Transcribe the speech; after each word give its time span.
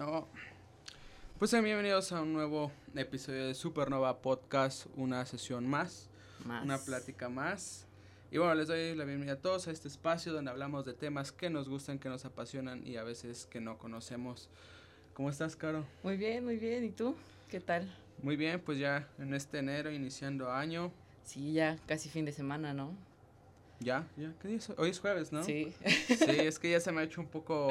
No. 0.00 0.26
Pues 1.38 1.50
sean 1.50 1.62
bienvenidos 1.62 2.10
a 2.12 2.22
un 2.22 2.32
nuevo 2.32 2.72
episodio 2.94 3.46
de 3.46 3.52
Supernova 3.52 4.22
Podcast, 4.22 4.86
una 4.96 5.26
sesión 5.26 5.68
más, 5.68 6.08
Más. 6.46 6.64
una 6.64 6.78
plática 6.78 7.28
más. 7.28 7.86
Y 8.30 8.38
bueno, 8.38 8.54
les 8.54 8.68
doy 8.68 8.94
la 8.94 9.04
bienvenida 9.04 9.34
a 9.34 9.42
todos 9.42 9.68
a 9.68 9.72
este 9.72 9.88
espacio 9.88 10.32
donde 10.32 10.50
hablamos 10.50 10.86
de 10.86 10.94
temas 10.94 11.32
que 11.32 11.50
nos 11.50 11.68
gustan, 11.68 11.98
que 11.98 12.08
nos 12.08 12.24
apasionan 12.24 12.80
y 12.86 12.96
a 12.96 13.04
veces 13.04 13.44
que 13.44 13.60
no 13.60 13.76
conocemos. 13.76 14.48
¿Cómo 15.12 15.28
estás, 15.28 15.54
Caro? 15.54 15.84
Muy 16.02 16.16
bien, 16.16 16.46
muy 16.46 16.56
bien. 16.56 16.82
¿Y 16.82 16.92
tú? 16.92 17.14
¿Qué 17.50 17.60
tal? 17.60 17.94
Muy 18.22 18.36
bien, 18.36 18.58
pues 18.58 18.78
ya 18.78 19.06
en 19.18 19.34
este 19.34 19.58
enero, 19.58 19.92
iniciando 19.92 20.50
año. 20.50 20.90
Sí, 21.24 21.52
ya 21.52 21.76
casi 21.86 22.08
fin 22.08 22.24
de 22.24 22.32
semana, 22.32 22.72
¿no? 22.72 22.96
Ya, 23.80 24.08
ya, 24.16 24.32
¿qué 24.40 24.48
día 24.48 24.56
es? 24.56 24.70
Hoy 24.78 24.88
es 24.88 24.98
jueves, 24.98 25.30
¿no? 25.30 25.44
Sí. 25.44 25.74
Sí, 26.06 26.24
es 26.38 26.58
que 26.58 26.70
ya 26.70 26.80
se 26.80 26.90
me 26.90 27.02
ha 27.02 27.04
hecho 27.04 27.20
un 27.20 27.26
poco, 27.28 27.70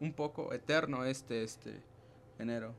un 0.00 0.12
poco 0.12 0.52
eterno 0.52 1.04
este, 1.04 1.42
este 1.42 1.80
enero. 2.38 2.74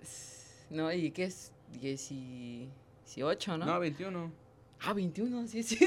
no, 0.69 0.91
¿y 0.91 1.11
qué 1.11 1.25
es? 1.25 1.51
18, 1.79 3.57
¿no? 3.57 3.65
No, 3.65 3.79
21. 3.79 4.31
Ah, 4.81 4.93
21, 4.93 5.47
sí, 5.47 5.63
sí. 5.63 5.75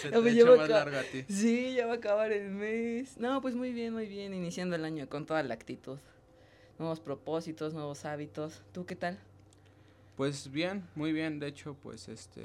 Se 0.00 0.10
Ya 0.10 0.16
te 0.16 0.20
me 0.20 0.30
echa 0.30 0.44
más 0.56 0.68
largo 0.68 0.96
a 0.96 1.02
ti. 1.02 1.24
sí, 1.28 1.74
ya 1.74 1.86
va 1.86 1.94
a 1.94 1.96
acabar 1.96 2.30
el 2.32 2.50
mes. 2.50 3.16
No, 3.18 3.40
pues 3.40 3.54
muy 3.56 3.72
bien, 3.72 3.92
muy 3.92 4.06
bien. 4.06 4.32
Iniciando 4.32 4.76
el 4.76 4.84
año 4.84 5.08
con 5.08 5.26
toda 5.26 5.42
la 5.42 5.54
actitud. 5.54 5.98
Nuevos 6.78 7.00
propósitos, 7.00 7.74
nuevos 7.74 8.04
hábitos. 8.04 8.62
¿Tú 8.72 8.86
qué 8.86 8.94
tal? 8.94 9.18
Pues 10.16 10.50
bien, 10.52 10.86
muy 10.94 11.12
bien. 11.12 11.40
De 11.40 11.48
hecho, 11.48 11.74
pues 11.82 12.08
este. 12.08 12.42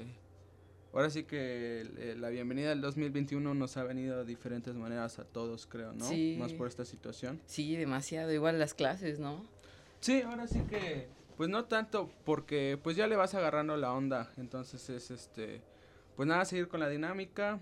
Ahora 0.97 1.11
sí 1.11 1.25
que 1.25 1.81
el- 1.81 2.19
la 2.21 2.29
bienvenida 2.29 2.69
del 2.69 2.81
2021 2.81 3.53
nos 3.53 3.77
ha 3.77 3.83
venido 3.83 4.17
de 4.17 4.25
diferentes 4.25 4.73
maneras 4.73 5.19
a 5.19 5.25
todos, 5.25 5.67
creo, 5.67 5.93
¿no? 5.93 6.03
Sí. 6.03 6.37
Más 6.39 6.53
por 6.53 6.67
esta 6.67 6.85
situación. 6.85 7.39
Sí, 7.45 7.75
demasiado. 7.75 8.33
Igual 8.33 8.57
las 8.57 8.73
clases, 8.73 9.19
¿no? 9.19 9.45
Sí, 9.99 10.23
ahora 10.23 10.47
sí 10.47 10.61
que. 10.67 11.07
Pues 11.37 11.49
no 11.49 11.65
tanto 11.65 12.09
porque 12.25 12.79
pues 12.81 12.95
ya 12.95 13.05
le 13.05 13.15
vas 13.15 13.35
agarrando 13.35 13.77
la 13.77 13.93
onda. 13.93 14.31
Entonces 14.37 14.89
es 14.89 15.11
este. 15.11 15.61
Pues 16.15 16.27
nada, 16.27 16.45
seguir 16.45 16.67
con 16.67 16.79
la 16.79 16.89
dinámica. 16.89 17.59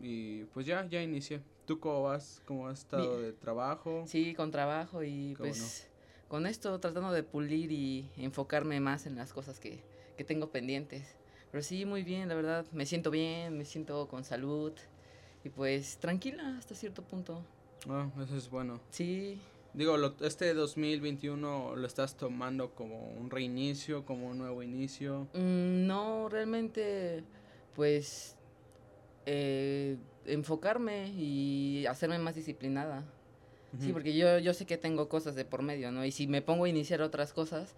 Y 0.00 0.44
pues 0.54 0.64
ya, 0.64 0.86
ya 0.88 1.02
inicié. 1.02 1.40
¿Tú 1.66 1.80
cómo 1.80 2.04
vas? 2.04 2.40
¿Cómo 2.46 2.68
has 2.68 2.78
estado 2.78 3.20
de 3.20 3.32
trabajo? 3.32 4.04
Sí, 4.06 4.32
con 4.32 4.52
trabajo 4.52 5.02
y 5.02 5.34
pues 5.36 5.90
con 6.28 6.46
esto 6.46 6.78
tratando 6.78 7.10
de 7.10 7.24
pulir 7.24 7.72
y 7.72 8.08
enfocarme 8.16 8.78
más 8.78 9.06
en 9.06 9.16
las 9.16 9.32
cosas 9.32 9.58
que, 9.58 9.82
que 10.16 10.22
tengo 10.22 10.50
pendientes. 10.52 11.16
Pero 11.50 11.62
sí, 11.62 11.84
muy 11.84 12.02
bien, 12.02 12.28
la 12.28 12.34
verdad, 12.34 12.66
me 12.72 12.86
siento 12.86 13.10
bien, 13.10 13.56
me 13.56 13.64
siento 13.64 14.08
con 14.08 14.24
salud 14.24 14.72
y 15.44 15.48
pues 15.48 15.96
tranquila 15.98 16.56
hasta 16.58 16.74
cierto 16.74 17.02
punto. 17.02 17.42
Ah, 17.88 18.08
eso 18.22 18.36
es 18.36 18.50
bueno. 18.50 18.80
Sí, 18.90 19.40
Digo, 19.74 19.98
lo- 19.98 20.14
este 20.20 20.54
2021 20.54 21.76
lo 21.76 21.86
estás 21.86 22.16
tomando 22.16 22.70
como 22.74 23.10
un 23.10 23.28
reinicio, 23.30 24.06
como 24.06 24.28
un 24.28 24.38
nuevo 24.38 24.62
inicio. 24.62 25.28
mm, 25.34 25.86
no 25.86 26.28
realmente 26.30 27.22
pues 27.74 28.36
eh, 29.26 29.98
enfocarme 30.24 31.08
y 31.08 31.84
hacerme 31.86 32.18
más 32.18 32.34
disciplinada. 32.34 33.04
Sí, 33.78 33.92
porque 33.92 34.16
yo, 34.16 34.38
yo 34.38 34.54
sé 34.54 34.64
que 34.64 34.78
tengo 34.78 35.10
cosas 35.10 35.34
de 35.34 35.44
por 35.44 35.60
medio, 35.60 35.92
¿no? 35.92 36.04
Y 36.06 36.10
si 36.10 36.26
me 36.26 36.40
pongo 36.40 36.64
a 36.64 36.68
iniciar 36.70 37.02
otras 37.02 37.34
cosas, 37.34 37.74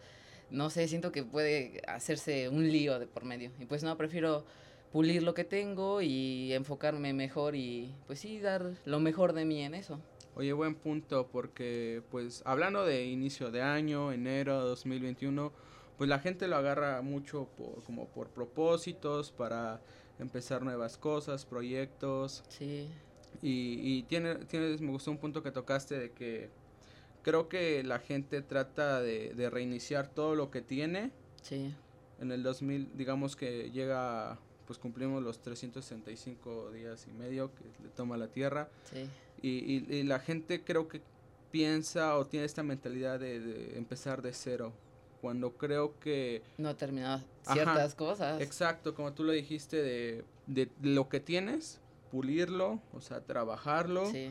no 0.50 0.70
sé, 0.70 0.88
siento 0.88 1.12
que 1.12 1.24
puede 1.24 1.82
hacerse 1.86 2.48
un 2.48 2.68
lío 2.70 2.98
de 2.98 3.06
por 3.06 3.24
medio. 3.24 3.50
Y 3.58 3.66
pues 3.66 3.82
no, 3.82 3.96
prefiero 3.96 4.44
pulir 4.92 5.22
lo 5.22 5.34
que 5.34 5.44
tengo 5.44 6.00
y 6.00 6.52
enfocarme 6.52 7.12
mejor 7.12 7.54
y 7.54 7.94
pues 8.06 8.20
sí, 8.20 8.40
dar 8.40 8.72
lo 8.84 9.00
mejor 9.00 9.32
de 9.32 9.44
mí 9.44 9.62
en 9.62 9.74
eso. 9.74 10.00
Oye, 10.34 10.52
buen 10.52 10.74
punto, 10.76 11.28
porque 11.30 12.02
pues 12.10 12.42
hablando 12.46 12.84
de 12.84 13.06
inicio 13.06 13.50
de 13.50 13.60
año, 13.62 14.12
enero 14.12 14.64
2021, 14.64 15.52
pues 15.96 16.08
la 16.08 16.20
gente 16.20 16.46
lo 16.46 16.56
agarra 16.56 17.02
mucho 17.02 17.48
por, 17.56 17.82
como 17.82 18.06
por 18.06 18.28
propósitos, 18.28 19.32
para 19.32 19.80
empezar 20.18 20.62
nuevas 20.62 20.96
cosas, 20.96 21.44
proyectos. 21.44 22.44
Sí, 22.48 22.88
Y, 23.42 23.80
y 23.82 24.02
tiene, 24.04 24.36
tienes, 24.46 24.80
me 24.80 24.90
gustó 24.90 25.10
un 25.10 25.18
punto 25.18 25.42
que 25.42 25.50
tocaste 25.50 25.98
de 25.98 26.12
que 26.12 26.50
creo 27.22 27.48
que 27.48 27.82
la 27.82 27.98
gente 27.98 28.42
trata 28.42 29.00
de, 29.00 29.34
de 29.34 29.50
reiniciar 29.50 30.08
todo 30.08 30.34
lo 30.34 30.50
que 30.50 30.62
tiene. 30.62 31.10
Sí, 31.42 31.74
en 32.20 32.32
el 32.32 32.42
2000, 32.42 32.90
digamos 32.96 33.36
que 33.36 33.70
llega, 33.70 34.38
pues 34.66 34.78
cumplimos 34.78 35.22
los 35.22 35.40
365 35.40 36.70
días 36.72 37.06
y 37.08 37.12
medio 37.12 37.54
que 37.54 37.64
le 37.82 37.88
toma 37.90 38.16
la 38.16 38.28
Tierra. 38.28 38.68
Sí, 38.92 39.08
y, 39.40 39.48
y- 39.76 39.86
y 39.96 40.02
la 40.02 40.18
gente 40.18 40.64
creo 40.64 40.88
que 40.88 41.00
piensa 41.50 42.16
o 42.18 42.26
tiene 42.26 42.44
esta 42.44 42.62
mentalidad 42.62 43.18
de, 43.20 43.40
de 43.40 43.78
empezar 43.78 44.20
de 44.20 44.32
cero, 44.32 44.72
cuando 45.20 45.52
creo 45.56 45.98
que, 46.00 46.42
no 46.58 46.74
terminado 46.76 47.24
Ajá, 47.46 47.54
ciertas 47.54 47.94
cosas. 47.94 48.40
exacto, 48.42 48.94
como 48.94 49.12
tú 49.14 49.24
lo 49.24 49.32
dijiste, 49.32 49.80
de, 49.82 50.24
de 50.46 50.68
lo 50.82 51.08
que 51.08 51.20
tienes, 51.20 51.80
pulirlo, 52.10 52.80
o 52.92 53.00
sea, 53.00 53.20
trabajarlo. 53.22 54.10
Sí, 54.10 54.30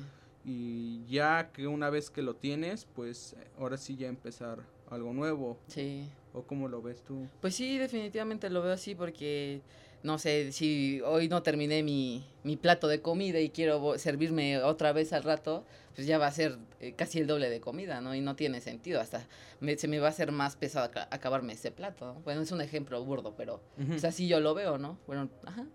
y 0.50 1.06
ya 1.08 1.52
que 1.52 1.68
una 1.68 1.90
vez 1.90 2.09
que 2.09 2.22
lo 2.22 2.34
tienes, 2.38 2.85
pues 2.96 3.35
ahora 3.59 3.75
sí 3.75 3.97
ya 3.97 4.08
empezar 4.08 4.59
algo 4.90 5.12
nuevo, 5.12 5.58
sí. 5.68 6.08
o 6.34 6.44
cómo 6.44 6.69
lo 6.69 6.81
ves 6.81 7.02
tú. 7.03 7.28
Pues 7.41 7.53
sí, 7.53 7.78
definitivamente 7.78 8.50
lo 8.50 8.62
veo 8.62 8.72
así 8.72 8.96
porque, 8.96 9.59
no 10.03 10.18
sé, 10.18 10.53
si 10.53 11.02
hoy 11.02 11.28
no 11.28 11.44
terminé 11.44 11.84
mi, 11.84 12.25
mi 12.44 12.56
plato 12.56 12.88
de 12.88 13.02
comida 13.02 13.41
y 13.41 13.50
quiero 13.50 13.97
servirme 14.00 14.59
otra 14.63 14.94
vez 14.94 15.12
al 15.12 15.24
rato, 15.24 15.66
pues 15.96 16.08
ya 16.08 16.18
va 16.18 16.28
a 16.28 16.31
ser 16.31 16.58
eh, 16.79 16.94
casi 16.94 17.19
el 17.19 17.28
doble 17.28 17.50
de 17.50 17.59
comida, 17.59 18.00
¿no? 18.00 18.16
Y 18.16 18.22
no 18.22 18.38
tiene 18.38 18.62
sentido, 18.62 19.02
hasta 19.02 19.28
me- 19.59 19.75
se 19.78 19.90
me 19.90 20.00
va 20.00 20.08
a 20.08 20.12
hacer 20.12 20.31
más 20.31 20.56
pesado 20.56 20.85
aca- 20.85 21.09
acabarme 21.12 21.52
ese 21.53 21.72
plato, 21.72 22.06
¿no? 22.14 22.14
Bueno, 22.22 22.40
es 22.40 22.53
un 22.53 22.62
ejemplo 22.62 23.03
burdo, 23.03 23.34
pero, 23.35 23.56
Ujú. 23.78 23.88
pues 23.90 24.06
así 24.06 24.29
yo 24.29 24.40
lo 24.40 24.53
veo, 24.53 24.78
¿no? 24.78 24.97
Bueno, 25.08 25.29
ajá. 25.44 25.66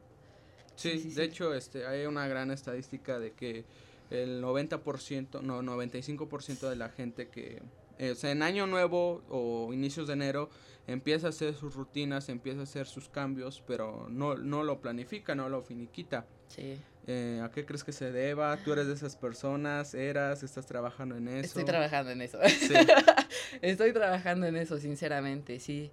Sí, 0.77 0.93
Sí, 0.93 0.99
sí, 1.01 1.09
de 1.11 1.15
sí. 1.15 1.21
hecho, 1.31 1.53
este, 1.53 1.87
hay 1.87 2.07
una 2.07 2.27
gran 2.27 2.51
estadística 2.51 3.19
de 3.19 3.33
que 3.33 3.67
el 4.13 4.43
90%, 4.43 5.41
no, 5.41 5.63
95% 5.63 6.69
de 6.69 6.77
la 6.77 6.89
gente 6.91 7.29
que, 7.29 7.63
eh, 7.99 8.11
o 8.11 8.15
sea, 8.15 8.31
en 8.31 8.43
año 8.43 8.67
nuevo 8.67 9.23
o 9.29 9.73
inicios 9.73 10.07
de 10.07 10.15
enero, 10.15 10.51
empieza 10.87 11.29
a 11.29 11.31
hacer 11.31 11.55
sus 11.55 11.75
rutinas, 11.75 12.29
empieza 12.29 12.61
a 12.61 12.63
hacer 12.65 12.87
sus 12.87 13.09
cambios, 13.09 13.63
pero 13.67 14.09
no, 14.11 14.37
no 14.37 14.65
lo 14.65 14.81
planifica, 14.81 15.35
no 15.35 15.49
lo 15.49 15.63
finiquita. 15.63 16.27
Sí. 16.49 16.79
Eh, 17.07 17.41
¿A 17.43 17.51
qué 17.51 17.65
crees 17.65 17.83
que 17.83 17.93
se 17.93 18.13
deba? 18.13 18.57
¿Tú 18.59 18.73
eres 18.73 18.87
de 18.87 18.95
esas 18.95 19.17
personas? 19.17 19.95
¿Eras? 19.95 20.43
¿Estás 20.43 20.67
trabajando 20.67 21.17
en 21.17 21.29
eso? 21.29 21.47
Estoy 21.47 21.65
trabajando 21.65 22.13
en 22.13 22.23
eso. 22.23 22.39
Sí. 22.47 22.75
Estoy 23.63 23.93
trabajando 23.93 24.47
en 24.47 24.57
eso, 24.57 24.79
sinceramente, 24.79 25.59
sí. 25.59 25.91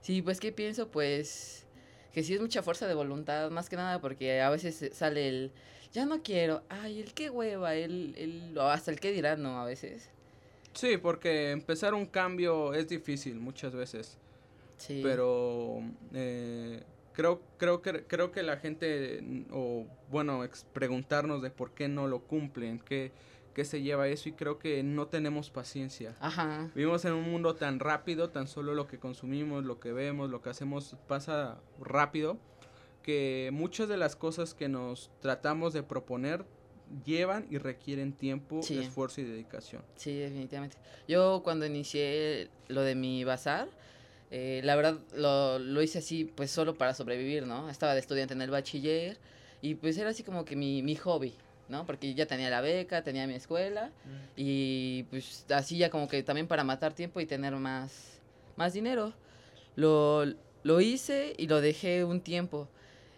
Sí, 0.00 0.22
pues, 0.22 0.40
¿qué 0.40 0.52
pienso? 0.52 0.88
Pues, 0.88 1.66
que 2.12 2.22
sí 2.22 2.34
es 2.34 2.40
mucha 2.40 2.62
fuerza 2.62 2.86
de 2.86 2.94
voluntad, 2.94 3.50
más 3.50 3.68
que 3.68 3.76
nada 3.76 4.00
porque 4.00 4.40
a 4.40 4.50
veces 4.50 4.90
sale 4.92 5.28
el, 5.28 5.52
ya 5.92 6.06
no 6.06 6.22
quiero, 6.22 6.62
ay, 6.68 7.00
el 7.00 7.12
qué 7.14 7.30
hueva, 7.30 7.74
el, 7.74 8.14
el, 8.16 8.58
hasta 8.58 8.90
el 8.90 8.98
qué 9.00 9.12
dirán, 9.12 9.42
¿no? 9.42 9.60
A 9.60 9.64
veces. 9.64 10.10
Sí, 10.72 10.96
porque 10.96 11.50
empezar 11.50 11.92
un 11.94 12.06
cambio 12.06 12.72
es 12.74 12.88
difícil 12.88 13.36
muchas 13.40 13.74
veces. 13.74 14.18
Sí. 14.78 15.00
pero 15.04 15.78
eh, 16.12 16.82
creo 17.12 17.40
creo 17.56 17.82
que 17.82 18.04
creo 18.04 18.32
que 18.32 18.42
la 18.42 18.56
gente 18.56 19.22
o 19.52 19.86
bueno 20.10 20.42
ex- 20.42 20.64
preguntarnos 20.72 21.40
de 21.40 21.50
por 21.50 21.70
qué 21.72 21.86
no 21.86 22.08
lo 22.08 22.22
cumplen 22.22 22.80
qué 22.80 23.12
qué 23.54 23.64
se 23.64 23.80
lleva 23.82 24.08
eso 24.08 24.28
y 24.28 24.32
creo 24.32 24.58
que 24.58 24.82
no 24.82 25.06
tenemos 25.06 25.50
paciencia 25.50 26.16
Ajá. 26.18 26.68
vivimos 26.74 27.04
en 27.04 27.12
un 27.12 27.30
mundo 27.30 27.54
tan 27.54 27.78
rápido 27.78 28.30
tan 28.30 28.48
solo 28.48 28.74
lo 28.74 28.88
que 28.88 28.98
consumimos 28.98 29.64
lo 29.64 29.78
que 29.78 29.92
vemos 29.92 30.30
lo 30.30 30.42
que 30.42 30.50
hacemos 30.50 30.96
pasa 31.06 31.60
rápido 31.78 32.38
que 33.02 33.50
muchas 33.52 33.88
de 33.88 33.96
las 33.96 34.16
cosas 34.16 34.54
que 34.54 34.68
nos 34.68 35.10
tratamos 35.20 35.72
de 35.72 35.82
proponer 35.82 36.44
llevan 37.04 37.46
y 37.50 37.58
requieren 37.58 38.12
tiempo 38.12 38.62
Sí. 38.62 38.78
esfuerzo 38.78 39.20
y 39.20 39.24
dedicación 39.24 39.82
Sí, 39.96 40.18
definitivamente. 40.18 40.76
Yo 41.08 41.42
cuando 41.42 41.64
inicié 41.66 42.48
lo 42.68 42.82
de 42.82 42.94
mi 42.94 43.24
bazar, 43.24 43.68
eh, 44.30 44.60
la 44.64 44.76
verdad 44.76 44.98
lo, 45.14 45.58
lo 45.58 45.82
hice 45.82 45.98
así 45.98 46.24
pues 46.24 46.50
solo 46.50 46.74
para 46.74 46.94
sobrevivir, 46.94 47.46
¿no? 47.46 47.70
Estaba 47.70 47.94
de 47.94 48.00
estudiante 48.00 48.34
en 48.34 48.42
el 48.42 48.50
bachiller 48.50 49.18
y 49.62 49.74
pues 49.74 49.96
era 49.98 50.10
así 50.10 50.22
como 50.22 50.44
que 50.44 50.54
mi, 50.56 50.82
mi 50.82 50.96
hobby, 50.96 51.34
¿no? 51.68 51.86
Porque 51.86 52.14
ya 52.14 52.26
tenía 52.26 52.50
la 52.50 52.60
beca, 52.60 53.02
tenía 53.02 53.26
mi 53.26 53.34
escuela 53.34 53.90
y 54.36 55.04
pues 55.04 55.46
así 55.50 55.78
ya 55.78 55.88
como 55.90 56.08
que 56.08 56.22
también 56.22 56.46
para 56.46 56.64
matar 56.64 56.94
tiempo 56.94 57.20
y 57.20 57.26
tener 57.26 57.54
más, 57.56 58.20
más 58.56 58.72
dinero. 58.74 59.14
Lo, 59.76 60.24
lo 60.62 60.80
hice 60.80 61.34
y 61.38 61.46
lo 61.46 61.60
dejé 61.60 62.04
un 62.04 62.20
tiempo. 62.20 62.68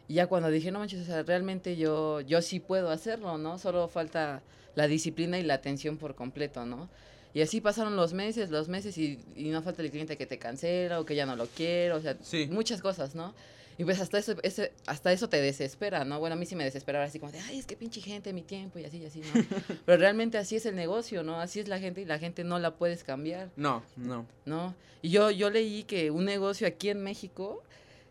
Y 0.09 0.15
ya 0.15 0.27
cuando 0.27 0.51
dije, 0.51 0.71
no 0.71 0.79
manches, 0.81 1.01
o 1.03 1.05
sea, 1.05 1.23
realmente 1.23 1.77
yo, 1.77 2.21
yo 2.21 2.43
sí 2.43 2.61
puedo 2.61 2.91
hacerlo, 2.91 3.39
¿no? 3.39 3.59
Solo 3.59 3.89
falta 3.89 4.43
la 4.75 4.87
disciplina 4.87 5.39
y 5.39 5.43
la 5.43 5.55
atención 5.55 5.97
por 5.97 6.15
completo, 6.15 6.67
¿no? 6.67 6.89
Y 7.33 7.41
así 7.41 7.61
pasaron 7.61 7.97
los 7.97 8.13
meses, 8.13 8.51
los 8.51 8.69
meses 8.69 8.97
y, 8.99 9.19
y 9.35 9.49
no 9.51 9.63
falta 9.63 9.83
el 9.83 9.91
cliente 9.91 10.17
que 10.17 10.27
te 10.27 10.39
cancela 10.39 11.01
o 11.01 11.05
que 11.05 11.17
ya 11.17 11.27
no 11.27 11.37
lo 11.37 11.47
quiere, 11.47 11.93
o 11.93 12.01
sea, 12.01 12.17
Sí. 12.23 12.49
muchas 12.51 12.81
cosas, 12.81 13.15
¿no? 13.15 13.35
Y 13.77 13.83
pues 13.85 13.99
hasta 14.01 14.19
eso, 14.19 14.37
ese, 14.45 14.73
hasta 14.87 15.11
eso 15.11 15.29
te 15.29 15.41
desespera, 15.41 16.05
¿no? 16.05 16.21
Bueno, 16.21 16.35
a 16.35 16.37
mí 16.39 16.47
sí 16.47 16.55
me 16.55 16.63
desespera 16.63 17.03
así 17.03 17.19
como 17.19 17.33
de, 17.33 17.41
ay, 17.41 17.59
es 17.59 17.67
que 17.67 17.75
pinche 17.75 18.01
gente, 18.01 18.33
mi 18.33 18.43
tiempo 18.43 18.79
y 18.79 18.85
así 18.85 18.99
y 18.99 19.07
así, 19.07 19.21
¿no? 19.21 19.45
Pero 19.85 19.99
realmente 19.99 20.39
así 20.39 20.55
es 20.55 20.65
el 20.67 20.77
negocio, 20.77 21.25
¿no? 21.25 21.41
Así 21.41 21.59
es 21.59 21.67
la 21.67 21.81
gente 21.81 22.01
y 22.01 22.05
la 22.05 22.21
gente 22.21 22.45
no 22.45 22.61
la 22.61 22.77
puedes 22.77 23.03
cambiar. 23.03 23.51
No, 23.57 23.83
no. 23.97 24.27
¿No? 24.45 24.75
Y 25.03 25.09
yo, 25.11 25.33
yo 25.33 25.51
leí 25.51 25.83
que 25.83 26.13
un 26.13 26.25
negocio 26.25 26.69
aquí 26.69 26.89
en 26.91 27.03
México 27.03 27.65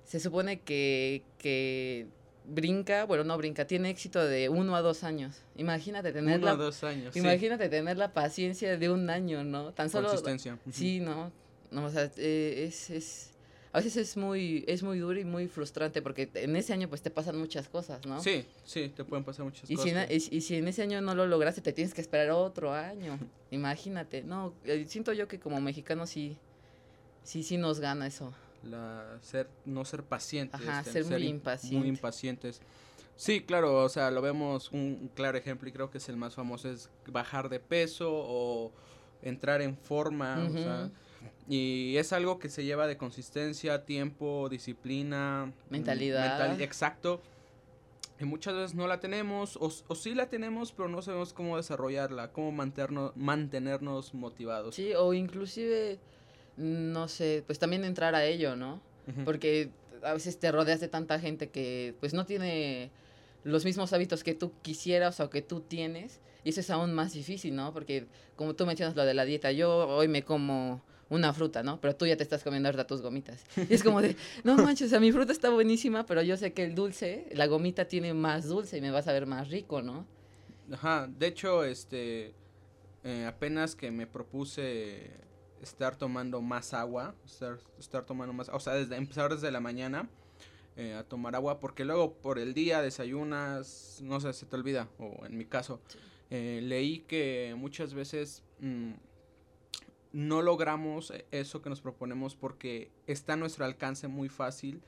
se 0.05 0.19
supone 0.19 0.59
que, 0.61 1.23
que 1.37 2.07
brinca, 2.45 3.05
bueno, 3.05 3.23
no 3.23 3.37
brinca, 3.37 3.65
tiene 3.65 3.89
éxito 3.89 4.23
de 4.25 4.49
uno 4.49 4.75
a 4.75 4.81
dos 4.81 5.03
años. 5.03 5.41
Imagínate 5.55 6.11
tener 6.11 6.37
Uno 6.37 6.45
la, 6.45 6.51
a 6.51 6.55
dos 6.55 6.83
años. 6.83 7.13
sí. 7.13 7.19
imagínate 7.19 7.69
tener 7.69 7.97
la 7.97 8.13
paciencia 8.13 8.77
de 8.77 8.89
un 8.89 9.09
año, 9.09 9.43
¿no? 9.43 9.71
Tan 9.73 9.89
solo 9.89 10.07
Consistencia. 10.09 10.59
Sí, 10.71 10.99
no, 10.99 11.31
no, 11.71 11.85
o 11.85 11.89
sea, 11.89 12.11
eh, 12.17 12.65
es, 12.67 12.89
es, 12.89 13.29
a 13.71 13.77
veces 13.77 13.95
es 13.97 14.17
muy, 14.17 14.65
es 14.67 14.83
muy 14.83 14.99
duro 14.99 15.17
y 15.19 15.23
muy 15.25 15.47
frustrante 15.47 16.01
porque 16.01 16.29
en 16.33 16.55
ese 16.57 16.73
año 16.73 16.89
pues 16.89 17.01
te 17.01 17.09
pasan 17.09 17.37
muchas 17.37 17.69
cosas, 17.69 18.05
¿no? 18.05 18.21
Sí, 18.21 18.45
sí, 18.65 18.91
te 18.95 19.03
pueden 19.05 19.23
pasar 19.23 19.45
muchas 19.45 19.63
Y 19.71 19.77
si, 19.77 19.91
cosas. 19.91 20.09
en, 20.09 20.11
y, 20.11 20.37
y 20.37 20.41
si 20.41 20.55
en 20.57 20.67
ese 20.67 20.83
año 20.83 20.99
no 21.01 21.15
lo 21.15 21.25
lograste, 21.25 21.61
te 21.61 21.71
tienes 21.73 21.93
que 21.93 22.01
esperar 22.01 22.29
otro 22.31 22.73
año. 22.73 23.17
Imagínate, 23.51 24.21
no, 24.23 24.53
eh, 24.65 24.85
siento 24.87 25.13
yo 25.13 25.27
que 25.29 25.39
como 25.39 25.61
mexicanos 25.61 26.09
sí, 26.09 26.37
sí, 27.23 27.41
sí 27.41 27.57
nos 27.57 27.79
gana 27.79 28.05
eso. 28.05 28.33
La 28.63 29.17
ser 29.21 29.49
no 29.65 29.83
ser 29.85 30.03
pacientes 30.03 30.61
Ajá, 30.61 30.79
el 30.79 30.85
ser 30.85 31.05
muy 31.05 31.21
im- 31.23 31.29
impaciente. 31.29 31.77
muy 31.77 31.87
impacientes 31.87 32.61
sí 33.15 33.41
claro 33.41 33.83
o 33.83 33.89
sea 33.89 34.09
lo 34.11 34.21
vemos 34.21 34.71
un, 34.71 35.09
claro 35.13 35.37
ejemplo 35.37 35.67
y 35.69 35.71
creo 35.71 35.89
que 35.91 35.97
es 35.97 36.09
el 36.09 36.17
más 36.17 36.33
famoso 36.35 36.69
es 36.69 36.89
bajar 37.07 37.49
de 37.49 37.59
peso 37.59 38.09
o 38.11 38.71
entrar 39.21 39.61
en 39.61 39.77
forma 39.77 40.45
o 40.49 40.57
sea, 40.57 40.85
Ujú. 40.85 41.53
y 41.53 41.95
es 41.97 42.11
algo 42.13 42.39
que 42.39 42.49
se 42.49 42.63
lleva 42.63 42.87
de 42.87 42.97
consistencia 42.97 43.85
tiempo 43.85 44.47
disciplina 44.49 45.45
mm, 45.47 45.71
Mentalidad. 45.71 46.39
mental- 46.39 46.61
exacto 46.61 47.21
y 48.19 48.25
muchas 48.25 48.53
veces 48.55 48.75
no 48.75 48.87
la 48.87 48.99
tenemos 48.99 49.57
o, 49.57 49.71
o 49.87 49.95
sí 49.95 50.13
la 50.13 50.27
tenemos 50.29 50.71
pero 50.71 50.87
no 50.87 51.01
sabemos 51.01 51.33
cómo 51.33 51.57
desarrollarla 51.57 52.31
cómo 52.31 52.51
mantenernos 52.51 53.11
mantenernos 53.17 54.13
motivados 54.13 54.75
Sí, 54.75 54.93
o 54.93 55.13
inclusive, 55.13 55.99
no 56.57 57.07
sé, 57.07 57.43
pues 57.45 57.59
también 57.59 57.83
entrar 57.83 58.15
a 58.15 58.25
ello, 58.25 58.55
¿no? 58.55 58.81
Porque 59.25 59.69
a 60.01 60.13
veces 60.13 60.39
te 60.39 60.51
rodeas 60.51 60.79
de 60.79 60.87
tanta 60.87 61.19
gente 61.19 61.49
que 61.49 61.95
pues 61.99 62.13
no 62.13 62.25
tiene 62.25 62.91
los 63.43 63.65
mismos 63.65 63.91
hábitos 63.93 64.23
que 64.23 64.33
tú 64.33 64.53
quisieras 64.61 65.19
o 65.19 65.29
que 65.29 65.41
tú 65.41 65.61
tienes. 65.61 66.21
Y 66.43 66.49
eso 66.49 66.59
es 66.59 66.69
aún 66.69 66.93
más 66.93 67.13
difícil, 67.13 67.55
¿no? 67.55 67.73
Porque 67.73 68.07
como 68.35 68.53
tú 68.53 68.65
mencionas 68.65 68.95
lo 68.95 69.05
de 69.05 69.13
la 69.13 69.25
dieta, 69.25 69.51
yo 69.51 69.87
hoy 69.87 70.07
me 70.07 70.23
como 70.23 70.81
una 71.09 71.33
fruta, 71.33 71.63
¿no? 71.63 71.79
Pero 71.79 71.95
tú 71.95 72.05
ya 72.05 72.17
te 72.17 72.23
estás 72.23 72.43
comiendo 72.43 72.67
ahorita 72.67 72.87
tus 72.87 73.01
gomitas. 73.01 73.45
Y 73.69 73.73
es 73.73 73.83
como 73.83 74.01
de, 74.01 74.15
no 74.43 74.55
manches, 74.57 74.87
o 74.87 74.89
sea, 74.89 74.99
mi 74.99 75.11
fruta 75.11 75.31
está 75.31 75.49
buenísima, 75.49 76.05
pero 76.05 76.21
yo 76.21 76.35
sé 76.37 76.53
que 76.53 76.63
el 76.63 76.75
dulce, 76.75 77.27
la 77.33 77.47
gomita 77.47 77.85
tiene 77.85 78.13
más 78.13 78.47
dulce 78.47 78.77
y 78.77 78.81
me 78.81 78.91
va 78.91 78.99
a 78.99 79.03
saber 79.03 79.25
más 79.25 79.49
rico, 79.49 79.81
¿no? 79.81 80.05
Ajá, 80.71 81.07
de 81.07 81.27
hecho, 81.27 81.63
este, 81.63 82.33
eh, 83.03 83.25
apenas 83.27 83.75
que 83.75 83.91
me 83.91 84.07
propuse 84.07 85.11
estar 85.63 85.95
tomando 85.95 86.41
más 86.41 86.73
agua, 86.73 87.15
estar, 87.25 87.57
estar 87.79 88.05
tomando 88.05 88.33
más, 88.33 88.49
o 88.49 88.59
sea, 88.59 88.73
desde, 88.73 88.95
empezar 88.95 89.33
desde 89.33 89.49
la 89.51 89.59
mañana 89.59 90.07
eh, 90.75 90.93
a 90.93 91.03
tomar 91.03 91.35
agua, 91.35 91.59
porque 91.59 91.85
luego 91.85 92.13
por 92.13 92.39
el 92.39 92.53
día 92.53 92.81
desayunas, 92.81 93.99
no 94.03 94.19
sé, 94.19 94.33
se 94.33 94.45
te 94.45 94.55
olvida, 94.55 94.87
o 94.99 95.25
en 95.25 95.37
mi 95.37 95.45
caso, 95.45 95.79
eh, 96.29 96.59
leí 96.63 96.99
que 96.99 97.55
muchas 97.57 97.93
veces 97.93 98.43
mm, 98.59 98.91
no 100.11 100.41
logramos 100.41 101.13
eso 101.31 101.61
que 101.61 101.69
nos 101.69 101.81
proponemos 101.81 102.35
porque 102.35 102.91
está 103.07 103.33
a 103.33 103.37
nuestro 103.37 103.65
alcance 103.65 104.07
muy 104.07 104.29
fácil 104.29 104.81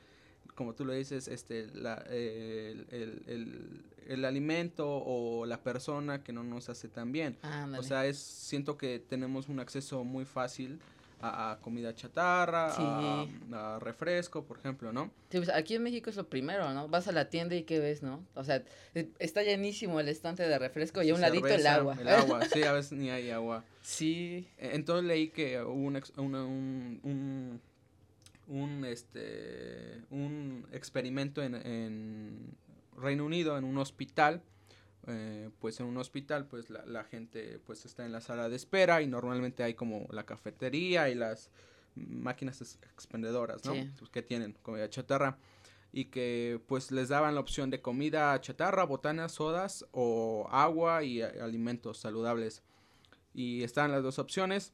como 0.56 0.74
tú 0.74 0.84
lo 0.84 0.94
dices, 0.94 1.28
este, 1.28 1.68
la, 1.74 1.94
el, 2.08 2.86
el, 2.90 3.22
el, 3.26 3.84
el 4.08 4.24
alimento 4.24 4.86
o 4.88 5.46
la 5.46 5.62
persona 5.62 6.22
que 6.22 6.32
no 6.32 6.42
nos 6.44 6.68
hace 6.68 6.88
tan 6.88 7.12
bien. 7.12 7.36
Ándale. 7.42 7.78
O 7.78 7.82
sea, 7.82 8.06
es, 8.06 8.18
siento 8.18 8.76
que 8.76 8.98
tenemos 8.98 9.48
un 9.48 9.60
acceso 9.60 10.04
muy 10.04 10.24
fácil 10.24 10.78
a, 11.20 11.52
a 11.52 11.58
comida 11.60 11.94
chatarra, 11.94 12.66
a, 12.76 13.26
a 13.52 13.78
refresco, 13.78 14.44
por 14.44 14.58
ejemplo, 14.58 14.92
¿no? 14.92 15.10
Sí, 15.30 15.38
pues 15.38 15.48
aquí 15.48 15.74
en 15.74 15.82
México 15.82 16.10
es 16.10 16.16
lo 16.16 16.28
primero, 16.28 16.72
¿no? 16.74 16.88
Vas 16.88 17.08
a 17.08 17.12
la 17.12 17.30
tienda 17.30 17.54
y 17.56 17.62
¿qué 17.62 17.80
ves, 17.80 18.02
no? 18.02 18.22
O 18.34 18.44
sea, 18.44 18.62
e- 18.94 19.08
está 19.18 19.42
llenísimo 19.42 19.98
el 19.98 20.08
estante 20.08 20.42
de 20.46 20.58
refresco 20.58 21.02
y 21.02 21.08
a 21.10 21.14
un 21.14 21.22
ladito 21.22 21.46
el 21.48 21.66
agua. 21.66 21.96
El 21.98 22.08
agua, 22.08 22.40
sí, 22.52 22.62
a 22.64 22.72
veces 22.72 22.92
ni 22.92 23.08
hay 23.10 23.30
agua. 23.30 23.64
sí. 23.80 24.46
E- 24.58 24.74
Entonces 24.74 25.06
leí 25.06 25.28
que 25.28 25.60
hubo 25.62 25.72
un, 25.72 26.02
una- 26.18 26.44
un, 26.44 27.00
un, 27.02 27.60
un, 28.48 28.84
este, 28.84 30.02
un 30.10 30.66
experimento 30.70 31.42
en, 31.42 31.54
en 31.54 32.56
Reino 32.96 33.24
Unido, 33.24 33.56
en 33.58 33.64
un 33.64 33.78
hospital. 33.78 34.42
eh, 35.08 35.50
pues 35.60 35.78
en 35.78 35.86
un 35.86 35.96
hospital, 35.98 36.46
pues 36.48 36.68
la, 36.68 36.84
la 36.84 37.04
gente 37.04 37.60
pues 37.64 37.84
está 37.86 38.04
en 38.04 38.10
la 38.12 38.20
sala 38.20 38.48
de 38.48 38.56
espera 38.56 39.02
y 39.02 39.06
normalmente 39.06 39.62
hay 39.62 39.74
como 39.74 40.08
la 40.10 40.26
cafetería 40.26 41.08
y 41.08 41.14
las 41.14 41.50
máquinas 41.94 42.60
ex- 42.60 42.78
expendedoras, 42.92 43.64
¿no? 43.64 43.72
Sí. 43.74 43.88
Pues, 43.98 44.10
que 44.10 44.22
tienen 44.22 44.54
comida 44.62 44.90
chatarra 44.90 45.38
y 45.92 46.06
que 46.06 46.60
pues 46.66 46.90
les 46.90 47.08
daban 47.08 47.34
la 47.36 47.40
opción 47.40 47.70
de 47.70 47.80
comida 47.80 48.38
chatarra, 48.40 48.82
botanas, 48.84 49.30
sodas 49.32 49.86
o 49.92 50.48
agua 50.50 51.04
y 51.04 51.22
a- 51.22 51.28
alimentos 51.40 51.98
saludables 51.98 52.62
y 53.32 53.62
estaban 53.62 53.92
las 53.92 54.02
dos 54.02 54.18
opciones. 54.18 54.72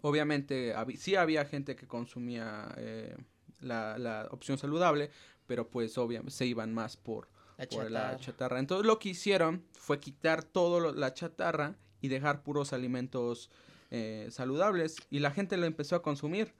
Obviamente 0.00 0.74
habi- 0.74 0.96
sí 0.96 1.14
había 1.16 1.44
gente 1.44 1.76
que 1.76 1.86
consumía 1.86 2.72
eh, 2.78 3.14
la, 3.60 3.98
la 3.98 4.28
opción 4.30 4.56
saludable, 4.58 5.10
pero 5.46 5.68
pues 5.68 5.96
obviamente 5.98 6.32
se 6.34 6.46
iban 6.46 6.72
más 6.72 6.96
por, 6.96 7.28
La 7.62 7.76
por 7.76 7.90
la 7.90 8.16
chatarra. 8.18 8.58
Entonces 8.58 8.86
lo 8.86 8.98
que 8.98 9.10
hicieron 9.10 9.64
fue 9.72 10.00
quitar 10.00 10.42
todo 10.42 10.92
la 10.92 11.14
chatarra 11.14 11.76
y 12.00 12.08
dejar 12.08 12.42
puros 12.42 12.72
alimentos 12.72 13.50
eh, 13.90 14.28
saludables 14.30 14.96
y 15.10 15.20
la 15.20 15.30
gente 15.30 15.56
lo 15.56 15.66
empezó 15.66 15.96
a 15.96 16.02
consumir. 16.02 16.54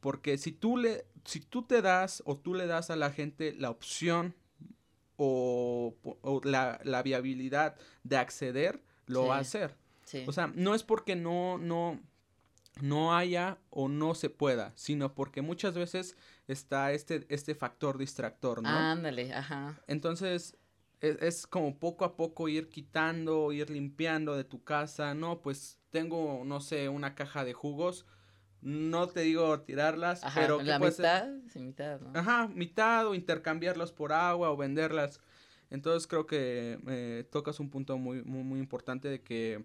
Porque 0.00 0.38
si 0.38 0.52
tú 0.52 0.76
le, 0.76 1.06
si 1.24 1.40
tú 1.40 1.62
te 1.62 1.82
das 1.82 2.22
o 2.26 2.36
tú 2.36 2.54
le 2.54 2.66
das 2.66 2.90
a 2.90 2.96
la 2.96 3.10
gente 3.10 3.54
la 3.54 3.70
opción 3.70 4.34
o, 5.16 5.94
o 6.02 6.40
la, 6.44 6.80
la 6.84 7.02
viabilidad 7.02 7.76
de 8.04 8.16
acceder, 8.18 8.82
lo 9.06 9.26
va 9.26 9.38
a 9.38 9.40
hacer. 9.40 9.74
Sí. 10.04 10.24
O 10.28 10.32
sea, 10.32 10.52
no 10.54 10.74
es 10.74 10.84
porque 10.84 11.16
no, 11.16 11.58
no, 11.58 12.00
no 12.80 13.16
haya 13.16 13.58
o 13.70 13.88
no 13.88 14.14
se 14.14 14.30
pueda, 14.30 14.72
sino 14.74 15.14
porque 15.14 15.42
muchas 15.42 15.74
veces 15.74 16.16
está 16.46 16.92
este, 16.92 17.26
este 17.28 17.54
factor 17.54 17.98
distractor, 17.98 18.62
¿no? 18.62 18.68
Ándale, 18.68 19.32
ajá. 19.32 19.80
Entonces, 19.86 20.56
es, 21.00 21.16
es 21.22 21.46
como 21.46 21.78
poco 21.78 22.04
a 22.04 22.16
poco 22.16 22.48
ir 22.48 22.68
quitando, 22.68 23.52
ir 23.52 23.70
limpiando 23.70 24.36
de 24.36 24.44
tu 24.44 24.62
casa, 24.62 25.14
¿no? 25.14 25.40
Pues 25.40 25.78
tengo, 25.90 26.42
no 26.44 26.60
sé, 26.60 26.88
una 26.88 27.14
caja 27.14 27.44
de 27.44 27.54
jugos, 27.54 28.06
no 28.60 29.08
te 29.08 29.20
digo 29.20 29.60
tirarlas, 29.60 30.24
Ajá, 30.24 30.40
pero 30.40 30.58
¿qué 30.58 30.64
la 30.64 30.78
mitad, 30.78 31.28
sí, 31.48 31.60
mitad, 31.60 32.00
¿no? 32.00 32.18
Ajá, 32.18 32.48
mitad 32.48 33.06
o 33.06 33.14
intercambiarlas 33.14 33.92
por 33.92 34.12
agua 34.12 34.50
o 34.50 34.56
venderlas. 34.56 35.20
Entonces 35.70 36.06
creo 36.06 36.26
que 36.26 36.78
eh, 36.86 37.24
tocas 37.30 37.58
un 37.58 37.70
punto 37.70 37.96
muy, 37.98 38.22
muy, 38.22 38.44
muy 38.44 38.60
importante 38.60 39.08
de 39.08 39.22
que 39.22 39.64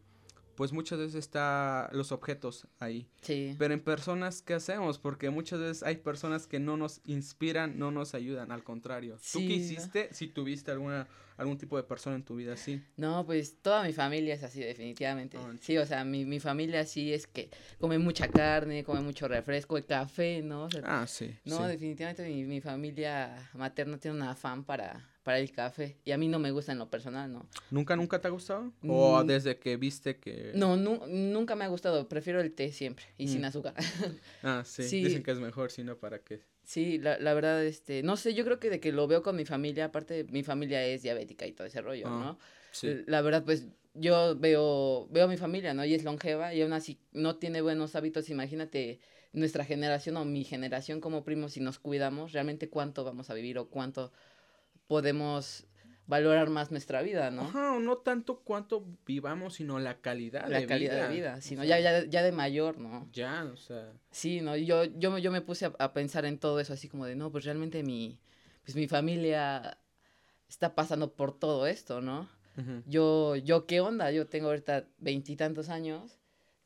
pues 0.61 0.73
muchas 0.73 0.99
veces 0.99 1.15
está 1.15 1.89
los 1.91 2.11
objetos 2.11 2.67
ahí. 2.77 3.07
Sí. 3.23 3.55
Pero 3.57 3.73
en 3.73 3.79
personas, 3.79 4.43
¿qué 4.43 4.53
hacemos? 4.53 4.99
Porque 4.99 5.31
muchas 5.31 5.59
veces 5.59 5.81
hay 5.81 5.95
personas 5.95 6.45
que 6.45 6.59
no 6.59 6.77
nos 6.77 7.01
inspiran, 7.05 7.79
no 7.79 7.89
nos 7.89 8.13
ayudan, 8.13 8.51
al 8.51 8.63
contrario. 8.63 9.15
¿Tú 9.15 9.39
Sí, 9.39 9.47
qué 9.47 9.57
¿no? 9.57 9.63
hiciste 9.63 10.09
si 10.13 10.27
tuviste 10.27 10.69
alguna, 10.69 11.07
algún 11.37 11.57
tipo 11.57 11.77
de 11.77 11.83
persona 11.83 12.15
en 12.15 12.21
tu 12.23 12.35
vida 12.35 12.53
así? 12.53 12.79
No, 12.95 13.25
pues 13.25 13.57
toda 13.63 13.81
mi 13.81 13.91
familia 13.91 14.35
es 14.35 14.43
así, 14.43 14.59
definitivamente. 14.59 15.39
Ah, 15.41 15.51
Sí, 15.59 15.79
o 15.79 15.85
sea, 15.87 16.05
mi, 16.05 16.25
mi 16.25 16.39
familia 16.39 16.85
sí 16.85 17.11
es 17.11 17.25
que 17.25 17.49
come 17.79 17.97
mucha 17.97 18.27
carne, 18.27 18.83
come 18.83 19.01
mucho 19.01 19.27
refresco, 19.27 19.77
el 19.77 19.87
café, 19.87 20.43
¿no? 20.43 20.65
O 20.65 20.69
sea, 20.69 20.83
Ah, 20.85 21.07
sí. 21.07 21.35
no, 21.43 21.57
sí. 21.57 21.63
definitivamente 21.71 22.23
mi, 22.27 22.43
mi 22.45 22.61
familia 22.61 23.49
materna 23.55 23.97
tiene 23.97 24.17
un 24.17 24.23
afán 24.23 24.63
para, 24.63 25.09
para 25.23 25.39
el 25.39 25.51
café. 25.51 25.97
Y 26.03 26.11
a 26.11 26.17
mí 26.17 26.27
no 26.27 26.39
me 26.39 26.51
gusta 26.51 26.71
en 26.71 26.79
lo 26.79 26.89
personal, 26.89 27.31
¿no? 27.31 27.47
¿Nunca, 27.69 27.95
nunca 27.95 28.19
te 28.19 28.27
ha 28.27 28.31
gustado? 28.31 28.71
¿O 28.87 29.23
Mm. 29.23 29.27
desde 29.27 29.57
que 29.59 29.77
viste 29.77 30.17
que...? 30.17 30.51
No, 30.55 30.75
nu- 30.77 31.05
nunca 31.07 31.55
me 31.55 31.65
ha 31.65 31.67
gustado. 31.67 32.07
Prefiero 32.07 32.41
el 32.41 32.53
té 32.53 32.71
siempre 32.71 33.05
y 33.17 33.27
sin 33.27 33.41
Mm. 33.41 33.45
azúcar. 33.45 33.73
Ah, 34.43 34.63
sí. 34.65 34.83
Sí. 34.83 35.03
Dicen 35.03 35.23
que 35.23 35.31
es 35.31 35.39
mejor, 35.39 35.71
sino 35.71 35.97
para 35.97 36.19
qué. 36.19 36.41
Sí, 36.63 36.97
la, 36.99 37.19
la 37.19 37.33
verdad, 37.33 37.63
este, 37.65 38.01
no 38.03 38.17
sé, 38.17 38.33
yo 38.33 38.43
creo 38.45 38.59
que 38.59 38.69
de 38.69 38.79
que 38.79 38.91
lo 38.91 39.07
veo 39.07 39.21
con 39.23 39.35
mi 39.35 39.45
familia, 39.45 39.85
aparte 39.85 40.25
mi 40.29 40.43
familia 40.43 40.85
es 40.85 41.01
diabética 41.03 41.45
y 41.45 41.51
todo 41.53 41.67
ese 41.67 41.81
rollo, 41.81 42.07
Ah, 42.07 42.19
¿no? 42.19 42.39
Sí. 42.71 43.03
La 43.07 43.21
verdad, 43.21 43.43
pues 43.43 43.67
yo 43.93 44.35
veo, 44.37 45.07
veo 45.11 45.25
a 45.25 45.27
mi 45.27 45.37
familia, 45.37 45.73
¿no? 45.73 45.83
Y 45.83 45.93
es 45.93 46.03
longeva 46.03 46.53
y 46.53 46.61
aún 46.61 46.71
así 46.73 46.99
no 47.11 47.35
tiene 47.37 47.61
buenos 47.61 47.95
hábitos. 47.95 48.29
Imagínate 48.29 48.99
nuestra 49.33 49.65
generación 49.65 50.15
o 50.17 50.23
mi 50.25 50.43
generación 50.45 51.01
como 51.01 51.23
primos, 51.23 51.53
si 51.53 51.59
nos 51.59 51.77
cuidamos, 51.79 52.31
realmente 52.31 52.69
cuánto 52.69 53.03
vamos 53.03 53.29
a 53.29 53.33
vivir 53.33 53.57
o 53.57 53.67
cuánto 53.69 54.11
podemos 54.91 55.65
valorar 56.05 56.50
más 56.50 56.69
nuestra 56.69 57.01
vida, 57.01 57.31
¿no? 57.31 57.43
Ajá, 57.43 57.71
o 57.75 57.79
no 57.79 57.95
tanto 58.00 58.39
cuánto 58.41 58.86
vivamos, 59.05 59.53
sino 59.53 59.79
la 59.79 60.01
calidad 60.01 60.50
La 60.50 60.60
de 60.60 60.65
calidad 60.67 60.95
vida. 60.95 61.07
de 61.07 61.13
vida, 61.15 61.36
O 61.38 61.41
sino 61.41 61.63
sea, 61.63 61.79
ya, 61.79 62.01
ya, 62.01 62.05
ya 62.10 62.24
de 62.24 62.33
mayor, 62.33 62.77
¿no? 62.77 63.07
Ya, 63.13 63.45
o 63.45 63.55
sea... 63.55 63.93
Sí, 64.10 64.41
no, 64.41 64.57
yo, 64.57 64.83
yo, 64.83 65.12
me- 65.12 65.21
yo 65.21 65.31
me 65.31 65.39
puse 65.39 65.67
a, 65.67 65.74
a 65.79 65.93
pensar 65.93 66.25
en 66.25 66.38
todo 66.39 66.60
eso, 66.60 66.74
así 66.74 66.89
como 66.89 67.05
de, 67.05 67.15
no, 67.15 67.31
pues 67.31 67.45
realmente 67.45 67.83
mi, 67.83 68.19
pues 68.65 68.75
mi 68.75 68.89
familia 68.89 69.77
está 70.50 70.75
pasando 70.75 71.13
por 71.13 71.39
todo 71.39 71.67
esto, 71.67 72.01
¿no? 72.01 72.27
Yo, 72.86 73.38
yo, 73.38 73.65
¿qué 73.65 73.79
onda? 73.79 74.12
Yo 74.12 74.27
tengo 74.27 74.48
ahorita 74.50 74.86
veintitantos 74.98 75.69
años, 75.69 76.19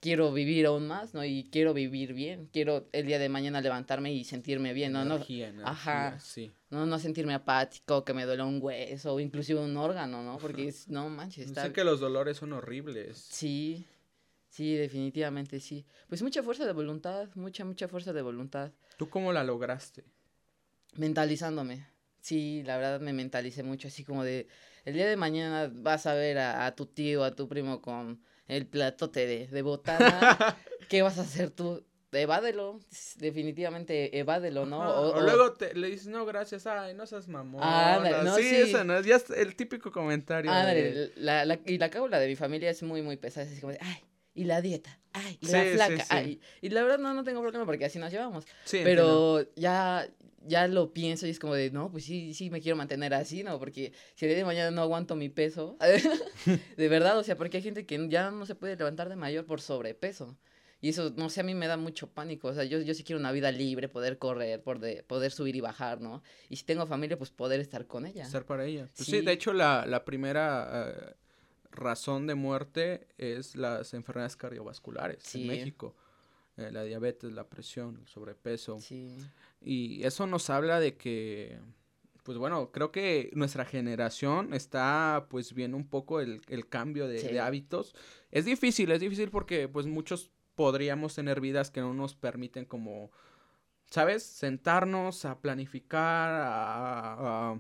quiero 0.05 0.31
vivir 0.31 0.67
aún 0.67 0.88
más, 0.88 1.15
¿no? 1.15 1.25
Y 1.25 1.50
quiero 1.51 1.74
vivir 1.74 2.13
bien, 2.13 2.47
quiero 2.53 2.88
el 2.91 3.07
día 3.07 3.17
de 3.17 3.27
mañana 3.27 3.59
levantarme 3.59 4.13
y 4.13 4.24
sentirme 4.24 4.71
bien, 4.71 4.93
¿no? 4.93 5.03
No, 5.03 5.15
Energía, 5.15 5.47
energía, 5.47 5.71
Ajá. 5.71 6.19
sí. 6.19 6.51
no, 6.69 6.85
no 6.85 7.00
sentirme 7.00 7.33
apático, 7.33 8.05
que 8.05 8.13
me 8.13 8.24
duele 8.25 8.43
un 8.43 8.59
hueso 8.62 9.15
o 9.15 9.19
inclusive 9.19 9.59
un 9.59 9.75
órgano, 9.77 10.21
¿no? 10.21 10.38
Porque 10.38 10.67
es, 10.67 10.88
no 10.89 11.09
manches, 11.09 11.47
está... 11.47 11.63
Sé 11.63 11.74
que 11.74 11.83
los 11.83 12.00
dolores 12.00 12.38
son 12.38 12.53
horribles. 12.53 13.17
Sí, 13.17 13.83
sí, 14.47 14.75
definitivamente 14.75 15.59
sí. 15.59 15.88
Pues 16.07 16.21
mucha 16.21 16.43
fuerza 16.43 16.67
de 16.67 16.74
voluntad, 16.74 17.27
mucha, 17.33 17.65
mucha 17.65 17.88
fuerza 17.88 18.13
de 18.13 18.21
voluntad. 18.21 18.71
¿Tú 18.97 19.09
cómo 19.09 19.33
la 19.33 19.43
lograste? 19.43 20.03
Mentalizándome. 20.97 21.88
Sí, 22.21 22.62
la 22.63 22.77
verdad 22.77 23.01
me 23.01 23.12
mentalicé 23.12 23.63
mucho, 23.63 23.88
así 23.88 24.03
como 24.03 24.24
de, 24.24 24.47
el 24.86 24.94
día 24.94 25.08
de 25.08 25.18
mañana 25.18 25.70
vas 25.74 26.06
a 26.06 26.13
ver 26.13 26.38
a, 26.38 26.65
a 26.65 26.75
tu 26.75 26.86
tío, 26.86 27.24
a 27.24 27.36
tu 27.36 27.48
primo 27.48 27.82
con 27.82 28.22
el 28.48 28.68
platote 28.68 29.25
de, 29.25 29.48
de 29.48 29.62
botana, 29.62 30.38
¿qué 30.89 31.01
vas 31.01 31.18
a 31.18 31.22
hacer 31.24 31.50
tú? 31.51 31.84
Evádelo, 32.12 32.80
definitivamente 33.18 34.18
evádelo, 34.18 34.65
¿no? 34.65 34.82
Ajá, 34.84 35.00
O, 35.01 35.20
luego 35.22 35.54
te, 35.54 35.74
le 35.74 35.89
dices, 35.89 36.08
no, 36.08 36.25
gracias, 36.25 36.65
ay, 36.65 36.94
no 36.94 37.06
seas 37.06 37.27
mamón. 37.27 37.62
Ándale, 37.63 38.24
no, 38.24 38.36
sí, 38.38 38.44
sí. 38.44 38.56
esa 38.62 38.84
no, 38.84 39.01
ya 39.01 39.15
es 39.18 39.30
el 39.32 39.56
típico 39.56 39.92
comentario. 39.92 40.51
De- 40.51 41.12
la, 41.18 41.44
la, 41.46 41.60
y 41.65 41.77
la 41.77 41.89
cábula 41.89 42.20
de 42.20 42.27
mi 42.27 42.36
familia 42.36 42.70
es 42.70 42.84
muy, 42.84 43.01
muy 43.01 43.18
pesada, 43.18 43.46
es 43.46 43.51
así 43.51 43.60
como 43.62 43.74
de, 43.74 43.80
ay, 43.82 43.98
y 44.34 44.46
la 44.46 44.62
dieta, 44.62 44.98
ay, 45.13 45.38
y 45.42 45.46
Sí, 45.48 45.51
la 45.51 45.63
flaca, 45.65 46.06
ay. 46.10 46.39
Y 46.62 46.70
la 46.70 46.84
verdad 46.84 47.00
no, 47.00 47.13
no 47.13 47.24
tengo 47.24 47.42
problema 47.42 47.65
porque 47.65 47.86
así 47.86 48.00
nos 48.00 48.12
llevamos. 48.12 48.46
Sí, 48.65 48.77
entiendo. 48.77 49.44
Pero 49.44 49.54
ya, 49.56 50.08
ya 50.47 50.67
lo 50.67 50.93
pienso 50.93 51.27
y 51.27 51.29
es 51.29 51.39
como 51.39 51.53
de, 51.55 51.71
no, 51.71 51.91
pues 51.91 52.05
sí, 52.05 52.33
sí 52.33 52.49
me 52.49 52.61
quiero 52.61 52.75
mantener 52.75 53.13
así, 53.13 53.43
¿no? 53.43 53.59
Porque 53.59 53.93
si 54.15 54.25
el 54.25 54.29
día 54.29 54.37
de 54.37 54.45
mañana 54.45 54.71
no 54.71 54.81
aguanto 54.81 55.15
mi 55.15 55.29
peso, 55.29 55.77
de 56.77 56.87
verdad, 56.87 57.17
o 57.17 57.23
sea, 57.23 57.35
porque 57.37 57.57
hay 57.57 57.63
gente 57.63 57.85
que 57.85 58.07
ya 58.09 58.31
no 58.31 58.45
se 58.45 58.55
puede 58.55 58.75
levantar 58.75 59.09
de 59.09 59.15
mayor 59.15 59.45
por 59.45 59.61
sobrepeso. 59.61 60.37
Y 60.81 60.89
eso, 60.89 61.11
no 61.15 61.29
sé, 61.29 61.39
a 61.39 61.43
mí 61.43 61.55
me 61.55 61.65
da 61.67 61.77
mucho 61.77 62.07
pánico. 62.11 62.49
O 62.49 62.53
sea, 62.53 62.63
yo, 62.63 62.79
yo 62.79 62.93
sí 62.93 63.03
quiero 63.03 63.19
una 63.19 63.31
vida 63.31 63.51
libre, 63.51 63.87
poder 63.89 64.19
correr, 64.19 64.61
poder, 64.61 65.03
poder 65.05 65.31
subir 65.31 65.55
y 65.55 65.61
bajar, 65.61 65.99
¿no? 65.99 66.21
Y 66.49 66.57
si 66.57 66.63
tengo 66.65 66.85
familia, 66.85 67.17
pues 67.17 67.31
poder 67.31 67.59
estar 67.59 67.87
con 67.87 68.05
ella. 68.05 68.23
Estar 68.23 68.45
para 68.45 68.65
ella. 68.65 68.87
Pues 68.95 69.07
sí. 69.07 69.19
Sí. 69.19 69.21
de 69.21 69.31
hecho, 69.31 69.53
la, 69.53 69.85
la 69.87 70.05
primera 70.05 70.93
eh, 70.95 71.13
razón 71.71 72.27
de 72.27 72.35
muerte 72.35 73.07
es 73.17 73.55
las 73.55 73.93
enfermedades 73.95 74.35
cardiovasculares 74.35 75.23
Sí. 75.23 75.41
en 75.43 75.47
México. 75.47 75.95
Eh, 76.57 76.71
la 76.71 76.83
diabetes, 76.83 77.33
la 77.33 77.47
presión, 77.50 77.97
el 78.01 78.07
sobrepeso. 78.07 78.79
Sí, 78.79 79.15
Y 79.62 80.03
eso 80.03 80.25
nos 80.27 80.50
habla 80.50 80.79
de 80.79 80.95
que, 80.95 81.59
pues 82.24 82.38
bueno, 82.38 82.71
creo 82.71 82.91
que 82.91 83.29
nuestra 83.33 83.65
generación 83.65 84.53
está 84.53 85.27
pues 85.29 85.53
viendo 85.53 85.75
un 85.77 85.88
poco 85.89 86.21
el, 86.21 86.41
el 86.47 86.67
cambio 86.69 87.07
de, 87.07 87.19
Sí. 87.19 87.27
de 87.27 87.39
hábitos. 87.41 87.93
Es 88.31 88.45
difícil, 88.45 88.91
es 88.91 89.00
difícil 89.01 89.29
porque 89.31 89.67
pues 89.67 89.85
muchos 89.85 90.31
podríamos 90.55 91.13
tener 91.15 91.41
vidas 91.41 91.71
que 91.71 91.81
no 91.81 91.93
nos 91.93 92.15
permiten 92.15 92.63
como, 92.65 93.12
¿sabes? 93.89 94.24
Sentarnos 94.24 95.25
a 95.25 95.41
planificar, 95.41 96.29
a, 96.31 97.51
a- 97.51 97.59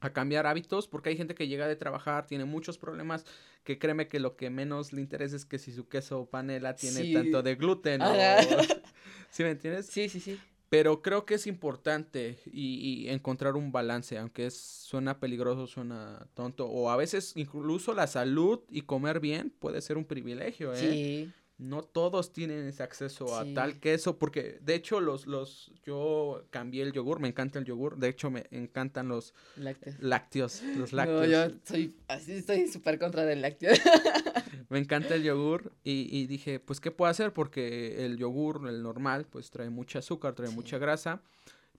a 0.00 0.12
cambiar 0.12 0.46
hábitos, 0.46 0.88
porque 0.88 1.10
hay 1.10 1.16
gente 1.16 1.34
que 1.34 1.46
llega 1.48 1.68
de 1.68 1.76
trabajar, 1.76 2.26
tiene 2.26 2.44
muchos 2.44 2.78
problemas, 2.78 3.24
que 3.64 3.78
créeme 3.78 4.08
que 4.08 4.18
lo 4.20 4.36
que 4.36 4.50
menos 4.50 4.92
le 4.92 5.00
interesa 5.00 5.36
es 5.36 5.44
que 5.44 5.58
si 5.58 5.72
su 5.72 5.88
queso 5.88 6.20
o 6.20 6.26
panela 6.26 6.74
tiene 6.74 7.02
Sí. 7.02 7.12
tanto 7.12 7.42
de 7.42 7.54
gluten 7.56 8.00
o... 8.02 8.06
¿Sí 9.30 9.42
me 9.42 9.50
entiendes? 9.50 9.86
sí, 9.86 10.08
sí, 10.08 10.20
sí. 10.20 10.38
Pero 10.68 11.02
creo 11.02 11.26
que 11.26 11.34
es 11.34 11.48
importante 11.48 12.38
y, 12.46 13.04
y 13.04 13.08
encontrar 13.10 13.56
un 13.56 13.72
balance, 13.72 14.16
aunque 14.16 14.46
es, 14.46 14.56
suena 14.56 15.18
peligroso, 15.18 15.66
suena 15.66 16.28
tonto, 16.34 16.66
o 16.66 16.90
a 16.90 16.96
veces 16.96 17.32
incluso 17.34 17.92
la 17.92 18.06
salud 18.06 18.60
y 18.70 18.82
comer 18.82 19.18
bien 19.18 19.50
puede 19.58 19.80
ser 19.82 19.96
un 19.98 20.04
privilegio, 20.04 20.72
¿eh? 20.72 20.76
Sí, 20.76 21.32
No 21.60 21.82
todos 21.82 22.32
tienen 22.32 22.66
ese 22.66 22.82
acceso 22.82 23.38
a 23.38 23.44
tal 23.54 23.78
queso, 23.80 24.18
porque 24.18 24.58
de 24.62 24.74
hecho 24.74 25.00
los, 25.00 25.26
los, 25.26 25.70
yo 25.84 26.44
cambié 26.50 26.82
el 26.82 26.92
yogur, 26.92 27.20
me 27.20 27.28
encanta 27.28 27.58
el 27.58 27.66
yogur, 27.66 27.98
de 27.98 28.08
hecho 28.08 28.30
me 28.30 28.46
encantan 28.50 29.08
los 29.08 29.34
lácteos. 29.56 29.96
lácteos, 30.00 30.62
los 30.76 30.92
No, 30.94 31.24
yo 31.26 31.50
soy, 31.64 31.94
así 32.08 32.32
estoy 32.32 32.66
súper 32.66 32.98
contra 32.98 33.24
del 33.24 33.42
lácteo. 33.42 33.72
Me 34.70 34.78
encanta 34.78 35.16
el 35.16 35.24
yogur 35.24 35.72
y, 35.82 36.08
y 36.16 36.26
dije, 36.28 36.60
pues, 36.60 36.80
¿qué 36.80 36.92
puedo 36.92 37.10
hacer? 37.10 37.32
Porque 37.32 38.04
el 38.04 38.16
yogur, 38.18 38.68
el 38.68 38.82
normal, 38.84 39.26
pues 39.28 39.50
trae 39.50 39.68
mucha 39.68 39.98
azúcar, 39.98 40.34
trae 40.34 40.48
Sí. 40.48 40.54
mucha 40.54 40.78
grasa. 40.78 41.22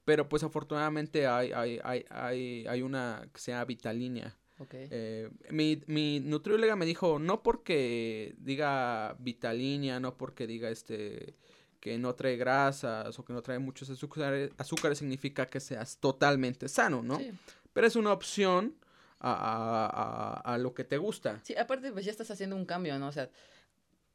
Pero 0.04 0.28
pues 0.28 0.44
afortunadamente 0.44 1.26
hay, 1.26 1.52
hay, 1.54 1.80
hay, 1.84 2.06
hay, 2.10 2.66
hay 2.68 2.82
una 2.82 3.30
que 3.34 3.40
se 3.40 3.52
llama 3.52 3.66
Vitalínea. 3.66 4.36
Eh, 4.72 5.30
mi, 5.50 5.82
mi 5.88 6.20
nutrióloga 6.20 6.76
me 6.76 6.86
dijo, 6.86 7.20
no 7.20 7.44
porque 7.44 8.36
diga 8.38 9.16
Vitalínea, 9.20 10.00
no 10.00 10.18
porque 10.18 10.48
diga 10.48 10.70
este 10.70 11.36
que 11.80 11.98
no 11.98 12.14
trae 12.14 12.38
grasas 12.38 13.18
o 13.18 13.26
que 13.26 13.34
no 13.34 13.42
trae 13.42 13.58
muchos 13.58 13.90
azúcares, 13.90 14.52
azúcares 14.58 15.00
significa 15.00 15.48
que 15.48 15.60
seas 15.60 15.98
totalmente 15.98 16.68
sano, 16.70 17.02
¿no? 17.02 17.18
Sí. 17.18 17.32
Pero 17.74 17.88
es 17.88 17.96
una 17.96 18.14
opción 18.14 18.76
a, 19.20 19.32
a, 19.32 19.86
a, 19.88 20.54
a 20.54 20.58
lo 20.60 20.76
que 20.76 20.84
te 20.84 20.98
gusta. 20.98 21.40
Sí, 21.44 21.56
aparte, 21.56 21.92
pues 21.92 22.06
ya 22.06 22.12
estás 22.12 22.30
haciendo 22.30 22.56
un 22.56 22.66
cambio, 22.66 23.00
¿no? 23.00 23.08
O 23.08 23.12
sea, 23.12 23.32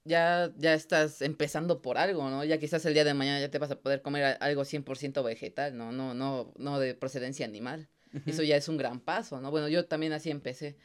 ya, 0.06 0.52
ya 0.56 0.74
estás 0.74 1.20
empezando 1.20 1.82
por 1.82 1.98
algo, 1.98 2.30
¿no? 2.30 2.44
Ya 2.44 2.58
quizás 2.58 2.84
el 2.86 2.94
día 2.94 3.04
de 3.04 3.14
mañana 3.14 3.40
ya 3.40 3.50
te 3.50 3.58
vas 3.58 3.72
a 3.72 3.80
poder 3.80 4.02
comer 4.02 4.36
algo 4.40 4.64
100% 4.64 5.24
vegetal, 5.24 5.76
¿no? 5.76 5.90
No, 5.90 6.14
no, 6.14 6.52
no 6.56 6.78
de 6.78 6.94
procedencia 6.94 7.44
animal. 7.44 7.88
Eso 8.26 8.42
ya 8.42 8.56
es 8.56 8.68
un 8.68 8.76
gran 8.76 9.00
paso, 9.00 9.40
¿no? 9.40 9.50
Bueno, 9.50 9.68
yo 9.68 9.84
también 9.86 10.12
así 10.12 10.30
empecé. 10.30 10.76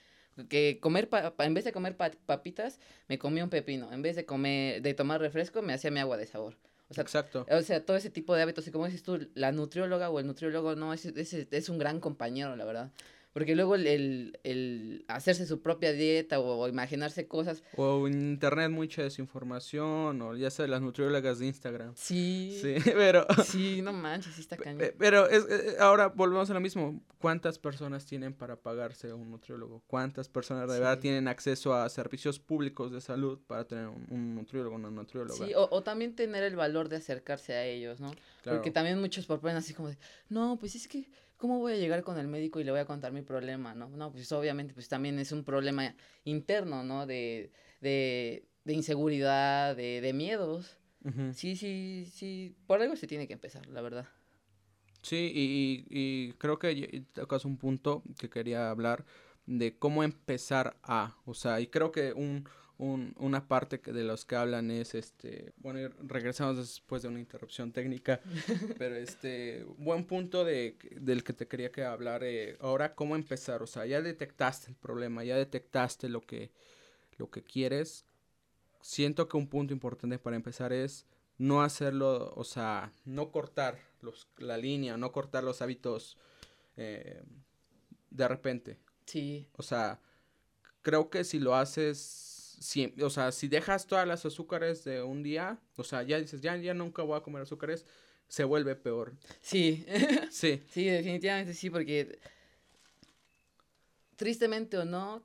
Que 0.49 0.79
comer, 0.81 1.09
pa- 1.09 1.35
pa- 1.35 1.45
en 1.45 1.53
vez 1.53 1.65
de 1.65 1.71
comer 1.71 1.95
pa- 1.97 2.11
papitas, 2.25 2.79
me 3.07 3.17
comí 3.19 3.41
un 3.41 3.49
pepino. 3.49 3.91
En 3.91 4.01
vez 4.01 4.15
de 4.15 4.25
comer, 4.25 4.81
de 4.81 4.93
tomar 4.93 5.19
refresco, 5.21 5.61
me 5.61 5.73
hacía 5.73 5.91
mi 5.91 5.99
agua 5.99 6.17
de 6.17 6.25
sabor. 6.25 6.57
O 6.89 6.93
sea, 6.93 7.03
Exacto. 7.03 7.45
o 7.49 7.61
sea, 7.61 7.85
todo 7.85 7.95
ese 7.95 8.09
tipo 8.09 8.35
de 8.35 8.41
hábitos, 8.41 8.67
y 8.67 8.71
como 8.71 8.85
dices 8.85 9.03
tú, 9.03 9.29
la 9.33 9.51
nutrióloga 9.51 10.09
o 10.09 10.19
el 10.19 10.27
nutriólogo, 10.27 10.75
no, 10.75 10.93
es, 10.93 11.05
es, 11.05 11.33
es 11.33 11.69
un 11.69 11.77
gran 11.77 11.99
compañero, 11.99 12.55
la 12.55 12.65
verdad. 12.65 12.91
Porque 13.33 13.55
luego 13.55 13.75
el, 13.75 13.87
el, 13.87 14.39
el 14.43 15.05
hacerse 15.07 15.45
su 15.45 15.61
propia 15.61 15.93
dieta 15.93 16.39
o, 16.39 16.59
o 16.59 16.67
imaginarse 16.67 17.27
cosas, 17.27 17.63
O 17.77 18.05
en 18.07 18.13
internet 18.31 18.69
mucha 18.71 19.03
desinformación, 19.03 20.21
o 20.21 20.35
ya 20.35 20.49
sea 20.49 20.67
las 20.67 20.81
nutriólogas 20.81 21.39
de 21.39 21.47
Instagram. 21.47 21.93
sí, 21.95 22.57
Sí, 22.61 22.75
pero, 22.93 23.25
sí, 23.45 23.81
no 23.81 23.93
manches, 23.93 24.35
sí 24.35 24.41
está 24.41 24.57
cañón. 24.57 24.79
pe- 24.79 24.93
pero 24.97 25.27
es, 25.29 25.45
eh, 25.49 25.75
ahora 25.79 26.07
volvemos 26.07 26.49
a 26.49 26.53
lo 26.53 26.59
mismo. 26.59 27.01
¿Cuántas 27.19 27.59
personas 27.59 28.05
tienen 28.05 28.33
para 28.33 28.55
pagarse 28.55 29.13
un 29.13 29.29
nutriólogo? 29.31 29.81
¿Cuántas 29.87 30.27
personas 30.27 30.67
de 30.69 30.79
verdad 30.79 30.99
tienen 30.99 31.27
acceso 31.27 31.73
a 31.73 31.87
servicios 31.89 32.39
públicos 32.39 32.91
de 32.91 32.99
salud 33.01 33.39
para 33.47 33.65
tener 33.65 33.87
un, 33.87 34.05
un 34.09 34.35
nutriólogo, 34.35 34.75
una 34.75 34.89
nutrióloga? 34.91 35.45
Sí, 35.45 35.53
o, 35.55 35.67
o 35.71 35.83
también 35.83 36.15
tener 36.15 36.43
el 36.43 36.55
valor 36.55 36.89
de 36.89 36.97
acercarse 36.97 37.53
a 37.53 37.63
ellos, 37.65 37.99
¿no? 37.99 38.11
Claro. 38.43 38.57
Porque 38.57 38.71
también 38.71 38.99
muchos 38.99 39.25
proponen 39.25 39.57
así 39.57 39.73
como 39.73 39.89
de, 39.89 39.97
no, 40.29 40.57
pues 40.59 40.75
es 40.75 40.87
que, 40.87 41.09
¿cómo 41.41 41.59
voy 41.59 41.73
a 41.73 41.77
llegar 41.77 42.03
con 42.03 42.17
el 42.19 42.27
médico 42.29 42.59
y 42.59 42.63
le 42.63 42.71
voy 42.71 42.79
a 42.79 42.85
contar 42.85 43.11
mi 43.11 43.23
problema, 43.23 43.73
no? 43.75 43.89
No, 43.89 44.11
pues 44.11 44.31
obviamente, 44.31 44.73
pues 44.73 44.87
también 44.87 45.19
es 45.19 45.31
un 45.33 45.43
problema 45.43 45.95
interno, 46.23 46.83
¿no? 46.83 47.05
De, 47.07 47.51
de, 47.81 48.45
de 48.63 48.73
inseguridad, 48.73 49.75
de, 49.75 50.01
de 50.01 50.13
miedos. 50.13 50.77
Sí, 51.33 51.55
sí, 51.55 52.07
sí, 52.13 52.55
por 52.67 52.81
algo 52.81 52.95
se 52.95 53.07
tiene 53.07 53.27
que 53.27 53.33
empezar, 53.33 53.65
la 53.67 53.81
verdad. 53.81 54.07
Sí, 55.01 55.31
y, 55.33 55.85
y- 55.89 56.33
creo 56.33 56.59
que 56.59 57.05
tocas 57.13 57.43
un 57.45 57.57
punto 57.57 58.03
que 58.19 58.29
quería 58.29 58.69
hablar 58.69 59.03
de 59.47 59.77
cómo 59.79 60.03
empezar 60.03 60.77
a, 60.83 61.17
o 61.25 61.33
sea, 61.33 61.59
y 61.59 61.67
creo 61.67 61.91
que 61.91 62.13
un, 62.13 62.47
un- 62.81 63.13
una 63.19 63.47
parte 63.47 63.79
que 63.79 63.91
de 63.93 64.03
los 64.03 64.25
que 64.25 64.35
hablan 64.35 64.71
es, 64.71 64.95
este, 64.95 65.53
bueno, 65.57 65.89
regresamos 66.01 66.57
después 66.57 67.03
de 67.03 67.09
una 67.09 67.19
interrupción 67.19 67.71
técnica, 67.71 68.21
pero 68.79 68.95
este, 68.95 69.63
buen 69.77 70.05
punto 70.05 70.43
de, 70.43 70.77
del 70.99 71.23
que 71.23 71.33
te 71.33 71.47
quería 71.47 71.71
que 71.71 71.83
hablar, 71.85 72.23
eh, 72.23 72.57
ahora 72.59 72.95
cómo 72.95 73.15
empezar, 73.15 73.61
o 73.61 73.67
sea, 73.67 73.85
ya 73.85 74.01
detectaste 74.01 74.69
el 74.71 74.75
problema, 74.77 75.23
ya 75.23 75.35
detectaste 75.37 76.09
lo 76.09 76.21
que, 76.21 76.51
lo 77.17 77.29
que 77.29 77.43
quieres, 77.43 78.05
siento 78.81 79.27
que 79.27 79.37
un 79.37 79.47
punto 79.47 79.73
importante 79.73 80.19
para 80.19 80.35
empezar 80.35 80.73
es 80.73 81.05
no 81.37 81.63
hacerlo, 81.63 82.33
o 82.35 82.43
sea, 82.43 82.91
no 83.05 83.31
cortar 83.31 83.79
los, 84.01 84.27
la 84.37 84.57
línea, 84.57 84.97
no 84.97 85.11
cortar 85.11 85.43
los 85.43 85.61
hábitos 85.61 86.17
eh, 86.77 87.23
de 88.09 88.27
repente. 88.27 88.77
Sí, 89.05 89.47
O 89.57 89.63
sea, 89.63 89.99
creo 90.81 91.09
que 91.09 91.23
si 91.23 91.39
lo 91.39 91.55
haces, 91.55 92.30
si, 92.61 92.93
o 93.01 93.09
sea, 93.09 93.31
si 93.31 93.47
dejas 93.47 93.87
todas 93.87 94.07
las 94.07 94.25
azúcares 94.25 94.83
de 94.83 95.01
un 95.01 95.23
día, 95.23 95.59
o 95.75 95.83
sea, 95.83 96.03
ya 96.03 96.19
dices, 96.19 96.41
ya, 96.41 96.55
ya 96.57 96.73
nunca 96.73 97.01
voy 97.01 97.17
a 97.17 97.21
comer 97.21 97.41
azúcares, 97.41 97.85
se 98.27 98.43
vuelve 98.43 98.75
peor. 98.75 99.13
sí, 99.41 99.85
Sí, 100.29 100.61
sí, 100.69 100.85
definitivamente 100.85 101.53
sí, 101.53 101.69
porque 101.69 102.19
tristemente 104.15 104.77
o 104.77 104.85
no, 104.85 105.23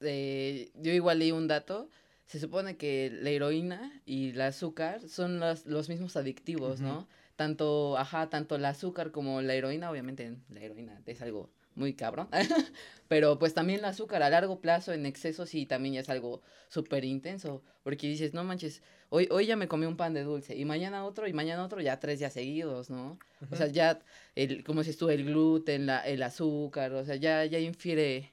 eh, 0.00 0.70
yo 0.74 0.92
igual 0.92 1.18
leí 1.18 1.32
un 1.32 1.46
dato, 1.46 1.90
se 2.26 2.40
supone 2.40 2.78
que 2.78 3.10
la 3.12 3.28
heroína 3.28 4.00
y 4.06 4.30
el 4.30 4.40
azúcar 4.40 5.06
son 5.08 5.38
los, 5.38 5.66
los 5.66 5.90
mismos 5.90 6.16
adictivos. 6.16 6.80
¿no? 6.80 7.06
tanto, 7.36 7.98
ajá, 7.98 8.30
tanto 8.30 8.54
el 8.56 8.64
azúcar 8.64 9.10
como 9.10 9.42
la 9.42 9.54
heroína, 9.54 9.90
obviamente 9.90 10.36
la 10.48 10.60
heroína 10.60 11.02
es 11.06 11.20
algo 11.22 11.50
muy 11.74 11.94
cabrón, 11.94 12.28
pero 13.08 13.38
pues 13.38 13.54
también 13.54 13.80
el 13.80 13.84
azúcar 13.84 14.22
a 14.22 14.30
largo 14.30 14.60
plazo 14.60 14.92
en 14.92 15.06
exceso 15.06 15.46
sí 15.46 15.66
también 15.66 15.94
ya 15.94 16.00
es 16.00 16.08
algo 16.08 16.42
súper 16.68 17.04
intenso, 17.04 17.62
porque 17.82 18.06
dices, 18.06 18.34
no 18.34 18.44
manches, 18.44 18.82
hoy, 19.08 19.28
hoy 19.30 19.46
ya 19.46 19.56
me 19.56 19.68
comí 19.68 19.86
un 19.86 19.96
pan 19.96 20.14
de 20.14 20.22
dulce 20.22 20.56
y 20.56 20.64
mañana 20.64 21.04
otro 21.04 21.26
y 21.26 21.32
mañana 21.32 21.64
otro, 21.64 21.80
ya 21.80 22.00
tres 22.00 22.18
días 22.18 22.32
seguidos, 22.32 22.90
¿no? 22.90 23.18
O 23.50 23.56
sea, 23.56 23.66
ya, 23.66 24.00
el, 24.34 24.64
como 24.64 24.82
si 24.82 24.94
tú, 24.94 25.10
el 25.10 25.24
gluten, 25.24 25.86
la, 25.86 26.00
el 26.00 26.22
azúcar, 26.22 26.92
o 26.92 27.04
sea, 27.04 27.16
ya, 27.16 27.44
ya 27.44 27.58
infiere 27.58 28.32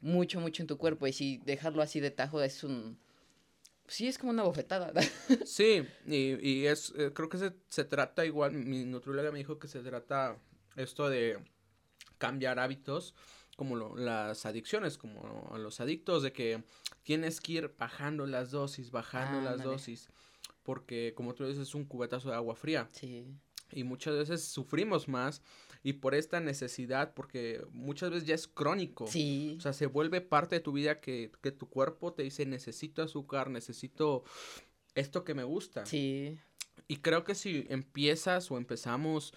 mucho, 0.00 0.40
mucho 0.40 0.62
en 0.62 0.66
tu 0.66 0.78
cuerpo 0.78 1.06
y 1.06 1.12
si 1.12 1.38
dejarlo 1.38 1.82
así 1.82 2.00
de 2.00 2.10
tajo 2.10 2.42
es 2.42 2.64
un... 2.64 2.98
Sí, 3.86 4.08
es 4.08 4.16
como 4.16 4.32
una 4.32 4.44
bofetada. 4.44 4.92
sí, 5.44 5.86
y, 6.06 6.48
y 6.48 6.66
es, 6.66 6.94
eh, 6.96 7.10
creo 7.12 7.28
que 7.28 7.36
se, 7.36 7.52
se 7.68 7.84
trata 7.84 8.24
igual, 8.24 8.52
mi 8.52 8.84
nutrióloga 8.84 9.30
me 9.30 9.38
dijo 9.38 9.58
que 9.58 9.68
se 9.68 9.80
trata 9.80 10.38
esto 10.76 11.10
de 11.10 11.38
cambiar 12.26 12.58
hábitos 12.58 13.14
como 13.56 13.96
las 13.96 14.46
adicciones, 14.46 14.98
como 14.98 15.50
a 15.52 15.58
los 15.58 15.80
adictos, 15.80 16.22
de 16.22 16.32
que 16.32 16.64
tienes 17.02 17.40
que 17.40 17.52
ir 17.52 17.74
bajando 17.78 18.26
las 18.26 18.50
dosis, 18.50 18.90
bajando 18.90 19.40
las 19.40 19.62
dosis, 19.62 20.08
porque 20.62 21.12
como 21.14 21.34
tú 21.34 21.46
dices, 21.46 21.68
es 21.68 21.74
un 21.74 21.84
cubetazo 21.84 22.30
de 22.30 22.36
agua 22.36 22.56
fría. 22.56 22.88
Sí. 22.92 23.24
Y 23.72 23.84
muchas 23.84 24.14
veces 24.14 24.44
sufrimos 24.44 25.08
más 25.08 25.42
y 25.82 25.94
por 25.94 26.14
esta 26.14 26.40
necesidad, 26.40 27.14
porque 27.14 27.64
muchas 27.72 28.10
veces 28.10 28.26
ya 28.26 28.34
es 28.34 28.48
crónico. 28.48 29.06
Sí. 29.06 29.56
O 29.58 29.60
sea, 29.60 29.72
se 29.72 29.86
vuelve 29.86 30.20
parte 30.20 30.56
de 30.56 30.60
tu 30.60 30.72
vida 30.72 31.00
que, 31.00 31.30
que 31.42 31.52
tu 31.52 31.68
cuerpo 31.68 32.12
te 32.12 32.22
dice, 32.22 32.46
necesito 32.46 33.02
azúcar, 33.02 33.50
necesito 33.50 34.24
esto 34.94 35.24
que 35.24 35.34
me 35.34 35.44
gusta. 35.44 35.86
Sí. 35.86 36.38
Y 36.88 36.96
creo 36.96 37.24
que 37.24 37.34
si 37.34 37.66
empiezas 37.68 38.50
o 38.50 38.56
empezamos 38.56 39.34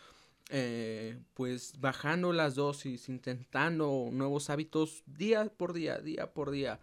eh, 0.50 1.20
pues 1.34 1.74
bajando 1.80 2.32
las 2.32 2.56
dosis, 2.56 3.10
intentando 3.10 4.10
nuevos 4.12 4.50
hábitos 4.50 5.04
día 5.06 5.46
por 5.46 5.74
día, 5.74 6.00
día 6.00 6.34
por 6.34 6.52
día, 6.52 6.80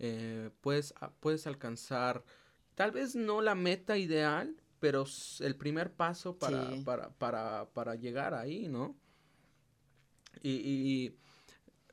eh, 0.00 0.50
puedes, 0.60 0.94
puedes 1.20 1.46
alcanzar 1.46 2.24
tal 2.74 2.90
vez 2.90 3.14
no 3.14 3.40
la 3.40 3.54
meta 3.54 3.96
ideal, 3.98 4.56
pero 4.80 5.04
el 5.40 5.56
primer 5.56 5.92
paso 5.92 6.38
para, 6.38 6.68
para, 6.84 7.10
para, 7.10 7.66
para, 7.72 7.94
llegar 7.94 8.34
ahí, 8.34 8.68
¿no? 8.68 8.96
Y, 10.42 11.14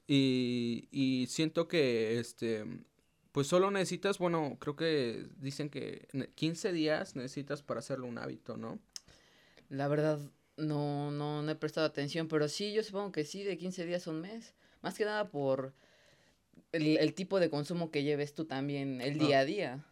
y, 0.08 0.90
y, 0.92 1.28
siento 1.28 1.68
que 1.68 2.20
este 2.20 2.66
pues 3.32 3.48
solo 3.48 3.72
necesitas, 3.72 4.18
bueno, 4.18 4.58
creo 4.60 4.76
que 4.76 5.26
dicen 5.38 5.70
que 5.70 6.08
15 6.36 6.74
días 6.74 7.16
necesitas 7.16 7.64
para 7.64 7.80
hacerlo 7.80 8.08
un 8.08 8.18
hábito, 8.18 8.58
¿no? 8.58 8.80
La 9.70 9.88
verdad, 9.88 10.20
no, 10.58 11.12
no, 11.12 11.42
no 11.42 11.52
he 11.52 11.56
prestado 11.56 11.88
atención, 11.88 12.28
pero 12.28 12.48
sí, 12.48 12.74
yo 12.74 12.84
supongo 12.84 13.12
que 13.12 13.24
sí, 13.24 13.44
de 13.44 13.58
15 13.58 13.86
días 13.86 14.08
a 14.08 14.12
un 14.12 14.22
mes. 14.22 14.54
Más 14.82 14.96
que 14.96 15.06
nada 15.06 15.30
por 15.30 15.74
el, 16.72 16.98
el 16.98 17.14
tipo 17.14 17.40
de 17.40 17.50
consumo 17.50 17.92
que 17.92 18.04
lleves 18.04 18.34
tú 18.34 18.46
también 18.46 19.02
el 19.02 19.18
día 19.18 19.40
a 19.40 19.46
día. 19.46 19.86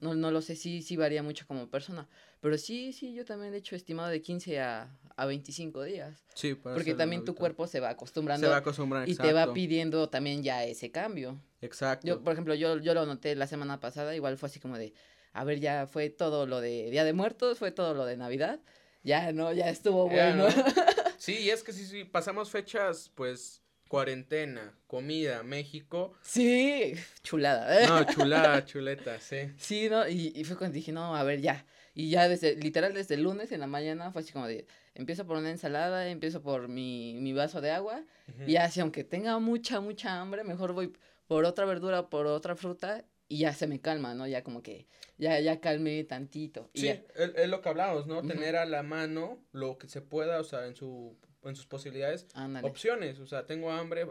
no, 0.00 0.14
no 0.14 0.30
lo 0.30 0.42
sé, 0.42 0.56
sí, 0.56 0.82
sí 0.82 0.96
varía 0.96 1.22
mucho 1.22 1.46
como 1.46 1.68
persona. 1.68 2.08
Pero 2.40 2.58
sí, 2.58 2.92
sí, 2.92 3.14
yo 3.14 3.24
también 3.24 3.54
he 3.54 3.58
hecho 3.58 3.74
estimado 3.74 4.10
de 4.10 4.20
15 4.20 4.60
a, 4.60 4.94
a 5.16 5.26
25 5.26 5.82
días. 5.84 6.24
Sí, 6.34 6.54
Porque 6.54 6.94
también 6.94 7.24
tu 7.24 7.34
cuerpo 7.34 7.66
se 7.66 7.80
va 7.80 7.90
acostumbrando. 7.90 8.46
Se 8.46 8.50
va 8.50 8.58
acostumbrando, 8.58 9.10
Y 9.10 9.16
te 9.16 9.32
va 9.32 9.52
pidiendo 9.54 10.08
también 10.10 10.42
ya 10.42 10.64
ese 10.64 10.90
cambio. 10.90 11.40
Exacto. 11.62 12.06
Yo, 12.06 12.22
por 12.22 12.34
ejemplo, 12.34 12.54
yo, 12.54 12.78
yo 12.78 12.92
lo 12.92 13.06
noté 13.06 13.34
la 13.34 13.46
semana 13.46 13.80
pasada, 13.80 14.14
igual 14.14 14.36
fue 14.36 14.48
así 14.48 14.60
como 14.60 14.76
de, 14.76 14.92
a 15.32 15.44
ver, 15.44 15.60
ya 15.60 15.86
fue 15.86 16.10
todo 16.10 16.46
lo 16.46 16.60
de 16.60 16.90
Día 16.90 17.04
de 17.04 17.14
Muertos, 17.14 17.58
fue 17.58 17.70
todo 17.70 17.94
lo 17.94 18.04
de 18.04 18.18
Navidad 18.18 18.60
ya 19.04 19.32
no, 19.32 19.52
ya 19.52 19.68
estuvo 19.68 20.08
bueno. 20.08 20.48
Sí, 21.16 21.38
y 21.38 21.48
es 21.48 21.62
que 21.62 21.72
sí, 21.72 21.86
sí, 21.86 22.04
pasamos 22.04 22.50
fechas, 22.50 23.10
pues, 23.14 23.62
cuarentena, 23.88 24.74
comida, 24.86 25.42
México. 25.42 26.12
Sí, 26.20 26.92
chulada. 27.22 27.86
No, 27.86 28.04
chulada, 28.12 28.62
chuleta, 28.66 29.18
sí. 29.20 29.50
Sí, 29.56 29.88
no, 29.88 30.06
y, 30.06 30.32
y 30.34 30.44
fue 30.44 30.58
cuando 30.58 30.74
dije, 30.74 30.92
no, 30.92 31.16
a 31.16 31.22
ver, 31.22 31.40
ya. 31.40 31.64
Y 31.94 32.10
ya 32.10 32.28
desde, 32.28 32.56
literal, 32.56 32.92
desde 32.92 33.14
el 33.14 33.22
lunes 33.22 33.52
en 33.52 33.60
la 33.60 33.66
mañana 33.66 34.10
fue 34.12 34.20
así 34.20 34.32
como 34.32 34.46
de, 34.46 34.66
empiezo 34.94 35.26
por 35.26 35.38
una 35.38 35.50
ensalada, 35.50 36.08
empiezo 36.08 36.42
por 36.42 36.68
mi, 36.68 37.14
mi 37.20 37.32
vaso 37.32 37.62
de 37.62 37.70
agua, 37.70 38.04
y 38.46 38.56
así, 38.56 38.80
aunque 38.80 39.04
tenga 39.04 39.38
mucha, 39.38 39.80
mucha 39.80 40.20
hambre, 40.20 40.44
mejor 40.44 40.74
voy 40.74 40.92
por 41.26 41.44
otra 41.46 41.64
verdura, 41.64 42.10
por 42.10 42.26
otra 42.26 42.56
fruta, 42.56 43.04
y 43.28 43.38
ya 43.38 43.52
se 43.52 43.66
me 43.66 43.80
calma, 43.80 44.14
¿no? 44.14 44.26
Ya 44.26 44.42
como 44.42 44.62
que 44.62 44.86
ya, 45.18 45.40
ya 45.40 45.60
calmé 45.60 46.04
tantito. 46.04 46.70
sí, 46.74 46.88
es, 46.88 47.48
lo 47.48 47.60
que 47.60 47.68
hablamos, 47.68 48.06
¿no? 48.06 48.22
Tener 48.22 48.56
a 48.56 48.66
la 48.66 48.82
mano 48.82 49.42
lo 49.52 49.78
que 49.78 49.88
se 49.88 50.00
pueda, 50.00 50.40
o 50.40 50.44
sea, 50.44 50.66
en 50.66 50.74
su 50.74 51.16
en 51.48 51.56
sus 51.56 51.66
posibilidades, 51.66 52.26
opciones, 52.62 53.18
o 53.18 53.26
sea, 53.26 53.46
tengo 53.46 53.70
hambre, 53.70 54.06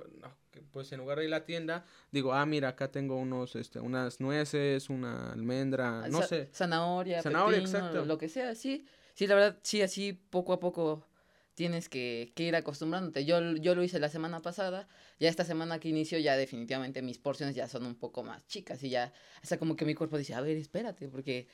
pues 0.72 0.92
en 0.92 1.00
lugar 1.00 1.18
de 1.18 1.26
ir 1.26 1.34
a 1.34 1.40
la 1.40 1.46
tienda, 1.46 1.86
digo, 2.12 2.34
ah, 2.34 2.46
mira, 2.46 2.70
acá 2.70 2.92
tengo 2.92 3.18
unos, 3.18 3.56
este, 3.56 3.80
unas 3.80 4.20
nueces, 4.20 4.90
una 4.90 5.32
almendra, 5.32 6.08
no 6.10 6.22
sé. 6.22 6.50
Zanahoria, 6.54 7.22
zanahoria, 7.22 7.58
exacto. 7.58 8.06
lo 8.06 8.18
que 8.18 8.30
sea, 8.30 8.54
sí, 8.56 8.86
sí, 9.16 9.26
la 9.26 9.36
verdad, 9.36 9.60
sí, 9.64 9.82
así 9.82 10.14
poco 10.14 10.54
a 10.54 10.60
poco 10.60 11.08
tienes 11.56 11.90
que, 11.90 12.32
que, 12.36 12.44
ir 12.44 12.56
acostumbrándote. 12.56 13.26
Yo, 13.26 13.40
yo 13.56 13.76
lo 13.76 13.84
hice 13.84 14.00
la 14.00 14.10
semana 14.10 14.42
pasada, 14.42 14.88
ya 15.20 15.30
esta 15.30 15.46
semana 15.46 15.80
que 15.80 15.90
inicio 15.90 16.18
ya 16.20 16.36
definitivamente 16.36 17.02
mis 17.02 17.20
porciones 17.20 17.56
ya 17.56 17.68
son 17.68 17.86
un 17.86 17.96
poco 17.96 18.24
más 18.24 18.46
chicas 18.48 18.84
y 18.84 18.90
ya, 18.90 19.14
hasta 19.42 19.58
como 19.58 19.76
que 19.76 19.86
mi 19.86 19.96
cuerpo 19.96 20.18
dice, 20.18 20.34
a 20.34 20.42
ver, 20.42 20.58
espérate, 20.58 21.08
porque 21.10 21.48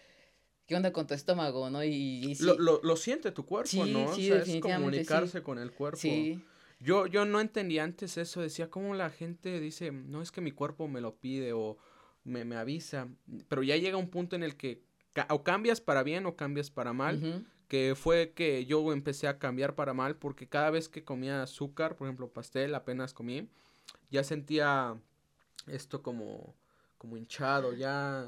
¿qué 0.65 0.75
onda 0.75 0.93
con 0.93 1.07
tu 1.07 1.13
estómago, 1.13 1.69
no? 1.69 1.83
Y, 1.83 2.35
lo, 2.39 2.57
lo, 2.57 2.79
lo, 2.81 2.95
siente 2.95 3.31
tu 3.31 3.45
cuerpo, 3.45 3.85
¿no? 3.85 4.15
Sí, 4.15 4.31
es 4.31 4.61
comunicarse 4.61 5.41
con 5.41 5.59
el 5.59 5.71
cuerpo. 5.71 5.97
Sí. 5.97 6.41
Yo, 6.79 7.07
yo 7.07 7.25
no 7.25 7.41
entendía 7.41 7.83
antes 7.83 8.17
eso, 8.17 8.41
decía 8.41 8.69
cómo 8.69 8.93
la 8.93 9.09
gente 9.09 9.59
dice, 9.59 9.91
no 9.91 10.21
es 10.21 10.31
que 10.31 10.39
mi 10.39 10.51
cuerpo 10.51 10.87
me 10.87 11.01
lo 11.01 11.15
pide 11.15 11.51
o 11.51 11.77
me, 12.23 12.45
me 12.45 12.55
avisa, 12.55 13.09
pero 13.49 13.63
ya 13.63 13.75
llega 13.75 13.97
un 13.97 14.09
punto 14.09 14.37
en 14.37 14.43
el 14.43 14.55
que 14.55 14.81
o 15.29 15.43
cambias 15.43 15.81
para 15.81 16.03
bien 16.03 16.25
o 16.25 16.37
cambias 16.37 16.71
para 16.71 16.93
mal 16.93 17.45
que 17.69 17.93
fue 17.95 18.33
que 18.33 18.65
yo 18.65 18.91
empecé 18.91 19.27
a 19.27 19.37
cambiar 19.37 19.75
para 19.75 19.93
mal 19.93 20.17
porque 20.17 20.49
cada 20.49 20.71
vez 20.71 20.89
que 20.89 21.03
comía 21.03 21.43
azúcar, 21.43 21.95
por 21.95 22.07
ejemplo, 22.07 22.33
pastel, 22.33 22.73
apenas 22.73 23.13
comí, 23.13 23.47
ya 24.09 24.23
sentía 24.23 24.99
esto 25.67 26.01
como, 26.01 26.55
como 26.97 27.15
hinchado, 27.15 27.73
ya, 27.73 28.27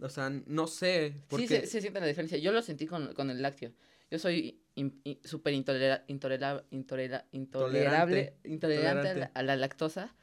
o 0.00 0.08
sea, 0.08 0.30
no 0.30 0.66
sé. 0.66 1.14
Sí, 1.36 1.46
se, 1.46 1.66
siente 1.66 2.00
la 2.00 2.06
diferencia. 2.06 2.38
Yo 2.38 2.50
lo 2.52 2.62
sentí 2.62 2.86
con, 2.86 3.12
con 3.12 3.28
el 3.28 3.42
lácteo. 3.42 3.70
Yo 4.10 4.18
soy 4.18 4.62
súper 5.24 5.52
intolerable, 5.52 6.04
intolerable, 6.08 6.64
intolerante, 8.44 9.30
A, 9.34 9.42
la, 9.42 9.56
lactosa. 9.56 10.14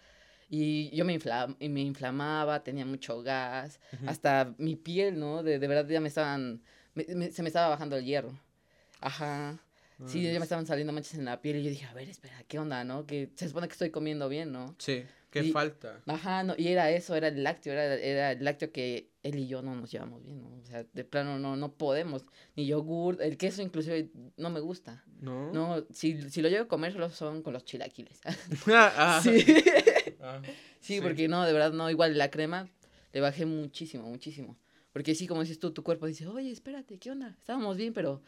Y 0.49 0.95
yo 0.95 1.05
me, 1.05 1.13
inflam 1.13 1.55
me 1.59 1.81
inflamaba, 1.81 2.63
tenía 2.63 2.85
mucho 2.85 3.21
gas, 3.21 3.79
hasta 4.07 4.55
mi 4.57 4.75
piel, 4.75 5.19
¿no? 5.19 5.43
De, 5.43 5.59
de 5.59 5.67
verdad 5.67 5.87
ya 5.87 6.01
me 6.01 6.07
estaban 6.07 6.63
se 6.95 7.43
me 7.43 7.49
estaba 7.49 7.69
bajando 7.69 7.97
el 7.97 8.05
hierro. 8.05 8.37
Ajá. 9.01 9.59
Sí, 10.07 10.21
ya 10.21 10.39
me 10.39 10.43
estaban 10.43 10.65
saliendo 10.65 10.91
manchas 10.91 11.15
en 11.15 11.25
la 11.25 11.41
piel 11.41 11.57
y 11.57 11.63
yo 11.63 11.69
dije, 11.69 11.85
a 11.85 11.93
ver, 11.93 12.09
espera, 12.09 12.43
¿qué 12.47 12.59
onda, 12.59 12.83
no? 12.83 13.05
Que 13.05 13.29
se 13.35 13.47
supone 13.47 13.67
que 13.67 13.73
estoy 13.73 13.91
comiendo 13.91 14.27
bien, 14.27 14.51
¿no? 14.51 14.75
Sí, 14.77 15.05
¿qué 15.31 15.51
falta? 15.53 16.01
Ajá, 16.05 16.43
no, 16.43 16.53
y 16.57 16.67
era 16.67 16.91
eso, 16.91 17.15
era 17.15 17.29
el 17.29 17.41
lácteo, 17.43 17.71
era, 17.71 17.95
era 17.95 18.31
el 18.33 18.43
lácteo 18.43 18.73
que 18.73 19.09
él 19.23 19.39
y 19.39 19.47
yo 19.47 19.61
no 19.61 19.73
nos 19.73 19.89
llevamos 19.89 20.21
bien, 20.21 20.41
¿no? 20.41 20.49
O 20.57 20.65
sea, 20.65 20.83
de 20.83 21.03
plano 21.05 21.39
no, 21.39 21.55
no 21.55 21.71
podemos, 21.73 22.25
ni 22.57 22.65
yogur, 22.65 23.21
el 23.21 23.37
queso 23.37 23.61
inclusive 23.61 24.09
no 24.35 24.49
me 24.49 24.59
gusta. 24.59 25.01
No. 25.21 25.53
No, 25.53 25.85
si, 25.91 26.29
si 26.29 26.41
lo 26.41 26.49
llevo 26.49 26.65
a 26.65 26.67
comer 26.67 26.91
solo 26.91 27.09
son 27.09 27.41
con 27.41 27.53
los 27.53 27.63
chilaquiles. 27.63 28.19
ah, 28.67 29.19
sí. 29.23 29.45
Ah, 30.27 30.41
sí, 30.79 31.01
porque 31.01 31.27
no, 31.27 31.43
de 31.43 31.53
verdad 31.53 31.71
no, 31.71 31.87
igual 31.91 32.17
la 32.17 32.31
crema 32.31 32.67
le 33.13 33.21
bajé 33.21 33.45
muchísimo, 33.45 34.09
muchísimo. 34.09 34.57
Porque 34.95 35.13
sí, 35.13 35.27
como 35.27 35.41
dices 35.41 35.59
tú, 35.59 35.71
tu 35.71 35.83
cuerpo 35.83 36.05
dice, 36.05 36.25
oye, 36.25 36.49
espérate, 36.49 36.97
¿qué 36.97 37.11
onda? 37.11 37.35
Estábamos 37.37 37.75
bien, 37.75 37.93
pero 37.93 38.21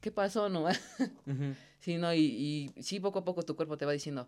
¿qué 0.00 0.10
pasó, 0.10 0.48
no? 0.48 0.64
Sí, 1.80 1.98
no, 1.98 2.14
y, 2.14 2.72
y 2.76 2.82
sí, 2.82 2.98
poco 2.98 3.18
a 3.18 3.24
poco 3.26 3.42
tu 3.42 3.54
cuerpo 3.54 3.76
te 3.76 3.84
va 3.84 3.92
diciendo, 3.92 4.26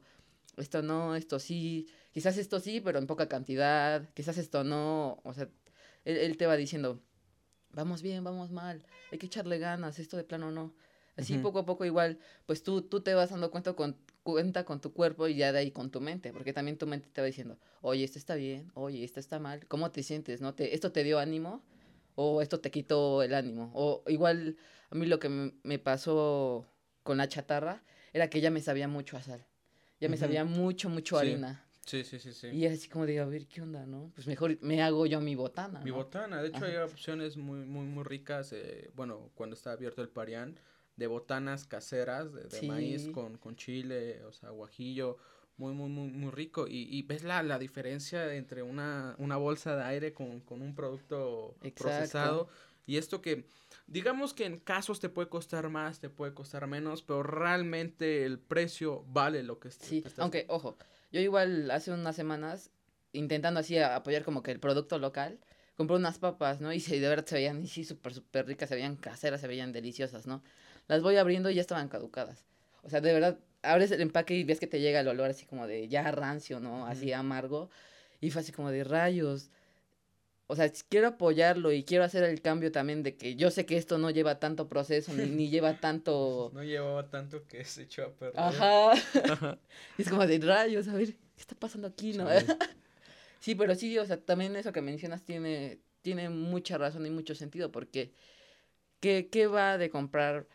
esto 0.59 0.83
no, 0.83 1.17
esto 1.17 1.39
sí, 1.39 1.89
quizás 2.13 2.37
esto 2.37 2.61
sí, 2.61 2.83
pero 2.83 2.99
en 2.99 3.07
poca 3.07 3.31
cantidad, 3.31 4.13
quizás 4.13 4.37
esto 4.37 4.63
no, 4.63 5.23
o 5.25 5.33
sea, 5.33 5.49
él, 6.05 6.37
te 6.37 6.47
va 6.47 6.55
diciendo, 6.59 7.01
vamos 7.73 8.03
bien, 8.03 8.25
vamos 8.25 8.51
mal, 8.51 8.85
hay 9.11 9.17
que 9.17 9.25
echarle 9.25 9.59
ganas, 9.59 9.99
esto 9.99 10.19
de 10.19 10.25
plano 10.25 10.51
no. 10.51 10.75
Así 11.17 11.39
poco 11.39 11.61
a 11.61 11.65
poco 11.65 11.87
igual, 11.87 12.19
pues 12.45 12.63
tú, 12.63 12.83
tú 12.83 13.01
te 13.01 13.15
vas 13.15 13.31
dando 13.31 13.51
cuenta 13.51 13.73
con, 13.73 13.97
cuenta 14.33 14.65
con 14.65 14.81
tu 14.81 14.93
cuerpo 14.93 15.29
y 15.29 15.37
ya 15.37 15.53
de 15.53 15.59
ahí 15.59 15.71
con 15.71 15.91
tu 15.91 16.01
mente, 16.01 16.33
porque 16.33 16.53
también 16.53 16.79
tu 16.79 16.87
mente 16.87 17.09
te 17.13 17.21
va 17.21 17.27
diciendo, 17.27 17.59
oye, 17.81 18.05
esto 18.05 18.19
está 18.19 18.35
bien, 18.35 18.71
oye, 18.75 19.05
esto 19.05 19.21
está 19.21 19.39
mal, 19.39 19.67
¿cómo 19.67 19.91
te 19.91 20.03
sientes? 20.03 20.41
¿No 20.41 20.55
te, 20.55 20.75
¿Esto 20.75 20.93
te 20.93 21.05
dio 21.05 21.19
ánimo? 21.19 21.63
¿O 22.15 22.43
esto 22.43 22.61
te 22.61 22.71
quitó 22.71 23.23
el 23.23 23.35
ánimo? 23.35 23.71
O 23.75 24.03
igual 24.09 24.57
a 24.91 24.95
mí 24.95 25.07
lo 25.07 25.19
que 25.19 25.29
me 25.63 25.79
pasó 25.79 26.67
con 27.03 27.17
la 27.17 27.29
chatarra 27.29 27.83
era 28.13 28.29
que 28.29 28.41
ya 28.41 28.51
me 28.51 28.61
sabía 28.61 28.89
mucho 28.89 29.17
a 29.17 29.23
sal, 29.23 29.47
ya 30.01 30.09
me 30.09 30.17
sabía 30.17 30.45
mucho, 30.45 30.89
mucho 30.89 31.19
harina. 31.19 31.67
Sí, 31.87 32.05
sí, 32.05 32.19
sí, 32.19 32.33
sí. 32.33 32.49
Y 32.49 32.67
así 32.67 32.89
como 32.89 33.07
digo, 33.07 33.23
a 33.25 33.27
ver, 33.27 33.47
¿qué 33.47 33.63
onda, 33.63 33.87
no? 33.87 34.13
Pues 34.15 34.27
mejor 34.27 34.59
me 34.61 34.83
hago 34.83 35.07
yo 35.07 35.21
mi 35.21 35.35
botana. 35.35 35.81
Mi 35.81 35.91
botana, 35.91 36.43
de 36.43 36.49
hecho 36.49 36.65
hay 36.65 36.77
opciones 36.77 37.37
muy, 37.37 37.61
muy, 37.65 37.87
muy 37.87 38.05
ricas, 38.05 38.53
eh, 38.53 38.91
bueno, 38.95 39.31
cuando 39.35 39.55
está 39.57 39.73
abierto 39.73 40.03
el 40.03 40.09
parián, 40.09 40.59
de 41.01 41.07
botanas 41.07 41.65
caseras 41.65 42.33
de, 42.33 42.45
de 42.45 42.63
maíz 42.69 43.09
con, 43.09 43.39
con 43.39 43.57
chile, 43.57 44.23
o 44.25 44.33
sea, 44.33 44.51
guajillo, 44.51 45.17
muy, 45.57 45.73
muy, 45.73 45.89
muy, 45.89 46.09
muy 46.09 46.31
rico. 46.31 46.69
Y, 46.69 46.87
y 46.95 47.03
ves 47.03 47.25
la, 47.25 47.43
la 47.43 47.59
diferencia 47.59 48.35
entre 48.35 48.63
una, 48.63 49.15
una 49.19 49.39
bolsa 49.39 49.75
de 49.77 49.83
aire 49.83 50.13
con, 50.13 50.41
con 50.41 50.61
un 50.61 50.75
producto 50.75 51.57
Exacto. 51.63 51.83
procesado. 51.83 52.49
Y 52.87 52.99
esto 52.99 53.23
que, 53.23 53.47
digamos 53.87 54.35
que 54.35 54.45
en 54.45 54.59
casos 54.59 55.01
te 55.01 55.09
puede 55.09 55.29
costar 55.31 55.71
más, 55.71 56.01
te 56.01 56.11
puede 56.11 56.35
costar 56.35 56.67
menos, 56.67 57.03
pero 57.03 57.23
realmente 57.23 58.25
el 58.27 58.39
precio 58.39 59.03
vale 59.09 59.43
lo 59.43 59.59
que 59.59 59.71
Sí, 59.71 60.03
estás- 60.05 60.19
aunque, 60.19 60.45
ojo, 60.49 60.77
yo 61.13 61.21
igual 61.21 61.71
hace 61.71 61.93
unas 61.93 62.15
semanas, 62.15 62.71
intentando 63.13 63.61
así 63.61 63.79
apoyar 63.79 64.23
como 64.25 64.43
que 64.43 64.51
el 64.51 64.61
producto 64.61 64.99
local, 64.99 65.41
compré 65.77 65.97
unas 65.97 66.19
papas, 66.19 66.61
¿no? 66.61 66.73
Y 66.75 66.81
de 66.81 67.09
verdad 67.09 67.25
se 67.25 67.37
veían, 67.37 67.63
y 67.65 67.69
sí, 67.69 67.85
súper, 67.85 68.13
súper 68.13 68.47
ricas, 68.47 68.69
se 68.69 68.75
veían 68.75 68.97
caseras, 68.97 69.41
se 69.41 69.49
veían 69.49 69.73
deliciosas, 69.73 70.27
¿no? 70.27 70.43
Las 70.91 71.03
voy 71.03 71.17
abriendo 71.19 71.49
y 71.51 71.55
ya 71.55 71.61
estaban 71.61 71.89
caducadas. 71.89 72.45
O 72.83 72.91
sea, 72.91 73.01
de 73.01 73.13
verdad, 73.13 73.39
abres 73.63 73.93
el 73.93 74.01
empaque 74.01 74.35
y 74.35 74.43
ves 74.43 74.59
que 74.59 74.67
te 74.67 74.81
llega 74.81 74.99
el 74.99 75.07
olor 75.07 75.31
así 75.31 75.47
como 75.47 75.69
de 75.69 75.87
ya 75.87 76.11
rancio, 76.11 76.59
¿no? 76.59 76.85
Así 76.85 77.13
amargo. 77.13 77.71
Y 78.21 78.33
fue 78.33 78.43
así 78.43 78.51
como 78.51 78.73
de 78.73 78.83
rayos. 78.83 79.51
O 80.49 80.57
sea, 80.57 80.69
quiero 80.89 81.07
apoyarlo 81.07 81.71
y 81.71 81.85
quiero 81.85 82.03
hacer 82.03 82.25
el 82.25 82.43
cambio 82.43 82.73
también 82.73 83.05
de 83.05 83.17
que 83.17 83.37
yo 83.37 83.53
sé 83.53 83.67
que 83.67 83.77
esto 83.77 83.99
no 83.99 84.11
lleva 84.11 84.41
tanto 84.41 84.67
proceso, 84.69 85.13
ni, 85.13 85.27
ni 85.27 85.49
lleva 85.49 85.79
tanto... 85.79 86.51
No 86.55 86.65
llevaba 86.65 87.09
tanto 87.09 87.47
que 87.47 87.65
se 87.65 87.83
echó 87.83 88.07
a 88.07 88.11
perder. 88.11 88.41
Ajá. 88.41 89.59
Es 89.97 90.09
como 90.09 90.27
de 90.27 90.41
rayos, 90.41 90.89
a 90.89 90.95
ver, 90.95 91.07
¿qué 91.07 91.41
está 91.41 91.55
pasando 91.55 91.87
aquí, 91.87 92.15
no? 92.15 92.27
Chale. 92.27 92.47
sí, 93.39 93.55
pero 93.55 93.77
sí, 93.77 93.97
o 93.97 94.05
sea, 94.05 94.17
también 94.17 94.57
eso 94.57 94.73
que 94.73 94.83
mencionas 94.83 95.23
tiene, 95.23 95.79
tiene 96.03 96.31
mucha 96.31 96.79
razón 96.79 97.07
y 97.07 97.11
mucho 97.11 97.37
sentido, 97.37 97.71
porque 97.71 98.11
¿qué, 98.99 99.29
qué 99.31 99.47
va 99.47 99.79
de 99.79 99.89
comprar 99.89 100.49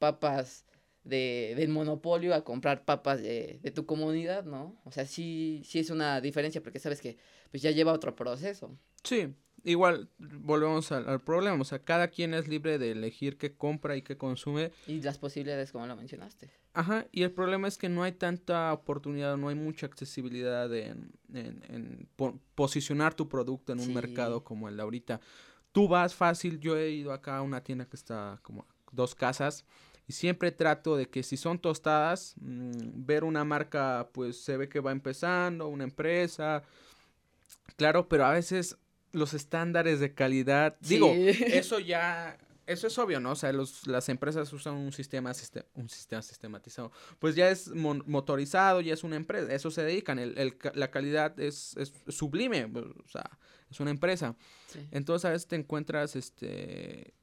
papas 0.00 0.64
de, 1.04 1.54
del 1.56 1.68
monopolio 1.68 2.34
a 2.34 2.42
comprar 2.42 2.84
papas 2.84 3.22
de, 3.22 3.60
de 3.62 3.70
tu 3.70 3.86
comunidad, 3.86 4.44
¿no? 4.44 4.80
O 4.84 4.90
sea, 4.90 5.06
sí, 5.06 5.62
sí 5.64 5.78
es 5.78 5.90
una 5.90 6.20
diferencia, 6.20 6.60
porque 6.62 6.80
sabes 6.80 7.00
que 7.00 7.16
pues 7.52 7.62
ya 7.62 7.70
lleva 7.70 7.92
otro 7.92 8.16
proceso. 8.16 8.76
Sí, 9.04 9.32
igual 9.64 10.10
volvemos 10.18 10.90
al, 10.92 11.08
al 11.08 11.20
problema, 11.20 11.60
o 11.60 11.64
sea, 11.64 11.78
cada 11.84 12.08
quien 12.08 12.34
es 12.34 12.48
libre 12.48 12.78
de 12.78 12.90
elegir 12.90 13.38
qué 13.38 13.54
compra 13.56 13.96
y 13.96 14.02
qué 14.02 14.16
consume. 14.16 14.72
Y 14.86 15.00
las 15.00 15.18
posibilidades, 15.18 15.70
como 15.72 15.86
lo 15.86 15.96
mencionaste. 15.96 16.50
Ajá, 16.72 17.06
y 17.10 17.22
el 17.24 17.32
problema 17.32 17.66
es 17.66 17.76
que 17.78 17.88
no 17.88 18.02
hay 18.04 18.12
tanta 18.12 18.72
oportunidad, 18.72 19.36
no 19.36 19.48
hay 19.48 19.56
mucha 19.56 19.86
accesibilidad 19.86 20.72
en, 20.74 21.12
en, 21.32 21.64
en 21.68 22.08
po- 22.14 22.38
posicionar 22.54 23.14
tu 23.14 23.28
producto 23.28 23.72
en 23.72 23.80
un 23.80 23.86
Sí. 23.86 23.92
mercado 23.92 24.44
como 24.44 24.68
el 24.68 24.76
de 24.76 24.82
ahorita. 24.82 25.20
Tú 25.72 25.88
vas 25.88 26.14
fácil, 26.14 26.60
yo 26.60 26.76
he 26.76 26.90
ido 26.90 27.12
acá 27.12 27.38
a 27.38 27.42
una 27.42 27.62
tienda 27.64 27.86
que 27.86 27.96
está 27.96 28.38
como 28.42 28.66
dos 28.92 29.14
casas 29.14 29.64
y 30.10 30.12
siempre 30.12 30.50
trato 30.50 30.96
de 30.96 31.06
que 31.08 31.22
si 31.22 31.36
son 31.36 31.60
tostadas, 31.60 32.34
mm, 32.40 33.06
ver 33.06 33.22
una 33.22 33.44
marca 33.44 34.08
pues 34.12 34.42
se 34.42 34.56
ve 34.56 34.68
que 34.68 34.80
va 34.80 34.90
empezando, 34.90 35.68
una 35.68 35.84
empresa, 35.84 36.64
claro, 37.76 38.08
pero 38.08 38.24
a 38.26 38.32
veces 38.32 38.76
los 39.12 39.34
estándares 39.34 40.00
de 40.00 40.12
calidad, 40.12 40.76
digo, 40.80 41.12
eso 41.62 41.78
ya, 41.78 42.36
eso 42.66 42.88
es 42.88 42.98
obvio, 42.98 43.20
¿no? 43.20 43.30
O 43.30 43.36
sea, 43.36 43.52
los, 43.52 43.86
las 43.86 44.08
empresas 44.08 44.52
usan 44.52 44.74
un 44.74 44.90
sistema, 44.92 45.30
siste- 45.32 45.64
un 45.74 45.88
sistema 45.88 46.22
sistematizado. 46.22 46.90
Pues 47.20 47.36
ya 47.36 47.48
es 47.48 47.68
mon- 47.68 48.02
motorizado, 48.06 48.80
ya 48.80 48.94
es 48.94 49.04
una 49.04 49.14
empresa, 49.16 49.52
eso 49.54 49.70
se 49.70 49.84
dedican, 49.84 50.18
el, 50.18 50.36
el 50.38 50.58
ca- 50.58 50.72
la 50.74 50.90
calidad 50.90 51.38
es, 51.38 51.76
es 51.76 51.92
sublime, 52.08 52.64
o 52.64 53.08
sea, 53.08 53.30
es 53.70 53.78
una 53.78 53.92
empresa. 53.92 54.34
Sí. 54.72 54.80
Entonces 54.90 55.24
a 55.24 55.30
veces 55.30 55.46
te 55.46 55.54
encuentras, 55.56 56.16
este, 56.16 57.14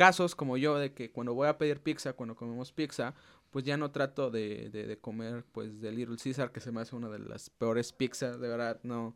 casos 0.00 0.34
como 0.34 0.56
yo 0.56 0.78
de 0.78 0.94
que 0.94 1.10
cuando 1.10 1.34
voy 1.34 1.46
a 1.46 1.58
pedir 1.58 1.80
pizza, 1.80 2.14
cuando 2.14 2.34
comemos 2.34 2.72
pizza, 2.72 3.12
pues 3.50 3.66
ya 3.66 3.76
no 3.76 3.90
trato 3.90 4.30
de, 4.30 4.70
de, 4.70 4.86
de 4.86 4.98
comer, 4.98 5.44
pues, 5.52 5.78
de 5.82 5.92
Little 5.92 6.16
Caesar, 6.16 6.52
que 6.52 6.60
se 6.60 6.72
me 6.72 6.80
hace 6.80 6.96
una 6.96 7.10
de 7.10 7.18
las 7.18 7.50
peores 7.50 7.92
pizzas, 7.92 8.40
de 8.40 8.48
verdad, 8.48 8.80
no, 8.82 9.14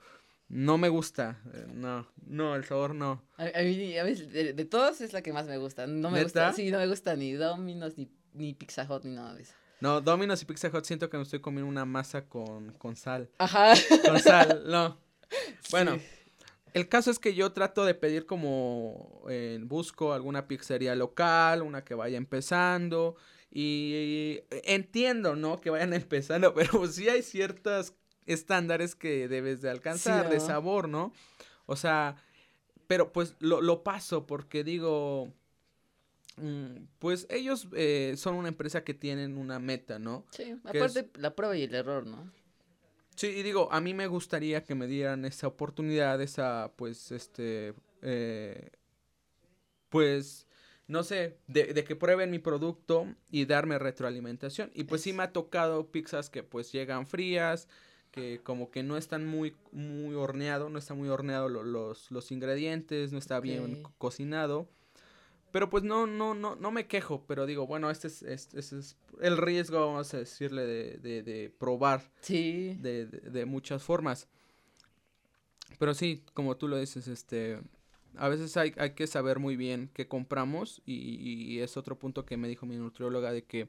no 0.50 0.76
me 0.76 0.90
gusta, 0.90 1.40
eh, 1.54 1.64
no, 1.72 2.06
no, 2.26 2.54
el 2.54 2.64
sabor 2.66 2.94
no. 2.94 3.22
A, 3.38 3.44
a 3.44 3.62
mí, 3.62 3.96
a 3.96 4.04
veces, 4.04 4.30
de, 4.30 4.52
de 4.52 4.64
todas 4.66 5.00
es 5.00 5.14
la 5.14 5.22
que 5.22 5.32
más 5.32 5.46
me 5.46 5.56
gusta. 5.56 5.86
No 5.86 6.10
me 6.10 6.18
¿Neta? 6.18 6.24
gusta, 6.24 6.52
sí, 6.52 6.70
no 6.70 6.76
me 6.76 6.86
gusta 6.86 7.16
ni 7.16 7.32
Domino's, 7.32 7.96
ni, 7.96 8.10
ni 8.34 8.52
Pizza 8.52 8.86
Hut, 8.86 9.04
ni 9.04 9.14
nada 9.14 9.34
de 9.34 9.40
eso. 9.44 9.54
No, 9.80 10.02
Domino's 10.02 10.42
y 10.42 10.44
Pizza 10.44 10.68
Hut 10.68 10.84
siento 10.84 11.08
que 11.08 11.16
me 11.16 11.22
estoy 11.22 11.40
comiendo 11.40 11.66
una 11.66 11.86
masa 11.86 12.26
con, 12.28 12.72
con 12.72 12.94
sal. 12.94 13.30
Ajá. 13.38 13.72
Con 14.06 14.20
sal, 14.20 14.64
no. 14.66 14.98
Bueno, 15.70 15.94
Sí. 15.94 16.02
El 16.74 16.88
caso 16.88 17.10
es 17.10 17.18
que 17.18 17.34
yo 17.34 17.52
trato 17.52 17.84
de 17.84 17.94
pedir 17.94 18.26
como 18.26 19.22
eh, 19.30 19.58
busco 19.62 20.12
alguna 20.12 20.48
pizzería 20.48 20.94
local, 20.94 21.62
una 21.62 21.84
que 21.84 21.94
vaya 21.94 22.18
empezando. 22.18 23.16
Y 23.56 24.40
entiendo, 24.50 25.37
¿no? 25.37 25.60
Que 25.60 25.70
vayan 25.70 25.92
empezando, 25.94 26.52
pero 26.52 26.87
sí 26.88 27.08
hay 27.08 27.22
ciertos 27.22 27.94
estándares 28.26 28.96
que 28.96 29.28
debes 29.28 29.62
de 29.62 29.70
alcanzar 29.70 30.28
de 30.28 30.38
¿no? 30.38 30.46
sabor, 30.46 30.88
¿no? 30.88 31.12
O 31.66 31.76
sea, 31.76 32.16
pero 32.88 33.12
pues 33.12 33.37
lo, 33.38 33.60
lo 33.60 33.84
paso 33.84 34.26
porque 34.26 34.64
digo, 34.64 35.32
mm, 36.37 36.87
pues 36.98 37.28
ellos 37.30 37.68
eh, 37.74 38.14
son 38.16 38.34
una 38.34 38.48
empresa 38.48 38.82
que 38.82 38.94
tienen 38.94 39.38
una 39.38 39.60
meta, 39.60 40.00
¿no? 40.00 40.26
Sí, 40.30 40.56
que 40.70 40.78
aparte 40.78 41.08
la 41.14 41.37
prueba 41.37 41.56
y 41.56 41.62
el 41.62 41.74
error, 41.74 42.06
¿no? 42.06 42.30
Sí, 43.16 43.29
y 43.29 43.42
digo, 43.42 43.68
a 43.72 43.81
mí 43.81 43.94
me 43.94 44.07
gustaría 44.09 44.64
que 44.64 44.74
me 44.74 44.87
dieran 44.87 45.24
esa 45.24 45.46
oportunidad, 45.46 46.20
esa, 46.20 46.72
pues, 46.77 47.12
este, 47.12 47.74
eh, 48.03 48.70
pues, 49.88 50.46
no 50.88 51.03
sé, 51.03 51.38
de, 51.46 51.72
de 51.72 51.85
que 51.85 51.96
prueben 51.96 52.31
mi 52.31 52.38
producto 52.38 53.07
y 53.31 53.46
darme 53.46 53.79
retroalimentación. 53.79 54.70
Y 54.74 54.85
pues 54.85 55.03
sí 55.03 55.12
me 55.12 55.22
ha 55.22 55.33
tocado 55.33 55.90
pizzas 55.90 56.29
que 56.31 56.42
pues 56.42 56.72
llegan 56.72 57.07
frías, 57.07 57.68
que 58.11 58.40
como 58.42 58.70
que 58.70 58.83
no 58.83 58.96
están 58.96 59.27
muy, 59.27 59.55
muy 59.72 60.14
horneado, 60.14 60.68
no 60.68 60.79
está 60.79 60.94
muy 60.94 61.09
horneado 61.09 61.48
lo- 61.48 61.62
los, 61.64 62.11
los 62.11 62.31
ingredientes, 62.33 63.12
no 63.12 63.18
está 63.18 63.40
bien 63.40 63.79
cocinado. 63.98 64.68
Pero 65.54 65.70
pues 65.70 65.84
no, 65.84 66.04
no, 66.08 66.34
no, 66.34 66.56
no 66.56 66.72
me 66.72 66.88
quejo, 66.88 67.22
pero 67.28 67.46
digo, 67.46 67.64
bueno, 67.64 67.88
este 67.88 68.08
es, 68.08 68.22
este, 68.24 68.58
este 68.58 68.76
es 68.80 68.96
el 69.20 69.36
riesgo, 69.36 69.78
vamos 69.86 70.12
a 70.12 70.16
decirle, 70.18 70.66
de, 70.66 70.96
de, 70.98 71.22
de 71.22 71.48
probar 71.48 72.02
Sí. 72.22 72.76
de, 72.80 73.06
de- 73.06 73.30
de 73.30 73.44
muchas 73.46 73.80
formas. 73.84 74.26
Pero 75.78 75.94
sí, 75.94 76.24
como 76.34 76.56
tú 76.56 76.66
lo 76.66 76.76
dices, 76.76 77.06
este, 77.06 77.60
a 78.16 78.28
veces 78.28 78.56
hay, 78.56 78.72
hay 78.78 78.94
que 78.94 79.06
saber 79.06 79.38
muy 79.38 79.54
bien 79.54 79.90
qué 79.94 80.08
compramos 80.08 80.82
y, 80.86 80.94
y 81.54 81.60
es 81.60 81.76
otro 81.76 81.96
punto 82.00 82.26
que 82.26 82.36
me 82.36 82.48
dijo 82.48 82.66
mi 82.66 82.74
nutrióloga 82.76 83.30
de 83.30 83.44
que 83.44 83.68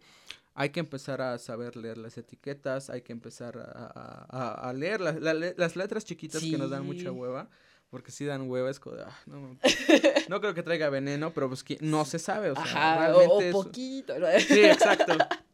hay 0.55 0.69
que 0.71 0.79
empezar 0.79 1.21
a 1.21 1.37
saber 1.37 1.75
leer 1.75 1.99
las 1.99 2.17
etiquetas, 2.17 2.89
hay 2.89 3.03
que 3.03 3.11
empezar 3.13 3.59
a, 3.59 4.69
a- 4.69 4.73
leer 4.73 5.01
las, 5.01 5.21
la- 5.21 5.35
las 5.35 5.75
letras 5.75 6.03
chiquitas 6.03 6.41
que 6.41 6.57
nos 6.57 6.71
dan 6.71 6.83
mucha 6.83 7.01
Sí. 7.01 7.09
hueva, 7.09 7.47
porque 7.95 8.11
si 8.11 8.25
dan 8.25 8.49
hueva 8.49 8.69
es 8.69 8.77
como, 8.77 8.97
"Ah, 8.97 9.17
no, 9.25 9.57
no 10.29 10.41
creo 10.41 10.53
que 10.53 10.63
traiga 10.63 10.89
veneno, 10.89 11.33
pero 11.33 11.47
pues 11.47 11.63
que 11.63 11.77
no 11.79 12.03
se 12.03 12.19
sabe, 12.19 12.51
o 12.51 12.55
sea, 12.55 12.63
Ajá, 12.65 13.15
o, 13.15 13.39
poquito, 13.53 14.19
¿no? 14.19 14.27
Sí, 14.37 14.65
exacto. 14.65 15.13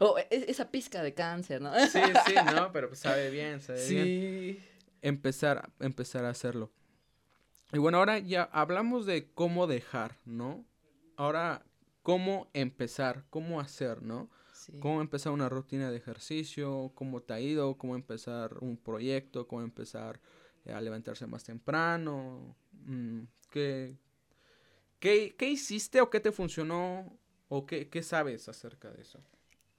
O 0.00 0.18
e- 0.18 0.26
esa 0.30 0.72
pizca 0.72 1.04
de 1.04 1.14
cáncer, 1.14 1.60
¿no? 1.62 1.72
Sí, 1.86 2.00
sí, 2.26 2.34
no, 2.52 2.72
pero 2.72 2.88
pues 2.88 2.98
sabe 2.98 3.30
bien, 3.30 3.60
sabe 3.62 3.88
bien. 3.88 4.04
Sí. 4.06 4.60
empezar, 5.02 5.70
empezar 5.78 6.24
a 6.24 6.30
hacerlo. 6.30 6.72
Y 7.72 7.78
bueno, 7.78 7.98
ahora 7.98 8.18
ya 8.18 8.42
hablamos 8.42 9.06
de 9.06 9.30
cómo 9.32 9.68
dejar, 9.68 10.16
¿no? 10.24 10.66
Ahora, 11.16 11.64
cómo 12.02 12.50
empezar, 12.54 13.24
cómo 13.30 13.60
hacer, 13.60 14.02
¿no? 14.02 14.28
sí. 14.52 14.72
Cómo 14.80 15.00
empezar 15.00 15.32
una 15.32 15.48
rutina 15.48 15.92
de 15.92 15.96
ejercicio, 15.98 16.90
cómo 16.96 17.22
te 17.22 17.34
ha 17.34 17.40
ido, 17.40 17.78
cómo 17.78 17.94
empezar 17.94 18.58
un 18.60 18.76
proyecto, 18.76 19.46
cómo 19.46 19.62
empezar 19.62 20.20
a 20.72 20.80
levantarse 20.80 21.26
más 21.26 21.44
temprano, 21.44 22.56
mm, 22.86 23.20
¿qué, 23.50 23.96
qué, 24.98 25.34
qué 25.36 25.48
hiciste 25.50 26.00
o 26.00 26.10
qué 26.10 26.20
te 26.20 26.32
funcionó 26.32 27.18
o 27.48 27.66
qué, 27.66 27.88
qué 27.88 28.02
sabes 28.02 28.48
acerca 28.48 28.90
de 28.90 29.02
eso? 29.02 29.20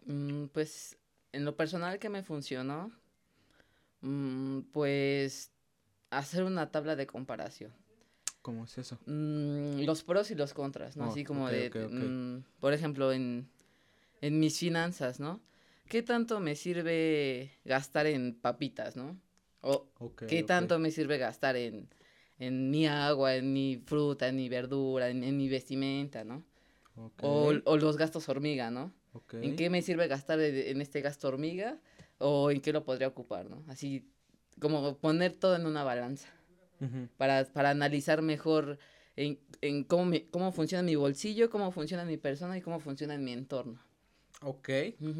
Mm, 0.05 0.45
pues 0.45 0.97
en 1.31 1.45
lo 1.45 1.55
personal 1.55 1.99
que 1.99 2.09
me 2.09 2.23
funcionó, 2.23 2.91
mm, 4.01 4.61
pues 4.71 5.51
hacer 6.09 6.43
una 6.43 6.71
tabla 6.71 6.95
de 6.95 7.07
comparación. 7.07 7.73
¿Cómo 8.41 8.65
es 8.65 8.77
eso? 8.77 8.99
Los 9.07 10.03
pros 10.03 10.29
y 10.29 10.35
los 10.35 10.53
contras, 10.53 10.95
¿no? 10.95 11.07
Oh, 11.07 11.11
Así 11.11 11.23
como 11.23 11.45
ok, 11.45 11.51
de, 11.51 12.43
por 12.59 12.73
ejemplo, 12.73 13.11
en, 13.11 13.49
en 14.21 14.39
mis 14.39 14.59
finanzas, 14.59 15.19
¿no? 15.19 15.41
¿Qué 15.87 16.03
tanto 16.03 16.39
me 16.39 16.55
sirve 16.55 17.51
gastar 17.65 18.05
en 18.05 18.35
papitas, 18.35 18.95
¿no? 18.95 19.19
O 19.71 19.73
Ok, 19.99 20.21
qué 20.29 20.37
ok, 20.43 20.47
tanto 20.47 20.79
me 20.79 20.91
sirve 20.91 21.17
gastar 21.17 21.55
en, 21.55 21.89
en 22.39 22.71
mi 22.71 22.87
agua, 22.87 23.35
en 23.35 23.53
mi 23.53 23.81
fruta, 23.85 24.27
en 24.27 24.35
mi 24.37 24.47
verdura, 24.49 25.09
en, 25.09 25.23
en 25.23 25.35
mi 25.37 25.47
vestimenta, 25.49 26.23
¿no? 26.23 26.43
ok, 26.97 27.23
O, 27.23 27.53
o 27.65 27.77
los 27.77 27.97
gastos 27.97 28.29
hormiga, 28.29 28.71
¿no? 28.71 28.93
¿En 29.41 29.55
qué 29.55 29.69
me 29.69 29.81
sirve 29.81 30.07
gastar 30.07 30.39
e- 30.39 30.71
en 30.71 30.81
este 30.81 31.01
gasto 31.01 31.27
hormiga? 31.27 31.79
¿O 32.19 32.51
en 32.51 32.61
qué 32.61 32.71
lo 32.73 32.83
podría 32.83 33.07
ocupar, 33.07 33.49
no? 33.49 33.63
Así 33.67 33.89
como 34.59 34.97
poner 34.97 35.33
todo 35.35 35.55
en 35.55 35.65
una 35.65 35.83
balanza 35.83 36.29
Ujú. 36.81 37.07
para, 37.17 37.45
para 37.45 37.69
analizar 37.71 38.21
mejor 38.21 38.77
en, 39.15 39.39
en 39.61 39.83
cómo, 39.83 40.05
me, 40.05 40.25
cómo 40.29 40.51
funciona 40.51 40.83
mi 40.83 40.95
bolsillo, 40.95 41.49
cómo 41.49 41.71
funciona 41.71 42.05
mi 42.05 42.17
persona 42.17 42.57
y 42.57 42.61
cómo 42.61 42.79
funciona 42.79 43.17
mi 43.17 43.33
entorno. 43.33 43.79
Ok, 44.41 44.69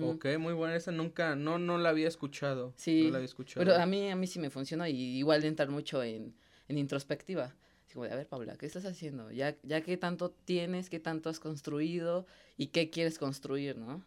ok, 0.01 0.25
muy 0.39 0.53
buena. 0.53 0.75
Esa 0.75 0.91
nunca, 0.91 1.35
no, 1.35 1.57
no 1.57 1.77
la 1.77 1.89
había 1.89 2.07
escuchado. 2.07 2.73
Sí. 2.75 3.05
No 3.05 3.11
la 3.11 3.17
había 3.17 3.25
escuchado. 3.25 3.65
Pero 3.65 3.81
a 3.81 3.85
mí, 3.85 4.09
a 4.09 4.15
mí 4.15 4.27
sí 4.27 4.39
me 4.39 4.49
funciona 4.49 4.89
y 4.89 5.17
igual 5.17 5.43
entrar 5.43 5.69
mucho 5.69 6.03
en, 6.03 6.35
en 6.67 6.77
introspectiva. 6.77 7.55
Así 7.85 7.93
como 7.93 8.05
de, 8.05 8.11
a 8.11 8.15
ver, 8.15 8.27
Paula, 8.27 8.55
¿qué 8.57 8.65
estás 8.65 8.85
haciendo? 8.85 9.31
Ya, 9.31 9.55
ya 9.63 9.81
qué 9.81 9.97
tanto 9.97 10.31
tienes, 10.31 10.89
qué 10.89 10.99
tanto 10.99 11.29
has 11.29 11.39
construido 11.39 12.25
y 12.57 12.67
qué 12.67 12.89
quieres 12.89 13.17
construir, 13.17 13.77
¿no? 13.77 14.03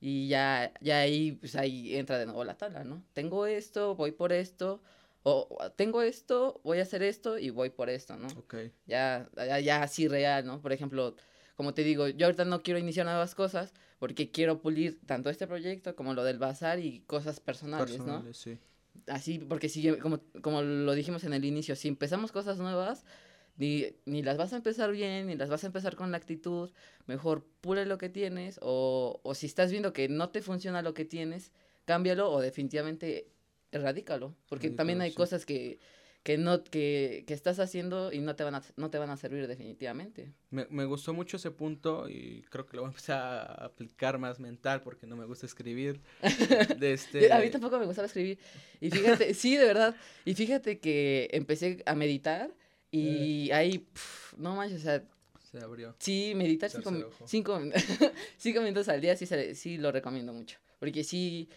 Y 0.00 0.28
ya, 0.28 0.72
ya 0.80 0.98
ahí, 0.98 1.32
pues 1.32 1.54
ahí 1.56 1.96
entra 1.96 2.18
de 2.18 2.26
nuevo 2.26 2.44
la 2.44 2.56
tabla, 2.56 2.84
¿no? 2.84 3.02
Tengo 3.12 3.46
esto, 3.46 3.94
voy 3.94 4.10
por 4.10 4.32
esto, 4.32 4.82
o 5.22 5.48
tengo 5.76 6.02
esto, 6.02 6.60
voy 6.64 6.78
a 6.78 6.82
hacer 6.82 7.02
esto 7.02 7.38
y 7.38 7.50
voy 7.50 7.70
por 7.70 7.88
esto, 7.88 8.16
¿no? 8.16 8.26
Ok. 8.38 8.56
Ya, 8.86 9.28
ya, 9.36 9.60
ya 9.60 9.82
así 9.82 10.08
real, 10.08 10.44
¿no? 10.44 10.60
Por 10.60 10.72
ejemplo, 10.72 11.14
como 11.56 11.74
te 11.74 11.84
digo, 11.84 12.08
yo 12.08 12.26
ahorita 12.26 12.44
no 12.44 12.62
quiero 12.62 12.78
iniciar 12.78 13.06
nuevas 13.06 13.34
cosas 13.34 13.72
porque 13.98 14.30
quiero 14.30 14.60
pulir 14.60 15.00
tanto 15.06 15.30
este 15.30 15.46
proyecto 15.46 15.96
como 15.96 16.14
lo 16.14 16.24
del 16.24 16.38
bazar 16.38 16.78
y 16.78 17.00
cosas 17.00 17.40
personales, 17.40 17.98
¿no? 18.00 18.24
Sí. 18.32 18.58
Así, 19.08 19.38
porque 19.38 19.68
si, 19.68 19.96
como, 19.98 20.20
como 20.42 20.62
lo 20.62 20.92
dijimos 20.94 21.24
en 21.24 21.32
el 21.32 21.44
inicio, 21.44 21.76
si 21.76 21.88
empezamos 21.88 22.32
cosas 22.32 22.58
nuevas, 22.58 23.04
ni, 23.56 23.86
ni 24.04 24.22
las 24.22 24.36
vas 24.36 24.52
a 24.52 24.56
empezar 24.56 24.90
bien, 24.90 25.26
ni 25.26 25.36
las 25.36 25.48
vas 25.48 25.64
a 25.64 25.68
empezar 25.68 25.96
con 25.96 26.10
la 26.10 26.16
actitud, 26.16 26.70
mejor 27.06 27.46
pule 27.60 27.86
lo 27.86 27.98
que 27.98 28.08
tienes, 28.08 28.58
o, 28.62 29.20
o 29.22 29.34
si 29.34 29.46
estás 29.46 29.70
viendo 29.70 29.92
que 29.92 30.08
no 30.08 30.30
te 30.30 30.42
funciona 30.42 30.82
lo 30.82 30.94
que 30.94 31.04
tienes, 31.04 31.52
cámbialo 31.84 32.30
o 32.30 32.40
definitivamente 32.40 33.28
erradícalo, 33.72 34.34
porque 34.48 34.70
también 34.70 35.00
hay 35.00 35.12
cosas 35.12 35.46
que, 35.46 35.78
que 36.26 36.38
no 36.38 36.64
que, 36.64 37.22
que, 37.24 37.34
estás 37.34 37.60
haciendo 37.60 38.12
y 38.12 38.18
no 38.18 38.34
te 38.34 38.42
van 38.42 38.56
a 38.56 38.62
no 38.74 38.90
te 38.90 38.98
van 38.98 39.10
a 39.10 39.16
servir 39.16 39.46
definitivamente. 39.46 40.32
Me, 40.50 40.66
me, 40.70 40.84
gustó 40.84 41.14
mucho 41.14 41.36
ese 41.36 41.52
punto 41.52 42.08
y 42.08 42.42
creo 42.50 42.66
que 42.66 42.74
lo 42.74 42.82
voy 42.82 42.88
a 42.88 42.90
empezar 42.90 43.22
a 43.22 43.66
aplicar 43.66 44.18
más 44.18 44.40
mental 44.40 44.82
porque 44.82 45.06
no 45.06 45.14
me 45.14 45.24
gusta 45.24 45.46
escribir. 45.46 46.00
De 46.80 46.94
este... 46.94 47.32
a 47.32 47.38
mí 47.38 47.48
tampoco 47.48 47.78
me 47.78 47.86
gustaba 47.86 48.06
escribir. 48.06 48.40
Y 48.80 48.90
fíjate, 48.90 49.34
sí, 49.34 49.56
de 49.56 49.66
verdad. 49.66 49.94
Y 50.24 50.34
fíjate 50.34 50.80
que 50.80 51.28
empecé 51.30 51.84
a 51.86 51.94
meditar 51.94 52.52
y 52.90 53.52
ahí, 53.52 53.78
pff, 53.78 54.34
no 54.36 54.56
manches, 54.56 54.80
o 54.80 54.82
sea... 54.82 55.04
Se 55.48 55.60
abrió. 55.60 55.94
Sí, 56.00 56.32
meditar 56.34 56.68
cinco, 56.70 56.90
cinco, 57.24 57.60
cinco, 58.36 58.60
minutos 58.62 58.88
al 58.88 59.00
día 59.00 59.16
sí, 59.16 59.28
sí 59.54 59.78
lo 59.78 59.92
recomiendo 59.92 60.32
mucho. 60.32 60.58
Porque 60.80 61.04
sí, 61.04 61.48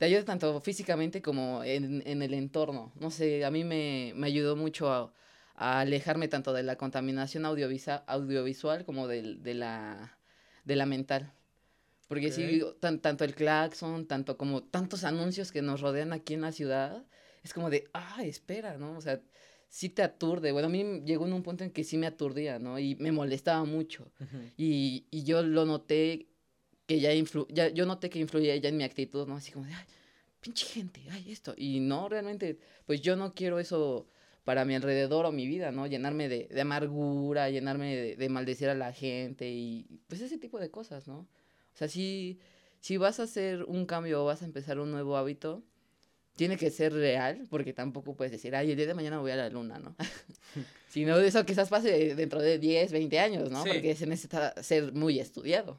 te 0.00 0.06
ayuda 0.06 0.24
tanto 0.24 0.58
físicamente 0.62 1.20
como 1.20 1.62
en, 1.62 2.02
en 2.06 2.22
el 2.22 2.32
entorno. 2.32 2.90
No 2.98 3.10
sé, 3.10 3.44
a 3.44 3.50
mí 3.50 3.64
me, 3.64 4.14
me 4.16 4.28
ayudó 4.28 4.56
mucho 4.56 4.90
a, 4.90 5.12
a, 5.54 5.80
alejarme 5.80 6.26
tanto 6.26 6.54
de 6.54 6.62
la 6.62 6.76
contaminación 6.76 7.44
audiovisual, 7.44 8.02
audiovisual 8.06 8.86
como 8.86 9.08
de, 9.08 9.34
de, 9.34 9.52
la, 9.52 10.16
de 10.64 10.76
la 10.76 10.86
mental. 10.86 11.34
Porque 12.08 12.28
okay. 12.28 12.60
sí, 12.60 12.64
tan, 12.80 13.00
tanto 13.00 13.24
el 13.24 13.34
claxon, 13.34 14.06
tanto 14.06 14.38
como 14.38 14.62
tantos 14.62 15.04
anuncios 15.04 15.52
que 15.52 15.60
nos 15.60 15.82
rodean 15.82 16.14
aquí 16.14 16.32
en 16.32 16.40
la 16.40 16.52
ciudad, 16.52 17.04
es 17.42 17.52
como 17.52 17.68
de, 17.68 17.90
ah, 17.92 18.22
espera, 18.24 18.78
¿no? 18.78 18.96
O 18.96 19.02
sea, 19.02 19.20
sí 19.68 19.90
te 19.90 20.02
aturde. 20.02 20.50
Bueno, 20.52 20.68
a 20.68 20.70
mí 20.70 21.02
llegó 21.04 21.26
en 21.26 21.34
un 21.34 21.42
punto 21.42 21.62
en 21.62 21.72
que 21.72 21.84
sí 21.84 21.98
me 21.98 22.06
aturdía, 22.06 22.58
¿no? 22.58 22.78
Y 22.78 22.94
me 22.94 23.12
molestaba 23.12 23.64
mucho. 23.64 24.10
Uh 24.18 24.24
-huh. 24.24 24.52
y, 24.56 25.04
y 25.10 25.24
yo 25.24 25.42
lo 25.42 25.66
noté 25.66 26.29
que 26.90 26.98
ya, 26.98 27.14
influ 27.14 27.46
ya 27.48 27.68
yo 27.68 27.86
noté 27.86 28.10
que 28.10 28.18
influía 28.18 28.56
ya 28.56 28.68
en 28.68 28.76
mi 28.76 28.82
actitud, 28.82 29.24
¿no? 29.28 29.36
Así 29.36 29.52
como 29.52 29.64
de, 29.64 29.74
ay, 29.74 29.84
pinche 30.40 30.66
gente, 30.66 31.00
ay, 31.12 31.30
esto. 31.30 31.54
Y 31.56 31.78
no, 31.78 32.08
realmente, 32.08 32.58
pues 32.84 33.00
yo 33.00 33.14
no 33.14 33.32
quiero 33.32 33.60
eso 33.60 34.08
para 34.42 34.64
mi 34.64 34.74
alrededor 34.74 35.24
o 35.24 35.30
mi 35.30 35.46
vida, 35.46 35.70
¿no? 35.70 35.86
Llenarme 35.86 36.28
de, 36.28 36.48
de 36.50 36.60
amargura, 36.60 37.48
llenarme 37.48 37.94
de, 37.94 38.16
de, 38.16 38.28
maldecir 38.28 38.68
a 38.70 38.74
la 38.74 38.92
gente 38.92 39.48
y 39.48 39.86
pues 40.08 40.20
ese 40.20 40.36
tipo 40.36 40.58
de 40.58 40.68
cosas, 40.72 41.06
¿no? 41.06 41.18
O 41.18 41.76
sea, 41.76 41.86
si, 41.86 42.40
si 42.80 42.96
vas 42.96 43.20
a 43.20 43.22
hacer 43.22 43.62
un 43.62 43.86
cambio 43.86 44.22
o 44.22 44.24
vas 44.24 44.42
a 44.42 44.46
empezar 44.46 44.80
un 44.80 44.90
nuevo 44.90 45.16
hábito, 45.16 45.62
tiene 46.34 46.56
que 46.56 46.70
ser 46.70 46.92
real, 46.92 47.46
porque 47.50 47.72
tampoco 47.72 48.16
puedes 48.16 48.32
decir, 48.32 48.56
ay, 48.56 48.72
el 48.72 48.76
día 48.76 48.86
de 48.88 48.94
mañana 48.94 49.20
voy 49.20 49.30
a 49.30 49.36
la 49.36 49.48
luna, 49.48 49.78
¿no? 49.78 49.94
Sino 50.90 51.16
eso 51.18 51.46
quizás 51.46 51.68
pase 51.68 52.16
dentro 52.16 52.42
de 52.42 52.58
10, 52.58 52.90
20 52.90 53.20
años, 53.20 53.50
¿no? 53.52 53.62
Sí. 53.62 53.68
Porque 53.68 53.94
se 53.94 54.06
necesita 54.06 54.60
ser 54.60 54.92
muy 54.92 55.20
estudiado. 55.20 55.78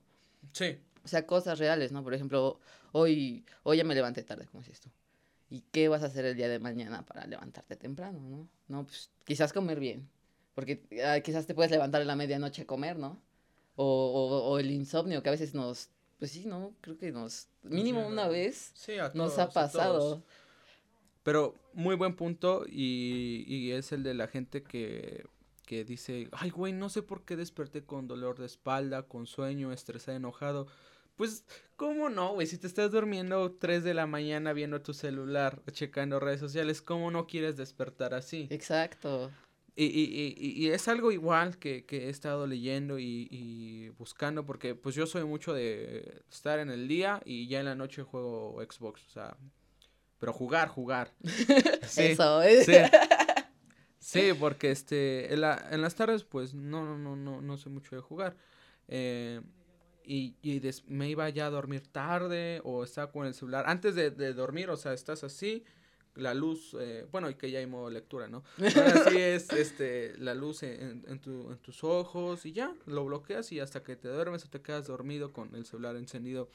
Sí. 0.54 0.78
O 1.03 1.07
sea, 1.07 1.25
cosas 1.25 1.59
reales, 1.59 1.91
¿no? 1.91 2.03
Por 2.03 2.13
ejemplo, 2.13 2.59
hoy, 2.91 3.43
hoy 3.63 3.77
ya 3.77 3.83
me 3.83 3.95
levanté 3.95 4.23
tarde, 4.23 4.47
como 4.47 4.63
si 4.63 4.71
esto. 4.71 4.89
¿Y 5.49 5.63
qué 5.71 5.89
vas 5.89 6.03
a 6.03 6.05
hacer 6.05 6.25
el 6.25 6.35
día 6.35 6.47
de 6.47 6.59
mañana 6.59 7.05
para 7.05 7.25
levantarte 7.25 7.75
temprano, 7.75 8.19
no? 8.21 8.47
No, 8.67 8.85
pues 8.85 9.09
quizás 9.25 9.51
comer 9.51 9.79
bien. 9.79 10.07
Porque 10.55 10.81
ah, 11.05 11.19
quizás 11.21 11.45
te 11.45 11.53
puedes 11.53 11.71
levantar 11.71 12.01
en 12.01 12.07
la 12.07 12.15
medianoche 12.15 12.63
a 12.63 12.67
comer, 12.67 12.97
¿no? 12.97 13.21
O, 13.75 13.85
o, 13.85 14.49
o, 14.49 14.59
el 14.59 14.69
insomnio 14.69 15.23
que 15.23 15.29
a 15.29 15.31
veces 15.31 15.53
nos, 15.53 15.89
pues 16.19 16.31
sí, 16.31 16.45
¿no? 16.45 16.73
Creo 16.81 16.97
que 16.97 17.11
nos, 17.11 17.47
mínimo 17.63 18.05
una 18.05 18.27
vez 18.27 18.71
sí, 18.75 18.97
a 18.97 19.11
nos 19.13 19.35
todos, 19.35 19.39
ha 19.39 19.49
pasado. 19.49 20.23
Pero 21.23 21.55
muy 21.73 21.95
buen 21.95 22.15
punto 22.15 22.65
y, 22.67 23.43
y 23.47 23.71
es 23.71 23.91
el 23.91 24.03
de 24.03 24.13
la 24.13 24.27
gente 24.27 24.63
que, 24.63 25.25
que 25.65 25.85
dice, 25.85 26.27
ay, 26.31 26.49
güey, 26.49 26.73
no 26.73 26.89
sé 26.89 27.01
por 27.01 27.23
qué 27.23 27.35
desperté 27.35 27.83
con 27.83 28.07
dolor 28.07 28.37
de 28.37 28.45
espalda, 28.45 29.03
con 29.03 29.25
sueño, 29.25 29.71
estresado, 29.71 30.17
enojado. 30.17 30.67
Pues, 31.15 31.45
¿cómo 31.76 32.10
no, 32.10 32.34
güey? 32.34 32.47
Si 32.47 32.58
te 32.58 32.67
estás 32.67 32.91
durmiendo 32.91 33.52
3 33.54 33.84
de 33.84 33.93
la 33.93 34.08
mañana 34.08 34.54
viendo 34.54 34.82
tu 34.82 34.93
celular, 34.93 35.62
checando 35.71 36.19
redes 36.19 36.39
sociales, 36.39 36.82
¿cómo 36.82 37.12
no 37.12 37.28
quieres 37.28 37.58
despertar 37.58 38.13
así? 38.13 38.47
Exacto. 38.50 39.32
Y, 39.76 39.86
y, 39.86 40.36
y, 40.38 40.65
y 40.65 40.69
es 40.69 40.88
algo 40.89 41.12
igual 41.12 41.58
que, 41.58 41.86
que 41.86 42.08
he 42.08 42.10
estado 42.10 42.45
leyendo 42.45 43.00
y, 43.00 43.28
y, 43.32 43.89
buscando, 43.97 44.45
porque 44.45 44.76
pues 44.76 44.95
yo 44.95 45.08
soy 45.08 45.24
mucho 45.24 45.54
de 45.54 46.24
estar 46.30 46.60
en 46.60 46.69
el 46.69 46.88
día 46.89 47.21
y 47.24 47.47
ya 47.47 47.60
en 47.62 47.65
la 47.65 47.76
noche 47.76 48.04
juego 48.04 48.62
Xbox, 48.62 49.08
o 49.08 49.10
sea, 49.10 49.38
pero 50.19 50.34
jugar, 50.34 50.67
jugar. 50.67 51.13
Sí, 51.88 52.04
Eso, 52.04 52.43
¿eh? 52.43 52.63
Sí. 52.63 52.74
sí, 54.00 54.34
porque 54.39 54.71
este, 54.71 55.34
en, 55.34 55.41
la, 55.41 55.67
en 55.71 55.82
las 55.82 55.95
tardes 55.95 56.24
pues 56.26 56.54
no, 56.54 56.86
no, 56.86 56.97
no, 56.97 57.15
no, 57.15 57.41
no 57.41 57.58
sé 57.58 57.69
mucho 57.69 57.95
de 57.95 58.02
jugar. 58.02 58.36
Eh, 58.88 59.41
y, 60.03 60.35
y 60.41 60.59
des, 60.59 60.87
me 60.87 61.09
iba 61.09 61.29
ya 61.29 61.47
a 61.47 61.49
dormir 61.49 61.87
tarde 61.87 62.61
o 62.63 62.83
estaba 62.83 63.11
con 63.11 63.25
el 63.25 63.33
celular 63.33 63.65
antes 63.67 63.95
de, 63.95 64.11
de 64.11 64.33
dormir, 64.33 64.69
o 64.69 64.77
sea, 64.77 64.93
estás 64.93 65.23
así, 65.23 65.63
la 66.15 66.33
luz, 66.33 66.75
eh, 66.79 67.05
bueno, 67.11 67.29
y 67.29 67.35
que 67.35 67.49
ya 67.51 67.59
hay 67.59 67.67
modo 67.67 67.89
lectura, 67.89 68.27
¿no? 68.27 68.43
Ahora 68.57 69.09
sí 69.09 69.17
es 69.17 69.49
este, 69.53 70.17
la 70.17 70.35
luz 70.35 70.63
en, 70.63 71.03
en, 71.07 71.19
tu, 71.19 71.51
en 71.51 71.57
tus 71.59 71.83
ojos 71.83 72.45
y 72.45 72.51
ya, 72.51 72.73
lo 72.85 73.05
bloqueas 73.05 73.51
y 73.51 73.59
hasta 73.59 73.83
que 73.83 73.95
te 73.95 74.09
duermes 74.09 74.45
o 74.45 74.49
te 74.49 74.61
quedas 74.61 74.87
dormido 74.87 75.31
con 75.31 75.55
el 75.55 75.65
celular 75.65 75.95
encendido. 75.95 76.49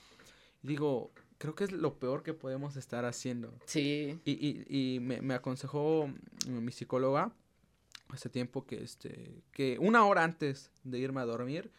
Digo, 0.63 1.13
creo 1.39 1.55
que 1.55 1.65
es 1.65 1.73
lo 1.73 1.99
peor 1.99 2.23
que 2.23 2.35
podemos 2.35 2.77
estar 2.77 3.05
haciendo. 3.05 3.55
Sí. 3.67 4.21
Y, 4.25 4.33
y, 4.33 4.95
y 4.97 5.01
me, 5.01 5.23
me 5.23 5.35
aconsejó 5.35 6.11
mi 6.49 6.73
psicóloga 6.73 7.33
hace 8.09 8.29
tiempo 8.29 8.65
que, 8.65 8.83
este, 8.83 9.43
que 9.53 9.79
una 9.81 10.05
hora 10.07 10.23
antes 10.23 10.71
de 10.85 10.99
irme 10.99 11.21
a 11.21 11.25
dormir, 11.25 11.71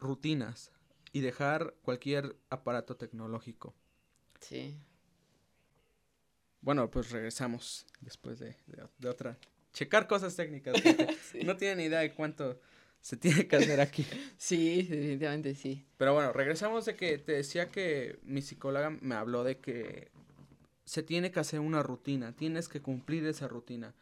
rutinas 0.00 0.72
y 1.12 1.20
dejar 1.20 1.74
cualquier 1.82 2.36
aparato 2.48 2.96
tecnológico. 2.96 3.74
Sí. 4.40 4.78
Bueno, 6.60 6.90
pues 6.90 7.10
regresamos 7.10 7.86
después 8.00 8.38
de, 8.38 8.56
de, 8.66 8.86
de 8.98 9.08
otra. 9.08 9.38
Checar 9.72 10.06
cosas 10.06 10.34
técnicas. 10.36 10.76
sí. 11.30 11.40
No 11.44 11.56
tienen 11.56 11.80
idea 11.80 12.00
de 12.00 12.14
cuánto 12.14 12.60
se 13.00 13.16
tiene 13.16 13.46
que 13.46 13.56
hacer 13.56 13.80
aquí. 13.80 14.06
sí, 14.36 14.82
definitivamente 14.82 15.54
sí. 15.54 15.86
Pero 15.96 16.14
bueno, 16.14 16.32
regresamos 16.32 16.84
de 16.84 16.96
que 16.96 17.18
te 17.18 17.32
decía 17.32 17.70
que 17.70 18.18
mi 18.22 18.42
psicóloga 18.42 18.90
me 18.90 19.14
habló 19.14 19.44
de 19.44 19.58
que 19.58 20.10
se 20.84 21.02
tiene 21.02 21.30
que 21.30 21.40
hacer 21.40 21.60
una 21.60 21.82
rutina, 21.82 22.34
tienes 22.34 22.68
que 22.68 22.82
cumplir 22.82 23.24
esa 23.26 23.48
rutina. 23.48 23.94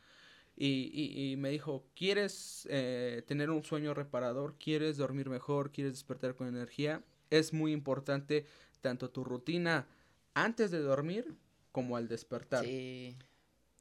Y, 0.61 0.91
y, 0.93 1.31
y 1.31 1.37
me 1.37 1.51
dijo, 1.51 1.85
¿quieres 1.95 2.67
eh, 2.69 3.23
tener 3.29 3.49
un 3.51 3.63
sueño 3.63 3.95
reparador? 3.95 4.57
¿Quieres 4.59 4.97
dormir 4.97 5.29
mejor? 5.29 5.71
¿Quieres 5.71 5.93
despertar 5.93 6.35
con 6.35 6.49
energía? 6.49 7.05
Es 7.31 7.53
muy 7.53 7.71
importante 7.71 8.45
tanto 8.81 9.09
tu 9.09 9.23
rutina 9.23 9.87
antes 10.35 10.73
de 10.73 10.81
dormir 10.81 11.37
como 11.71 11.97
al 11.97 12.09
despertar. 12.09 12.65
Sí. 12.65 13.17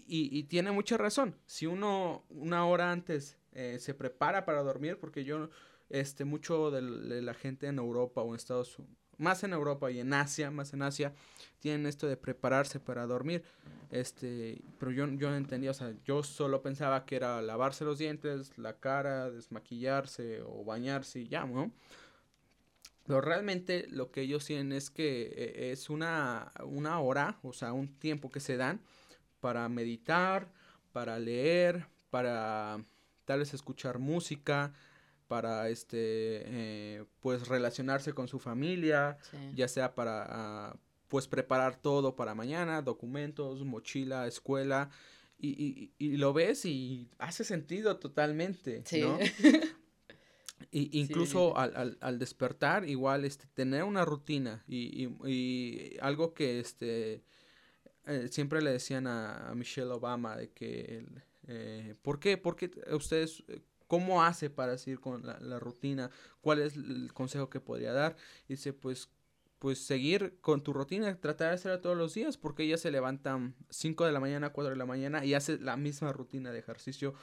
Y, 0.06 0.38
y 0.38 0.44
tiene 0.44 0.72
mucha 0.72 0.98
razón. 0.98 1.36
Si 1.48 1.66
uno 1.66 2.24
una 2.30 2.68
hora 2.68 2.92
antes 2.92 3.40
eh, 3.54 3.78
se 3.80 3.96
prepara 3.96 4.46
para 4.46 4.62
dormir, 4.62 5.00
porque 5.00 5.24
yo, 5.24 5.50
este, 5.90 6.26
mucho 6.26 6.70
de, 6.70 6.82
de 6.82 7.24
la 7.24 7.34
gente 7.34 7.66
en 7.66 7.80
Europa 7.80 8.22
o 8.22 8.30
en 8.30 8.36
Estados 8.36 8.78
Unidos, 8.78 9.07
más 9.18 9.44
en 9.44 9.54
Europa 9.54 9.90
y 9.92 10.00
en 10.00 10.14
Asia, 10.14 10.52
más 10.52 10.74
en 10.74 10.82
Asia, 10.82 11.14
tienen 11.60 11.86
esto 11.86 12.08
de 12.08 12.18
prepararse 12.18 12.80
para 12.80 13.06
dormir. 13.06 13.44
Este, 13.90 14.62
pero 14.80 14.92
yo, 14.92 15.08
yo 15.08 15.30
no 15.30 15.38
entendía, 15.38 15.72
o 15.72 15.74
sea, 15.74 15.94
yo 16.04 16.24
solo 16.24 16.62
pensaba 16.62 17.06
que 17.06 17.16
era 17.16 17.42
lavarse 17.42 17.86
los 17.86 17.98
dientes, 17.98 18.58
la 18.58 18.80
cara, 18.80 19.30
desmaquillarse 19.32 20.42
o 20.42 20.64
bañarse 20.64 21.22
y 21.22 21.28
ya, 21.28 21.46
¿no? 21.46 21.72
Pero 23.06 23.22
realmente 23.22 23.88
lo 23.90 24.12
que 24.12 24.22
ellos 24.22 24.44
tienen 24.46 24.74
es 24.74 24.90
que 24.90 25.34
eh, 25.34 25.72
es 25.72 25.90
una, 25.90 26.52
una 26.66 27.00
hora, 27.00 27.40
o 27.42 27.54
sea, 27.54 27.72
un 27.72 27.98
tiempo 27.98 28.30
que 28.30 28.42
se 28.42 28.58
dan 28.58 28.82
para 29.40 29.70
meditar, 29.70 30.52
para 30.92 31.18
leer, 31.18 31.88
para 32.10 32.84
tal 33.24 33.40
vez 33.40 33.54
escuchar 33.54 34.00
música, 34.00 34.74
para 35.28 35.70
este 35.70 35.98
eh, 36.00 37.06
pues 37.20 37.48
relacionarse 37.48 38.14
con 38.14 38.28
su 38.28 38.40
familia, 38.40 39.18
ya 39.54 39.68
sea 39.68 39.96
para 39.96 40.26
ah, 40.28 40.78
pues 41.08 41.28
preparar 41.28 41.76
todo 41.76 42.16
para 42.16 42.36
mañana, 42.36 42.82
documentos, 42.82 43.64
mochila, 43.64 44.28
escuela, 44.28 44.90
y, 45.40 45.92
y, 46.00 46.18
lo 46.18 46.34
ves 46.34 46.66
y 46.66 47.10
hace 47.20 47.44
sentido 47.44 47.98
totalmente, 47.98 48.84
¿no? 49.00 49.20
y, 50.72 51.00
incluso 51.00 51.56
Al, 51.58 51.76
al, 51.76 51.98
al, 52.02 52.18
despertar, 52.18 52.90
igual 52.90 53.24
este, 53.24 53.46
tener 53.54 53.84
una 53.84 54.04
rutina 54.04 54.64
y, 54.68 55.10
y 55.26 55.98
algo 56.02 56.34
que 56.34 56.60
este 56.60 57.24
eh, 58.08 58.30
siempre 58.32 58.62
le 58.62 58.72
decían 58.72 59.06
a, 59.06 59.54
Michelle 59.54 59.92
Obama 59.92 60.38
de 60.38 60.50
que 60.52 61.06
eh, 61.48 61.94
¿por 62.02 62.20
qué? 62.20 62.38
¿Por 62.38 62.56
qué 62.56 62.72
ustedes 62.92 63.44
cómo 63.88 64.24
hace 64.24 64.50
para 64.50 64.78
seguir 64.78 65.00
con 65.00 65.26
la, 65.26 65.60
rutina? 65.60 66.12
¿Cuál 66.42 66.62
es 66.62 66.76
el 66.76 67.12
consejo 67.14 67.50
que 67.50 67.60
podría 67.60 67.94
dar? 67.94 68.16
dice, 68.48 68.74
pues 68.74 69.10
pues 69.60 69.80
seguir 69.80 70.38
con 70.42 70.62
tu 70.62 70.72
rutina, 70.72 71.20
tratar 71.20 71.50
de 71.50 71.56
hacerla 71.56 71.82
todos 71.82 71.98
los 71.98 72.14
días, 72.14 72.38
porque 72.38 72.64
ella 72.64 72.78
se 72.78 72.92
levanta 72.92 73.40
5 73.70 74.06
de 74.06 74.12
la 74.12 74.20
mañana, 74.20 74.52
4 74.52 74.70
de 74.70 74.76
la 74.76 74.86
mañana 74.86 75.26
y 75.26 75.34
hace 75.34 75.58
la 75.58 75.78
misma 75.78 76.14
rutina 76.14 76.52
de 76.52 76.60
ejercicio. 76.60 77.16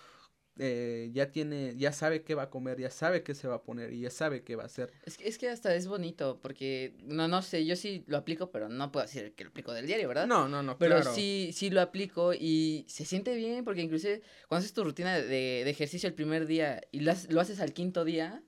Eh, 0.56 1.10
ya 1.12 1.32
tiene, 1.32 1.74
ya 1.76 1.92
sabe 1.92 2.22
qué 2.22 2.36
va 2.36 2.44
a 2.44 2.50
comer, 2.50 2.78
ya 2.78 2.90
sabe 2.90 3.24
qué 3.24 3.34
se 3.34 3.48
va 3.48 3.56
a 3.56 3.62
poner 3.62 3.92
y 3.92 4.02
ya 4.02 4.10
sabe 4.10 4.44
qué 4.44 4.54
va 4.54 4.62
a 4.62 4.66
hacer. 4.66 4.92
Es 5.04 5.16
que, 5.16 5.26
es 5.26 5.36
que 5.36 5.48
hasta 5.48 5.74
es 5.74 5.88
bonito, 5.88 6.38
porque, 6.40 6.94
no, 7.02 7.26
no 7.26 7.42
sé, 7.42 7.64
yo 7.66 7.74
sí 7.74 8.04
lo 8.06 8.16
aplico, 8.18 8.52
pero 8.52 8.68
no 8.68 8.92
puedo 8.92 9.04
decir 9.04 9.34
que 9.34 9.42
lo 9.42 9.50
aplico 9.50 9.72
del 9.72 9.86
diario, 9.86 10.06
¿verdad? 10.06 10.28
No, 10.28 10.48
no, 10.48 10.62
no, 10.62 10.78
Pero 10.78 11.02
sí, 11.02 11.50
sí 11.52 11.70
lo 11.70 11.80
aplico 11.80 12.34
y 12.34 12.84
se 12.88 13.04
siente 13.04 13.34
bien, 13.34 13.64
porque 13.64 13.82
inclusive 13.82 14.22
cuando 14.48 14.60
haces 14.60 14.72
tu 14.72 14.84
rutina 14.84 15.16
de, 15.16 15.62
de 15.64 15.70
ejercicio 15.70 16.08
el 16.08 16.14
primer 16.14 16.46
día 16.46 16.80
y 16.92 17.00
lo, 17.00 17.12
lo 17.30 17.40
haces 17.40 17.58
al 17.58 17.72
quinto 17.72 18.04
día, 18.04 18.40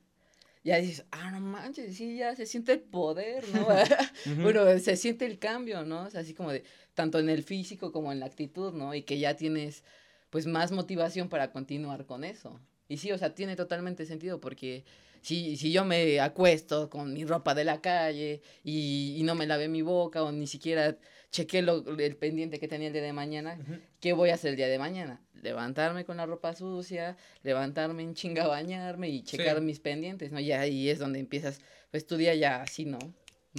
ya 0.67 0.77
dices, 0.77 1.05
ah, 1.11 1.31
no 1.31 1.39
manches, 1.39 1.95
sí, 1.95 2.17
ya 2.17 2.35
se 2.35 2.45
siente 2.45 2.73
el 2.73 2.81
poder, 2.81 3.43
¿no? 3.53 3.67
Bueno, 4.43 4.77
se 4.79 4.97
siente 4.97 5.25
el 5.25 5.39
cambio, 5.39 5.85
¿no? 5.85 6.03
O 6.03 6.09
sea, 6.09 6.21
así 6.21 6.33
como 6.33 6.51
de, 6.51 6.63
tanto 6.93 7.19
en 7.19 7.29
el 7.29 7.43
físico 7.43 7.91
como 7.91 8.11
en 8.11 8.19
la 8.19 8.25
actitud, 8.25 8.73
¿no? 8.73 8.93
Y 8.93 9.03
que 9.03 9.17
ya 9.17 9.35
tienes, 9.35 9.83
pues, 10.29 10.45
más 10.45 10.71
motivación 10.71 11.29
para 11.29 11.51
continuar 11.51 12.05
con 12.05 12.23
eso. 12.23 12.59
Y 12.87 12.97
sí, 12.97 13.11
o 13.11 13.17
sea, 13.17 13.35
tiene 13.35 13.55
totalmente 13.55 14.05
sentido 14.05 14.39
porque 14.39 14.85
si, 15.21 15.57
si 15.57 15.71
yo 15.71 15.83
me 15.83 16.19
acuesto 16.19 16.89
con 16.89 17.13
mi 17.13 17.25
ropa 17.25 17.53
de 17.53 17.65
la 17.65 17.81
calle 17.81 18.41
y, 18.63 19.15
y 19.17 19.23
no 19.23 19.35
me 19.35 19.45
lavé 19.45 19.67
mi 19.67 19.81
boca 19.81 20.23
o 20.23 20.31
ni 20.31 20.47
siquiera 20.47 20.97
chequé 21.31 21.61
lo, 21.61 21.83
el 21.97 22.15
pendiente 22.15 22.59
que 22.59 22.67
tenía 22.67 22.87
el 22.87 22.93
día 22.93 23.01
de 23.01 23.13
mañana, 23.13 23.59
¿qué 23.99 24.13
voy 24.13 24.29
a 24.29 24.35
hacer 24.35 24.51
el 24.51 24.55
día 24.55 24.67
de 24.67 24.79
mañana? 24.79 25.21
Levantarme 25.41 26.05
con 26.05 26.17
la 26.17 26.25
ropa 26.25 26.55
sucia, 26.55 27.17
levantarme 27.43 28.03
en 28.03 28.13
chinga 28.13 28.47
bañarme 28.47 29.09
y 29.09 29.23
checar 29.23 29.61
mis 29.61 29.79
pendientes, 29.79 30.31
¿no? 30.31 30.39
Y 30.39 30.51
ahí 30.51 30.89
es 30.89 30.99
donde 30.99 31.19
empiezas, 31.19 31.59
pues 31.91 32.07
tu 32.07 32.17
día 32.17 32.33
ya 32.35 32.61
así, 32.61 32.85
¿no? 32.85 32.99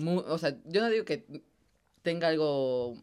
o 0.04 0.38
sea, 0.38 0.56
yo 0.64 0.80
no 0.80 0.90
digo 0.90 1.04
que 1.04 1.24
tenga 2.02 2.28
algo 2.28 2.96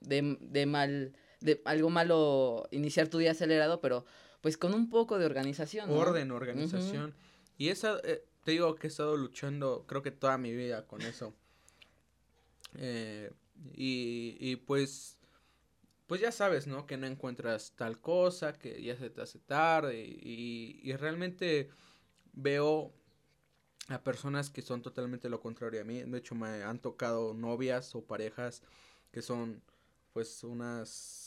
de, 0.00 0.36
de 0.40 0.66
mal, 0.66 1.14
de 1.44 1.60
algo 1.66 1.90
malo 1.90 2.66
iniciar 2.70 3.08
tu 3.08 3.18
día 3.18 3.32
acelerado, 3.32 3.80
pero 3.80 4.06
pues 4.40 4.56
con 4.56 4.74
un 4.74 4.88
poco 4.88 5.18
de 5.18 5.26
organización. 5.26 5.90
¿no? 5.90 5.96
Orden, 5.96 6.30
organización. 6.30 7.14
Y 7.58 7.68
esa, 7.68 8.00
eh, 8.02 8.24
te 8.44 8.52
digo 8.52 8.74
que 8.74 8.86
he 8.86 8.90
estado 8.90 9.16
luchando 9.16 9.84
creo 9.86 10.02
que 10.02 10.10
toda 10.10 10.38
mi 10.38 10.54
vida 10.54 10.86
con 10.86 11.02
eso. 11.02 11.34
Eh, 12.76 13.30
y, 13.74 14.36
y 14.40 14.56
pues, 14.56 15.18
pues 16.06 16.22
ya 16.22 16.32
sabes, 16.32 16.66
¿no? 16.66 16.86
Que 16.86 16.96
no 16.96 17.06
encuentras 17.06 17.72
tal 17.76 18.00
cosa, 18.00 18.54
que 18.54 18.82
ya 18.82 18.96
se 18.96 19.10
te 19.10 19.20
hace 19.20 19.38
tarde 19.38 20.02
y, 20.02 20.80
y 20.82 20.96
realmente 20.96 21.68
veo 22.32 22.94
a 23.88 24.02
personas 24.02 24.48
que 24.48 24.62
son 24.62 24.80
totalmente 24.80 25.28
lo 25.28 25.40
contrario 25.40 25.82
a 25.82 25.84
mí. 25.84 26.02
De 26.02 26.18
hecho, 26.18 26.34
me 26.34 26.62
han 26.62 26.78
tocado 26.78 27.34
novias 27.34 27.94
o 27.94 28.02
parejas 28.02 28.62
que 29.12 29.20
son 29.20 29.62
pues 30.14 30.42
unas 30.44 31.23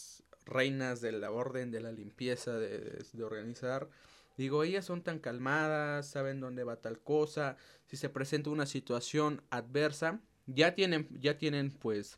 reinas 0.47 1.01
de 1.01 1.11
la 1.11 1.31
orden, 1.31 1.71
de 1.71 1.81
la 1.81 1.91
limpieza, 1.91 2.57
de, 2.57 3.03
de, 3.11 3.23
organizar. 3.23 3.89
Digo, 4.37 4.63
ellas 4.63 4.85
son 4.85 5.01
tan 5.01 5.19
calmadas, 5.19 6.07
saben 6.07 6.39
dónde 6.39 6.63
va 6.63 6.77
tal 6.77 6.99
cosa. 6.99 7.57
Si 7.85 7.97
se 7.97 8.09
presenta 8.09 8.49
una 8.49 8.65
situación 8.65 9.41
adversa, 9.49 10.21
ya 10.45 10.75
tienen, 10.75 11.07
ya 11.19 11.37
tienen 11.37 11.71
pues 11.71 12.17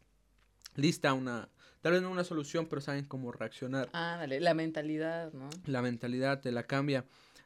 lista 0.75 1.13
una, 1.13 1.49
tal 1.81 1.93
vez 1.93 2.01
no 2.01 2.11
una 2.11 2.23
solución, 2.23 2.67
pero 2.67 2.81
saben 2.81 3.05
cómo 3.05 3.31
reaccionar. 3.31 3.89
Ah, 3.93 4.17
dale, 4.19 4.39
la 4.39 4.53
mentalidad, 4.53 5.33
¿no? 5.33 5.49
La 5.65 5.81
mentalidad 5.81 6.41
te 6.41 6.51
la 6.51 6.63
cambia. 6.63 7.05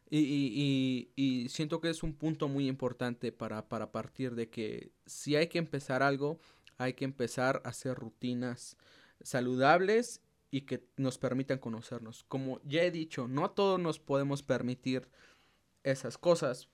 Y, 0.10 0.19
y, 0.19 1.12
y, 1.15 1.43
y 1.43 1.50
siento 1.50 1.82
que 1.82 1.89
es 1.89 2.04
un 2.04 2.13
punto 2.13 2.48
muy 2.48 2.67
importante 2.67 3.32
para, 3.32 3.67
para 3.67 3.91
partir 3.91 4.36
de 4.36 4.50
que 4.50 4.91
si 5.06 5.36
hay 5.36 5.48
que 5.48 5.58
empezar 5.58 6.04
algo, 6.04 6.39
hay 6.78 6.93
que 6.93 7.06
empezar 7.06 7.62
a 7.63 7.69
hacer 7.69 7.96
rutinas 7.96 8.78
saludables 9.24 10.22
y 10.54 10.62
que 10.62 10.86
nos 10.98 11.18
permitan 11.18 11.58
conocernos. 11.58 12.26
Como 12.28 12.62
ya 12.63 12.84
he 12.84 12.92
dicho, 12.92 13.28
no 13.28 13.50
todos 13.50 13.80
nos 13.80 13.98
podemos 13.98 14.44
permitir 14.44 15.10
esas 15.82 16.20
cosas, 16.20 16.70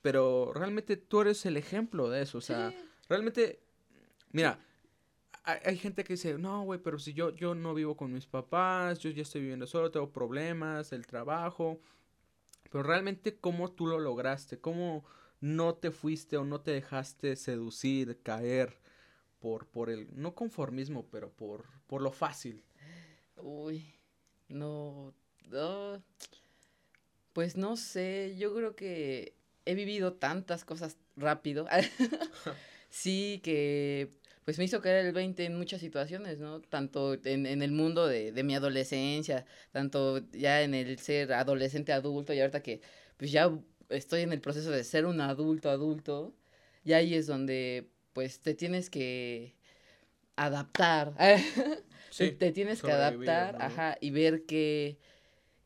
pero 0.00 0.52
realmente 0.54 0.96
tú 0.96 1.22
eres 1.22 1.44
el 1.44 1.56
ejemplo 1.56 2.08
de 2.08 2.22
eso. 2.22 2.38
O 2.38 2.40
sea, 2.40 2.72
realmente, 3.08 3.58
mira, 4.30 4.60
hay, 5.42 5.76
gente 5.76 6.04
que 6.04 6.12
dice, 6.12 6.38
no, 6.38 6.62
güey, 6.62 6.78
pero 6.78 7.00
si 7.00 7.12
yo, 7.12 7.30
yo 7.30 7.56
no 7.56 7.74
vivo 7.74 7.96
con 7.96 8.12
mis 8.12 8.28
papás, 8.28 9.00
yo 9.00 9.10
ya 9.10 9.22
estoy 9.22 9.40
viviendo 9.40 9.66
solo, 9.66 9.90
tengo 9.90 10.12
problemas, 10.12 10.92
el 10.92 11.04
trabajo. 11.04 11.80
Pero 12.70 12.84
realmente, 12.84 13.40
¿cómo 13.40 13.72
tú 13.72 13.88
lo 13.88 13.98
lograste? 13.98 14.60
¿Cómo 14.60 15.04
no 15.40 15.74
te 15.74 15.90
fuiste 15.90 16.36
o 16.36 16.44
no 16.44 16.60
te 16.60 16.70
dejaste 16.70 17.34
seducir, 17.34 18.22
caer 18.22 18.78
por, 19.40 19.66
por 19.66 19.90
el, 19.90 20.06
no 20.14 20.36
conformismo, 20.36 21.08
pero 21.10 21.32
por, 21.32 21.64
por 21.88 22.02
lo 22.02 22.12
fácil? 22.12 22.62
Uy, 23.42 23.94
no, 24.48 25.14
no, 25.48 26.02
pues 27.32 27.56
no 27.56 27.76
sé, 27.76 28.36
yo 28.38 28.54
creo 28.54 28.74
que 28.74 29.34
he 29.64 29.74
vivido 29.74 30.14
tantas 30.14 30.64
cosas 30.64 30.96
rápido. 31.16 31.66
sí, 32.90 33.40
que 33.42 34.10
pues 34.44 34.58
me 34.58 34.64
hizo 34.64 34.80
caer 34.80 35.06
el 35.06 35.12
20 35.12 35.44
en 35.44 35.56
muchas 35.56 35.80
situaciones, 35.80 36.38
¿no? 36.38 36.60
Tanto 36.60 37.14
en, 37.24 37.46
en 37.46 37.62
el 37.62 37.72
mundo 37.72 38.06
de, 38.06 38.32
de, 38.32 38.42
mi 38.42 38.54
adolescencia, 38.54 39.46
tanto 39.70 40.18
ya 40.32 40.62
en 40.62 40.74
el 40.74 40.98
ser 40.98 41.32
adolescente 41.32 41.92
adulto 41.92 42.32
y 42.32 42.40
ahorita 42.40 42.62
que 42.62 42.80
pues 43.16 43.30
ya 43.30 43.50
estoy 43.90 44.22
en 44.22 44.32
el 44.32 44.40
proceso 44.40 44.70
de 44.70 44.82
ser 44.84 45.06
un 45.06 45.20
adulto 45.20 45.70
adulto, 45.70 46.34
y 46.84 46.94
ahí 46.94 47.14
es 47.14 47.26
donde 47.26 47.90
pues 48.12 48.40
te 48.40 48.54
tienes 48.54 48.90
que 48.90 49.54
adaptar. 50.44 51.14
Sí, 52.10 52.32
te 52.32 52.50
tienes 52.50 52.82
que 52.82 52.90
adaptar, 52.90 53.56
ajá, 53.60 53.96
y 54.00 54.10
ver 54.10 54.44
qué, 54.44 54.98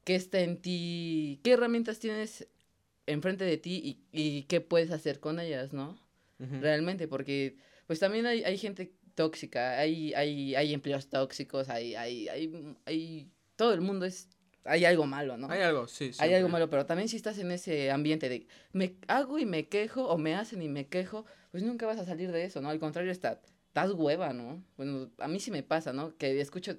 qué 0.05 0.15
está 0.15 0.41
en 0.41 0.61
ti, 0.61 1.41
qué 1.43 1.53
herramientas 1.53 1.99
tienes 1.99 2.47
enfrente 3.07 3.45
de 3.45 3.57
ti 3.57 3.81
y, 3.83 3.99
y 4.13 4.43
qué 4.43 4.61
puedes 4.61 4.91
hacer 4.91 5.21
con 5.21 5.41
ellas, 5.41 5.73
¿no? 5.73 5.99
Realmente, 6.39 7.09
porque 7.09 7.57
pues 7.87 7.99
también 7.99 8.27
hay, 8.27 8.45
hay 8.45 8.59
gente 8.59 8.93
tóxica, 9.15 9.79
hay, 9.79 10.13
hay, 10.13 10.55
hay 10.55 10.75
empleos 10.75 11.09
tóxicos, 11.09 11.71
hay, 11.71 11.95
hay, 11.95 12.29
hay, 12.29 12.77
hay, 12.85 13.31
todo 13.57 13.73
el 13.73 13.81
mundo 13.81 14.05
es, 14.05 14.29
hay 14.65 14.85
algo 14.85 15.07
malo, 15.07 15.39
¿no? 15.39 15.49
Hay 15.49 15.63
algo, 15.63 15.89
sí. 15.89 16.11
Hay 16.19 16.35
algo 16.35 16.51
malo, 16.51 16.69
pero 16.69 16.85
también 16.85 17.09
si 17.09 17.17
estás 17.17 17.39
en 17.39 17.51
ese 17.53 17.91
ambiente 17.91 18.29
de, 18.29 18.47
me 18.73 18.97
hago 19.09 19.39
y 19.39 19.47
me 19.47 19.69
quejo, 19.69 20.09
o 20.09 20.19
me 20.19 20.35
hacen 20.35 20.61
y 20.61 20.69
me 20.69 20.89
quejo, 20.89 21.25
pues 21.53 21.63
nunca 21.63 21.87
vas 21.87 21.99
a 21.99 22.05
salir 22.05 22.33
de 22.33 22.45
eso, 22.45 22.61
¿no? 22.61 22.69
Al 22.69 22.79
contrario, 22.79 23.11
está, 23.11 23.41
estás 23.75 23.91
hueva, 23.91 24.33
¿no? 24.33 24.63
Bueno, 24.77 25.11
a 25.19 25.27
mí 25.27 25.41
sí 25.41 25.51
me 25.51 25.65
pasa, 25.65 25.93
¿no? 25.93 26.17
Que 26.17 26.41
escucho 26.41 26.77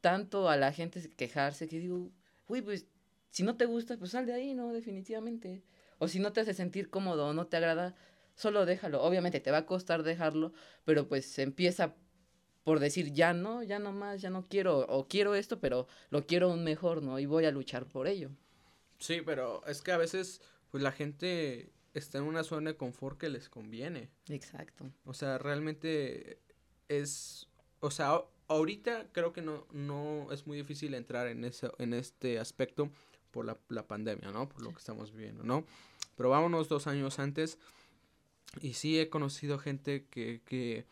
tanto 0.00 0.48
a 0.48 0.56
la 0.56 0.72
gente 0.72 1.10
quejarse 1.10 1.68
que 1.68 1.78
digo, 1.78 2.10
uy, 2.46 2.62
pues, 2.62 2.86
si 3.28 3.42
no 3.42 3.58
te 3.58 3.66
gusta, 3.66 3.98
pues 3.98 4.12
sal 4.12 4.24
de 4.24 4.32
ahí, 4.32 4.54
¿no? 4.54 4.72
Definitivamente. 4.72 5.62
O 5.98 6.08
si 6.08 6.20
no 6.20 6.32
te 6.32 6.40
hace 6.40 6.54
sentir 6.54 6.88
cómodo 6.88 7.26
o 7.26 7.32
no 7.34 7.48
te 7.48 7.58
agrada, 7.58 7.96
solo 8.34 8.64
déjalo. 8.64 9.02
Obviamente 9.02 9.40
te 9.40 9.50
va 9.50 9.58
a 9.58 9.66
costar 9.66 10.02
dejarlo, 10.02 10.54
pero 10.86 11.06
pues 11.06 11.38
empieza 11.38 11.96
por 12.64 12.80
decir 12.80 13.12
ya 13.12 13.34
no, 13.34 13.62
ya 13.62 13.78
no 13.78 13.92
más, 13.92 14.22
ya 14.22 14.30
no 14.30 14.48
quiero, 14.48 14.86
o 14.88 15.06
quiero 15.06 15.34
esto, 15.34 15.60
pero 15.60 15.86
lo 16.08 16.26
quiero 16.26 16.48
un 16.48 16.64
mejor, 16.64 17.02
¿no? 17.02 17.18
Y 17.18 17.26
voy 17.26 17.44
a 17.44 17.50
luchar 17.50 17.86
por 17.86 18.06
ello. 18.06 18.30
Sí, 18.98 19.20
pero 19.20 19.66
es 19.66 19.82
que 19.82 19.92
a 19.92 19.98
veces, 19.98 20.40
pues 20.70 20.82
la 20.82 20.92
gente 20.92 21.72
está 21.92 22.18
en 22.18 22.24
una 22.24 22.44
zona 22.44 22.70
de 22.70 22.76
confort 22.78 23.18
que 23.18 23.28
les 23.28 23.48
conviene. 23.48 24.08
Exacto. 24.28 24.90
O 25.04 25.12
sea, 25.12 25.38
realmente 25.38 26.40
es, 26.88 27.48
o 27.80 27.90
sea, 27.90 28.22
ahorita 28.48 29.08
creo 29.12 29.32
que 29.32 29.42
no, 29.42 29.66
no 29.72 30.32
es 30.32 30.46
muy 30.46 30.56
difícil 30.56 30.94
entrar 30.94 31.28
en 31.28 31.44
ese, 31.44 31.70
en 31.78 31.94
este 31.94 32.38
aspecto 32.38 32.90
por 33.30 33.44
la, 33.44 33.58
la 33.68 33.86
pandemia, 33.86 34.30
¿no? 34.30 34.48
Por 34.48 34.62
lo 34.62 34.70
que 34.70 34.78
estamos 34.78 35.12
viviendo, 35.12 35.44
¿no? 35.44 35.64
Pero 36.16 36.30
vámonos 36.30 36.68
dos 36.68 36.86
años 36.86 37.18
antes 37.18 37.58
y 38.60 38.74
sí 38.74 38.98
he 38.98 39.08
conocido 39.08 39.58
gente 39.58 40.06
que, 40.10 40.40
que 40.44 40.86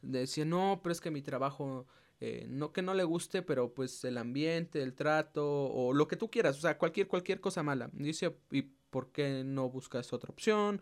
decía, 0.00 0.44
no, 0.44 0.80
pero 0.82 0.92
es 0.92 1.00
que 1.00 1.10
mi 1.10 1.22
trabajo 1.22 1.86
eh, 2.20 2.46
no 2.48 2.72
que 2.72 2.82
no 2.82 2.94
le 2.94 3.04
guste, 3.04 3.42
pero 3.42 3.74
pues 3.74 4.04
el 4.04 4.18
ambiente, 4.18 4.82
el 4.82 4.94
trato 4.94 5.66
o 5.66 5.92
lo 5.92 6.08
que 6.08 6.16
tú 6.16 6.30
quieras, 6.30 6.58
o 6.58 6.60
sea, 6.60 6.78
cualquier, 6.78 7.08
cualquier 7.08 7.40
cosa 7.40 7.62
mala. 7.62 7.90
Dice, 7.92 8.36
¿y 8.50 8.62
por 8.62 9.10
qué 9.10 9.42
no 9.44 9.68
buscas 9.68 10.12
otra 10.12 10.30
opción 10.30 10.80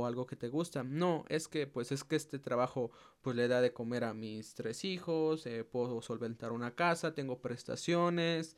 o 0.00 0.06
algo 0.06 0.26
que 0.26 0.36
te 0.36 0.48
gusta? 0.48 0.82
No, 0.82 1.24
es 1.28 1.48
que 1.48 1.66
pues 1.66 1.92
es 1.92 2.04
que 2.04 2.16
este 2.16 2.38
trabajo 2.38 2.90
pues 3.20 3.36
le 3.36 3.48
da 3.48 3.60
de 3.60 3.72
comer 3.72 4.04
a 4.04 4.14
mis 4.14 4.54
tres 4.54 4.84
hijos, 4.84 5.46
eh, 5.46 5.64
puedo 5.64 6.02
solventar 6.02 6.52
una 6.52 6.74
casa, 6.74 7.14
tengo 7.14 7.40
prestaciones 7.40 8.56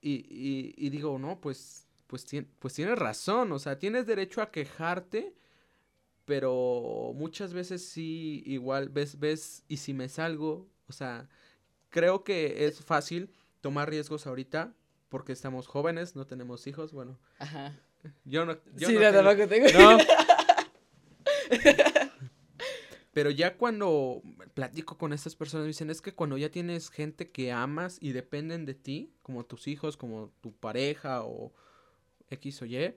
y, 0.00 0.26
y, 0.28 0.74
y 0.76 0.90
digo, 0.90 1.18
no, 1.18 1.40
pues, 1.40 1.86
pues, 2.06 2.26
pues 2.58 2.74
tienes 2.74 2.98
razón, 2.98 3.52
o 3.52 3.58
sea, 3.58 3.78
tienes 3.78 4.06
derecho 4.06 4.42
a 4.42 4.50
quejarte 4.50 5.34
pero 6.28 7.12
muchas 7.14 7.54
veces 7.54 7.88
sí, 7.88 8.42
igual 8.44 8.90
ves, 8.90 9.18
ves, 9.18 9.64
y 9.66 9.78
si 9.78 9.94
me 9.94 10.10
salgo, 10.10 10.68
o 10.86 10.92
sea, 10.92 11.26
creo 11.88 12.22
que 12.22 12.66
es 12.66 12.84
fácil 12.84 13.32
tomar 13.62 13.88
riesgos 13.88 14.26
ahorita 14.26 14.74
porque 15.08 15.32
estamos 15.32 15.66
jóvenes, 15.66 16.16
no 16.16 16.26
tenemos 16.26 16.66
hijos, 16.66 16.92
bueno. 16.92 17.18
Ajá. 17.38 17.74
Yo 18.24 18.44
no. 18.44 18.58
Yo 18.76 18.88
sí, 18.88 18.94
no 18.94 19.10
tengo, 19.10 19.48
tengo. 19.48 19.68
No. 19.78 19.98
Pero 23.12 23.30
ya 23.30 23.56
cuando 23.56 24.22
platico 24.54 24.96
con 24.96 25.12
estas 25.12 25.34
personas 25.34 25.64
me 25.64 25.68
dicen, 25.68 25.90
es 25.90 26.00
que 26.00 26.14
cuando 26.14 26.38
ya 26.38 26.50
tienes 26.50 26.90
gente 26.90 27.30
que 27.30 27.50
amas 27.50 27.98
y 28.00 28.12
dependen 28.12 28.64
de 28.64 28.74
ti, 28.74 29.12
como 29.22 29.44
tus 29.44 29.66
hijos, 29.66 29.96
como 29.96 30.30
tu 30.40 30.52
pareja 30.52 31.24
o 31.24 31.52
X 32.30 32.62
o 32.62 32.66
Y, 32.66 32.94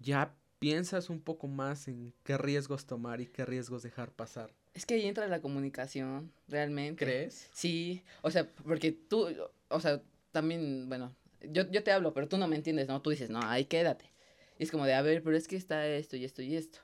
ya 0.00 0.34
piensas 0.58 1.08
un 1.10 1.20
poco 1.20 1.46
más 1.46 1.88
en 1.88 2.12
qué 2.24 2.36
riesgos 2.36 2.86
tomar 2.86 3.20
y 3.20 3.26
qué 3.26 3.44
riesgos 3.44 3.82
dejar 3.82 4.10
pasar. 4.12 4.52
Es 4.74 4.86
que 4.86 4.94
ahí 4.94 5.06
entra 5.06 5.26
la 5.26 5.40
comunicación, 5.40 6.32
realmente. 6.48 7.04
¿Crees? 7.04 7.48
Sí, 7.52 8.02
o 8.22 8.30
sea, 8.30 8.48
porque 8.64 8.92
tú, 8.92 9.28
o 9.68 9.80
sea, 9.80 10.02
también, 10.32 10.88
bueno, 10.88 11.14
yo, 11.42 11.68
yo 11.70 11.82
te 11.82 11.92
hablo, 11.92 12.12
pero 12.12 12.28
tú 12.28 12.38
no 12.38 12.46
me 12.46 12.56
entiendes, 12.56 12.88
¿no? 12.88 13.00
Tú 13.02 13.10
dices, 13.10 13.30
no, 13.30 13.40
ahí 13.42 13.64
quédate. 13.64 14.10
Y 14.58 14.64
es 14.64 14.70
como 14.70 14.84
de, 14.84 14.94
a 14.94 15.02
ver, 15.02 15.22
pero 15.22 15.36
es 15.36 15.48
que 15.48 15.56
está 15.56 15.86
esto 15.86 16.16
y 16.16 16.24
esto 16.24 16.42
y 16.42 16.54
esto. 16.54 16.80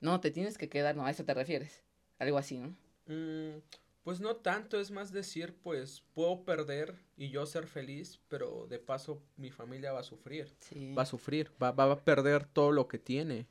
No, 0.00 0.20
te 0.20 0.30
tienes 0.30 0.58
que 0.58 0.68
quedar, 0.68 0.96
no, 0.96 1.06
a 1.06 1.10
eso 1.10 1.24
te 1.24 1.34
refieres. 1.34 1.82
Algo 2.18 2.38
así, 2.38 2.58
¿no? 2.58 2.76
Mm, 3.06 3.60
pues 4.02 4.20
no 4.20 4.36
tanto, 4.36 4.78
es 4.78 4.90
más 4.90 5.12
decir, 5.12 5.56
pues 5.62 6.02
puedo 6.14 6.44
perder 6.44 6.94
y 7.16 7.30
yo 7.30 7.46
ser 7.46 7.66
feliz, 7.66 8.20
pero 8.28 8.66
de 8.68 8.78
paso 8.78 9.22
mi 9.36 9.50
familia 9.50 9.92
va 9.92 10.00
a 10.00 10.04
sufrir. 10.04 10.54
Va 10.96 11.02
a 11.02 11.06
sufrir, 11.06 11.50
va, 11.62 11.72
va 11.72 11.90
a 11.90 12.04
perder 12.04 12.46
todo 12.46 12.72
lo 12.72 12.88
que 12.88 12.98
tiene. 12.98 13.46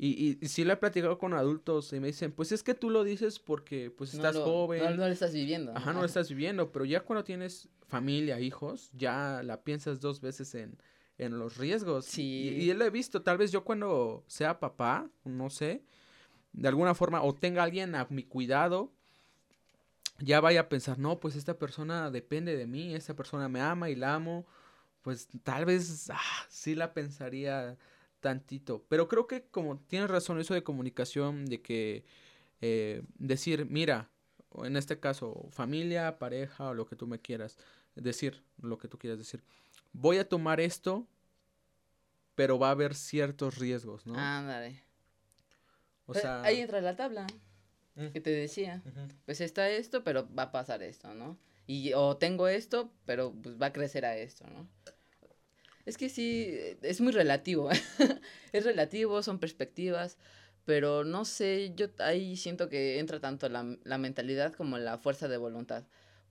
Y, 0.00 0.38
y, 0.40 0.46
sí 0.46 0.62
lo 0.62 0.72
he 0.72 0.76
platicado 0.76 1.18
con 1.18 1.34
adultos 1.34 1.92
y 1.92 1.98
me 1.98 2.06
dicen, 2.06 2.30
pues 2.30 2.52
es 2.52 2.62
que 2.62 2.74
tú 2.74 2.88
lo 2.88 3.02
dices 3.02 3.40
porque 3.40 3.90
pues 3.90 4.14
estás 4.14 4.36
joven. 4.36 4.82
No, 4.82 4.90
no, 4.90 5.06
lo 5.08 5.12
estás 5.12 5.32
viviendo. 5.32 5.76
Ajá, 5.76 5.92
no 5.92 6.00
lo 6.00 6.06
estás 6.06 6.28
viviendo, 6.28 6.70
pero 6.70 6.84
ya 6.84 7.00
cuando 7.00 7.24
tienes 7.24 7.68
familia, 7.88 8.38
hijos, 8.38 8.90
ya 8.92 9.42
la 9.42 9.64
piensas 9.64 9.98
dos 9.98 10.20
veces 10.20 10.54
en, 10.54 10.78
en 11.18 11.38
los 11.38 11.56
riesgos. 11.56 12.06
Sí. 12.06 12.54
Y, 12.56 12.70
y 12.70 12.74
lo 12.74 12.84
he 12.84 12.90
visto, 12.90 13.22
tal 13.22 13.38
vez 13.38 13.52
yo 13.52 13.64
cuando 13.64 14.24
sea 14.26 14.60
papá, 14.60 15.10
no 15.24 15.50
sé, 15.50 15.82
de 16.52 16.68
alguna 16.68 16.94
forma, 16.94 17.22
o 17.22 17.34
tenga 17.34 17.62
alguien 17.62 17.94
a 17.94 18.06
mi 18.10 18.22
cuidado, 18.22 18.90
ya 20.20 20.40
vaya 20.40 20.62
a 20.62 20.68
pensar, 20.68 20.98
no, 20.98 21.20
pues 21.20 21.36
esta 21.36 21.58
persona 21.58 22.10
depende 22.10 22.56
de 22.56 22.66
mí, 22.66 22.94
esta 22.94 23.14
persona 23.14 23.48
me 23.48 23.60
ama 23.60 23.90
y 23.90 23.94
la 23.94 24.14
amo, 24.14 24.46
pues 25.02 25.28
tal 25.42 25.64
vez 25.64 26.10
ah, 26.10 26.46
sí 26.48 26.74
la 26.74 26.92
pensaría 26.92 27.76
tantito. 28.20 28.84
Pero 28.88 29.08
creo 29.08 29.26
que 29.26 29.44
como 29.44 29.78
tienes 29.78 30.10
razón 30.10 30.40
eso 30.40 30.54
de 30.54 30.64
comunicación, 30.64 31.46
de 31.46 31.62
que 31.62 32.04
eh, 32.60 33.02
decir, 33.18 33.66
mira, 33.66 34.10
en 34.64 34.76
este 34.76 34.98
caso, 34.98 35.48
familia, 35.50 36.18
pareja 36.18 36.70
o 36.70 36.74
lo 36.74 36.86
que 36.86 36.96
tú 36.96 37.06
me 37.06 37.20
quieras 37.20 37.56
decir, 37.94 38.42
lo 38.60 38.78
que 38.78 38.88
tú 38.88 38.98
quieras 38.98 39.18
decir, 39.18 39.42
voy 39.92 40.18
a 40.18 40.28
tomar 40.28 40.60
esto, 40.60 41.06
pero 42.34 42.58
va 42.58 42.68
a 42.68 42.72
haber 42.72 42.94
ciertos 42.94 43.58
riesgos, 43.58 44.06
¿no? 44.06 44.16
Ándale. 44.16 44.82
O 46.06 46.14
sea, 46.14 46.42
ahí 46.42 46.60
entra 46.60 46.80
la 46.80 46.96
tabla 46.96 47.26
que 48.12 48.20
te 48.20 48.30
decía. 48.30 48.82
Pues 49.26 49.40
está 49.40 49.68
esto, 49.70 50.04
pero 50.04 50.32
va 50.34 50.44
a 50.44 50.52
pasar 50.52 50.82
esto, 50.82 51.14
¿no? 51.14 51.38
Y 51.66 51.92
o 51.92 52.16
tengo 52.16 52.48
esto, 52.48 52.92
pero 53.04 53.34
pues 53.42 53.60
va 53.60 53.66
a 53.66 53.72
crecer 53.72 54.04
a 54.04 54.16
esto, 54.16 54.46
¿no? 54.46 54.68
Es 55.84 55.98
que 55.98 56.08
sí, 56.08 56.54
es 56.82 57.00
muy 57.00 57.12
relativo. 57.12 57.70
es 58.52 58.64
relativo, 58.64 59.22
son 59.22 59.38
perspectivas, 59.38 60.16
pero 60.64 61.04
no 61.04 61.24
sé, 61.24 61.72
yo 61.74 61.88
ahí 61.98 62.36
siento 62.36 62.68
que 62.68 62.98
entra 62.98 63.20
tanto 63.20 63.48
la, 63.48 63.76
la 63.84 63.98
mentalidad 63.98 64.52
como 64.52 64.78
la 64.78 64.98
fuerza 64.98 65.28
de 65.28 65.38
voluntad, 65.38 65.84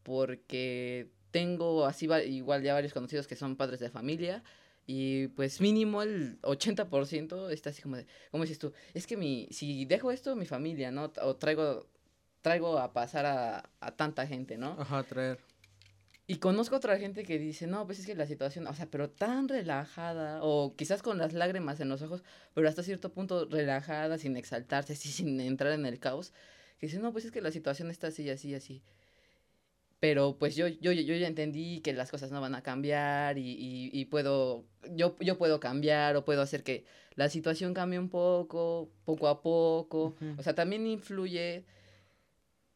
porque 0.04 1.10
tengo 1.38 1.86
así 1.86 2.08
igual 2.26 2.64
ya 2.64 2.74
varios 2.74 2.94
conocidos 2.94 3.28
que 3.28 3.36
son 3.36 3.56
padres 3.56 3.80
de 3.80 3.92
familia 3.92 4.44
y 4.88 5.28
pues 5.28 5.62
mínimo 5.62 6.02
el 6.02 6.42
80% 6.42 7.52
está 7.52 7.70
así 7.70 7.84
como 7.84 7.98
de, 7.98 8.08
¿cómo 8.32 8.44
dices 8.44 8.58
tú? 8.58 8.74
Es 8.96 9.06
que 9.06 9.18
mi, 9.18 9.48
si 9.52 9.86
dejo 9.86 10.12
esto, 10.12 10.36
mi 10.36 10.48
familia, 10.48 10.90
¿no? 10.92 11.12
O 11.22 11.36
traigo, 11.36 11.86
traigo 12.42 12.80
a 12.80 12.92
pasar 12.92 13.28
a, 13.28 13.70
a 13.82 13.92
tanta 13.92 14.26
gente, 14.26 14.58
¿no? 14.58 14.78
Ajá, 14.80 15.04
traer. 15.04 15.38
Y 16.26 16.38
conozco 16.38 16.76
otra 16.76 16.98
gente 16.98 17.24
que 17.24 17.38
dice, 17.38 17.68
no, 17.68 17.86
pues 17.86 18.00
es 18.00 18.08
que 18.08 18.16
la 18.16 18.26
situación, 18.26 18.66
o 18.66 18.74
sea, 18.74 18.88
pero 18.88 19.10
tan 19.10 19.48
relajada, 19.48 20.40
o 20.42 20.76
quizás 20.76 21.04
con 21.04 21.20
las 21.20 21.34
lágrimas 21.34 21.80
en 21.82 21.90
los 21.90 22.02
ojos, 22.02 22.24
pero 22.56 22.68
hasta 22.68 22.82
cierto 22.82 23.12
punto 23.12 23.46
relajada, 23.46 24.18
sin 24.18 24.36
exaltarse, 24.38 24.94
así, 24.94 25.10
sin 25.10 25.40
entrar 25.40 25.74
en 25.74 25.86
el 25.86 26.00
caos, 26.00 26.34
que 26.80 26.88
dice, 26.88 27.00
no, 27.00 27.12
pues 27.12 27.26
es 27.26 27.32
que 27.32 27.42
la 27.42 27.52
situación 27.52 27.92
está 27.92 28.08
así, 28.08 28.28
así, 28.30 28.56
así. 28.56 28.82
Pero 30.00 30.38
pues 30.38 30.56
yo, 30.56 30.68
yo, 30.68 30.92
yo 30.92 31.16
ya 31.16 31.28
entendí 31.28 31.82
que 31.82 31.94
las 31.94 32.12
cosas 32.12 32.32
no 32.32 32.40
van 32.40 32.54
a 32.54 32.62
cambiar 32.62 33.38
y, 33.38 33.50
y, 33.50 33.90
y, 33.92 34.06
puedo, 34.06 34.66
yo, 34.92 35.16
yo 35.20 35.38
puedo 35.40 35.60
cambiar 35.60 36.16
o 36.16 36.24
puedo 36.24 36.42
hacer 36.42 36.64
que 36.64 36.86
la 37.16 37.30
situación 37.30 37.74
cambie 37.74 37.98
un 37.98 38.10
poco, 38.10 38.92
poco 39.06 39.28
a 39.28 39.42
poco. 39.42 40.16
O 40.38 40.44
sea, 40.44 40.54
también 40.54 40.86
influye 40.86 41.66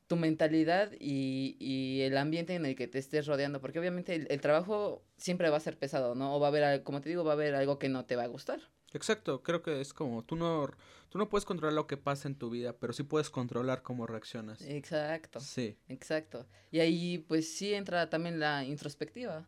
tu 0.08 0.16
mentalidad 0.16 0.92
y, 1.00 1.56
y, 1.60 2.02
el 2.02 2.18
ambiente 2.18 2.56
en 2.56 2.66
el 2.66 2.76
que 2.76 2.88
te 2.88 2.98
estés 3.00 3.28
rodeando, 3.28 3.62
porque 3.62 3.80
obviamente 3.80 4.16
el, 4.16 4.28
el, 4.30 4.42
trabajo 4.42 5.06
siempre 5.16 5.50
va 5.50 5.58
a 5.58 5.62
ser 5.62 5.78
pesado, 5.78 6.16
¿no? 6.16 6.36
O 6.36 6.40
va 6.40 6.48
a 6.48 6.50
haber, 6.50 6.84
como 6.84 7.02
te 7.02 7.08
digo, 7.08 7.24
va 7.24 7.32
a 7.32 7.36
haber 7.36 7.56
algo 7.56 7.80
que 7.80 7.88
no 7.88 8.04
te 8.06 8.18
va 8.18 8.24
a 8.24 8.28
gustar. 8.28 8.60
Exacto, 8.94 9.42
creo 9.42 9.62
que 9.62 9.80
es 9.80 9.94
como, 9.94 10.24
tú 10.24 10.36
no, 10.36 10.70
tú 11.10 11.18
no 11.18 11.30
puedes 11.30 11.46
controlar 11.46 11.74
lo 11.74 11.88
que 11.88 11.98
pasa 11.98 12.28
en 12.28 12.36
tu 12.36 12.50
vida, 12.50 12.74
pero 12.74 12.92
sí 12.92 13.04
puedes 13.04 13.30
controlar 13.30 13.84
cómo 13.84 14.06
reaccionas. 14.06 14.62
Exacto. 14.62 15.40
Sí. 15.40 15.78
Exacto. 15.88 16.46
Y 16.72 16.80
ahí 16.80 17.18
pues 17.20 17.54
sí 17.54 17.74
entra 17.74 18.10
también 18.10 18.40
la 18.40 18.66
introspectiva, 18.66 19.48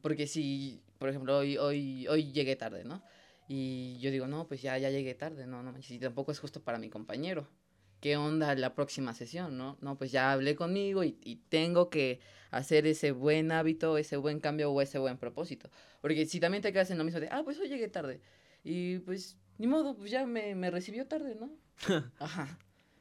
porque 0.00 0.28
si, 0.28 0.80
por 0.98 1.08
ejemplo, 1.08 1.36
hoy, 1.36 1.56
hoy, 1.58 2.06
hoy 2.06 2.32
llegué 2.32 2.54
tarde, 2.54 2.84
¿no? 2.84 3.02
Y 3.48 3.98
yo 3.98 4.12
digo, 4.12 4.28
no, 4.28 4.46
pues 4.46 4.62
ya, 4.62 4.78
ya 4.78 4.90
llegué 4.90 5.14
tarde, 5.14 5.46
no, 5.46 5.62
no, 5.62 5.74
y 5.76 5.98
tampoco 5.98 6.30
es 6.30 6.38
justo 6.38 6.62
para 6.62 6.78
mi 6.78 6.88
compañero. 6.88 7.48
¿Qué 8.00 8.16
onda 8.16 8.54
la 8.54 8.74
próxima 8.74 9.14
sesión, 9.14 9.56
no? 9.56 9.78
No, 9.80 9.96
pues 9.96 10.12
ya 10.12 10.30
hablé 10.30 10.54
conmigo 10.54 11.04
y, 11.04 11.18
y 11.22 11.36
tengo 11.48 11.88
que 11.88 12.20
hacer 12.50 12.86
ese 12.86 13.12
buen 13.12 13.50
hábito, 13.50 13.96
ese 13.96 14.16
buen 14.18 14.40
cambio 14.40 14.70
o 14.70 14.80
ese 14.82 14.98
buen 14.98 15.16
propósito. 15.16 15.70
Porque 16.02 16.26
si 16.26 16.38
también 16.38 16.62
te 16.62 16.72
quedas 16.72 16.90
en 16.90 16.98
lo 16.98 17.04
mismo 17.04 17.18
de, 17.18 17.28
ah, 17.30 17.40
pues 17.44 17.58
hoy 17.58 17.68
llegué 17.68 17.88
tarde 17.88 18.20
y 18.64 18.98
pues, 19.00 19.36
ni 19.58 19.66
modo, 19.66 19.94
pues 19.94 20.10
ya 20.10 20.26
me, 20.26 20.54
me 20.54 20.70
recibió 20.70 21.06
tarde, 21.06 21.36
¿no? 21.36 21.50
Ajá. 22.18 22.58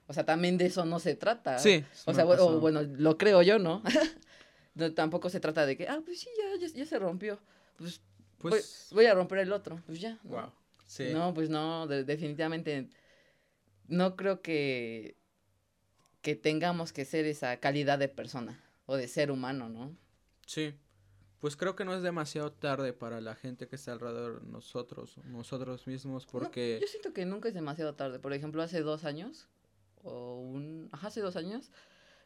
O 0.08 0.14
sea, 0.14 0.26
también 0.26 0.58
de 0.58 0.66
eso 0.66 0.86
no 0.86 1.00
se 1.00 1.16
trata. 1.16 1.58
Sí. 1.58 1.84
O 2.06 2.14
sea, 2.14 2.26
bueno, 2.26 2.60
bueno, 2.60 2.82
lo 2.84 3.18
creo 3.18 3.42
yo, 3.42 3.58
¿no? 3.58 3.82
no 4.76 4.94
tampoco 4.94 5.30
se 5.30 5.40
trata 5.40 5.66
de 5.66 5.78
que, 5.78 5.88
ah, 5.88 6.02
pues 6.04 6.20
sí, 6.20 6.30
ya, 6.38 6.68
ya, 6.68 6.86
se 6.86 7.00
rompió. 7.00 7.40
Pues, 7.78 8.02
pues... 8.38 8.90
Voy, 8.92 9.06
a 9.06 9.14
romper 9.14 9.40
el 9.40 9.54
otro. 9.54 9.82
Pues 9.86 10.02
ya. 10.02 10.20
¿no? 10.24 10.30
Wow. 10.30 10.52
Sí. 10.86 11.06
No, 11.14 11.34
pues 11.34 11.50
no, 11.50 11.88
definitivamente 11.88 12.90
no 13.88 14.18
creo 14.18 14.42
que, 14.42 15.16
que 16.22 16.36
tengamos 16.36 16.92
que 16.92 17.06
ser 17.06 17.26
esa 17.26 17.58
calidad 17.58 17.98
de 17.98 18.10
persona 18.10 18.62
o 18.86 18.98
de 18.98 19.08
ser 19.08 19.32
humano, 19.32 19.70
¿no? 19.70 19.96
Sí 20.46 20.76
pues 21.44 21.58
creo 21.58 21.76
que 21.76 21.84
no 21.84 21.94
es 21.94 22.02
demasiado 22.02 22.54
tarde 22.54 22.94
para 22.94 23.20
la 23.20 23.36
gente 23.36 23.68
que 23.68 23.76
está 23.76 23.92
alrededor 23.92 24.42
de 24.42 24.50
nosotros, 24.50 25.18
nosotros 25.26 25.86
mismos, 25.88 26.26
porque... 26.26 26.78
yo 26.80 26.88
siento 26.88 27.12
que 27.12 27.26
nunca 27.26 27.50
es 27.50 27.54
demasiado 27.54 27.96
tarde. 27.96 28.18
Por 28.18 28.32
ejemplo, 28.32 28.64
hace 28.64 28.80
dos 28.80 29.04
años, 29.04 29.50
o 30.04 30.40
un... 30.40 30.88
Ajá, 30.94 31.08
hace 31.08 31.20
dos 31.20 31.36
años, 31.36 31.70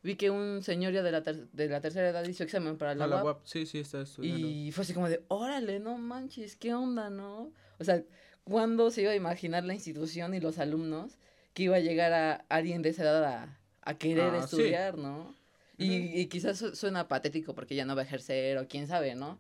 vi 0.04 0.18
que 0.18 0.30
un 0.30 0.62
señor 0.62 0.94
ya 0.94 1.02
de 1.02 1.12
la, 1.12 1.22
de 1.22 1.68
la 1.68 1.82
tercera 1.82 2.10
edad 2.10 2.24
hizo 2.26 2.44
examen 2.44 2.78
para 2.78 2.94
la, 2.94 3.08
la 3.08 3.40
Sí, 3.44 3.66
sí, 3.66 3.80
está 3.80 4.02
estudiando. 4.02 4.48
Y 4.48 4.72
fue 4.72 4.84
así 4.84 4.94
como 4.94 5.10
de, 5.10 5.24
órale, 5.30 5.80
no 5.80 5.98
manches, 5.98 6.56
¿qué 6.56 6.76
onda, 6.76 7.10
no? 7.10 7.52
O 7.80 7.84
sea, 7.84 8.04
¿cuándo 8.44 8.92
se 8.92 9.02
iba 9.02 9.14
a 9.14 9.16
imaginar 9.16 9.64
la 9.64 9.74
institución 9.74 10.36
y 10.36 10.40
los 10.40 10.60
alumnos 10.60 11.18
que 11.56 11.64
iba 11.64 11.78
a 11.78 11.80
llegar 11.80 12.14
a 12.14 12.46
alguien 12.50 12.84
de 12.84 12.90
esa 12.90 13.02
edad 13.02 13.26
a, 13.26 13.60
a 13.82 13.98
querer 13.98 14.36
ah, 14.36 14.44
estudiar, 14.44 14.96
no? 15.00 15.34
Y, 15.78 16.20
y 16.20 16.26
quizás 16.28 16.58
suena 16.74 17.08
patético 17.08 17.54
porque 17.54 17.76
ya 17.76 17.86
no 17.86 17.96
va 17.96 18.02
a 18.02 18.06
ejercer 18.06 18.58
o 18.58 18.68
quién 18.68 18.88
sabe, 18.88 19.16
¿no? 19.16 19.40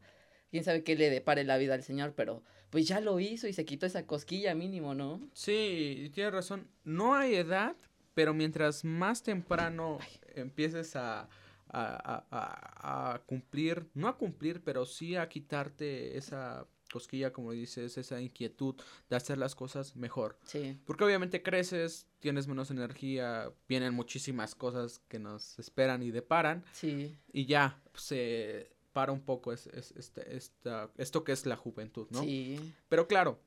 Quién 0.51 0.63
sabe 0.63 0.83
qué 0.83 0.95
le 0.95 1.09
depare 1.09 1.43
la 1.43 1.57
vida 1.57 1.73
al 1.73 1.83
Señor, 1.83 2.13
pero 2.15 2.43
pues 2.69 2.87
ya 2.87 2.99
lo 2.99 3.19
hizo 3.19 3.47
y 3.47 3.53
se 3.53 3.65
quitó 3.65 3.85
esa 3.85 4.05
cosquilla 4.05 4.53
mínimo, 4.55 4.93
¿no? 4.93 5.21
Sí, 5.33 6.11
tienes 6.13 6.33
razón. 6.33 6.67
No 6.83 7.15
hay 7.15 7.35
edad, 7.35 7.75
pero 8.13 8.33
mientras 8.33 8.83
más 8.83 9.23
temprano 9.23 9.99
empieces 10.35 10.95
a, 10.95 11.29
a, 11.69 12.25
a, 12.29 13.13
a, 13.13 13.19
cumplir, 13.25 13.89
no 13.93 14.07
a 14.07 14.17
cumplir, 14.17 14.63
pero 14.63 14.85
sí 14.85 15.15
a 15.15 15.27
quitarte 15.27 16.17
esa 16.17 16.67
cosquilla, 16.97 17.31
como 17.31 17.51
dices, 17.51 17.97
esa 17.97 18.19
inquietud 18.19 18.75
de 19.09 19.15
hacer 19.15 19.37
las 19.37 19.53
cosas 19.53 19.95
mejor. 19.95 20.37
Sí. 20.43 20.79
Porque 20.85 21.03
obviamente 21.03 21.43
creces, 21.43 22.07
tienes 22.19 22.47
menos 22.47 22.71
energía, 22.71 23.51
vienen 23.67 23.93
muchísimas 23.93 24.55
cosas 24.55 24.99
que 25.07 25.19
nos 25.19 25.59
esperan 25.59 26.01
y 26.01 26.09
deparan. 26.09 26.63
Sí. 26.73 27.15
Y 27.31 27.45
ya 27.45 27.79
se 27.93 28.71
para 28.93 29.11
un 29.11 29.21
poco 29.21 29.53
es, 29.53 29.67
es, 29.67 29.91
este, 29.91 30.35
esta, 30.35 30.89
esto 30.97 31.23
que 31.23 31.31
es 31.31 31.45
la 31.45 31.55
juventud, 31.55 32.07
¿no? 32.09 32.23
Sí. 32.23 32.73
Pero 32.89 33.07
claro, 33.07 33.39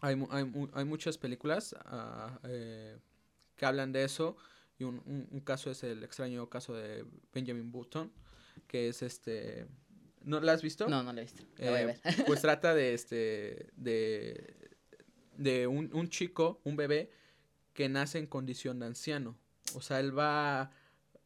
hay, 0.00 0.14
hay, 0.30 0.52
hay 0.74 0.84
muchas 0.84 1.16
películas 1.16 1.74
uh, 1.90 2.36
eh, 2.42 2.98
que 3.56 3.64
hablan 3.64 3.92
de 3.92 4.04
eso. 4.04 4.36
Y 4.78 4.84
un, 4.84 5.00
un, 5.06 5.26
un, 5.30 5.40
caso 5.40 5.70
es 5.70 5.84
el 5.84 6.04
extraño 6.04 6.50
caso 6.50 6.74
de 6.74 7.06
Benjamin 7.32 7.72
Button, 7.72 8.12
que 8.66 8.88
es 8.88 9.00
este 9.00 9.66
¿No 10.24 10.40
la 10.40 10.52
has 10.52 10.62
visto? 10.62 10.88
No, 10.88 11.02
no 11.02 11.12
la 11.12 11.20
he 11.20 11.24
visto. 11.24 11.44
La 11.58 11.70
voy 11.70 11.80
a 11.80 11.86
ver. 11.86 12.00
pues 12.26 12.40
trata 12.40 12.74
de 12.74 12.94
este 12.94 13.66
de 13.76 14.56
de 15.36 15.66
un, 15.66 15.90
un, 15.92 16.08
chico, 16.08 16.60
un 16.64 16.76
bebé 16.76 17.10
que 17.72 17.88
nace 17.88 18.18
en 18.18 18.26
condición 18.26 18.78
de 18.78 18.86
anciano. 18.86 19.36
O 19.74 19.80
sea, 19.80 20.00
él 20.00 20.16
va 20.16 20.70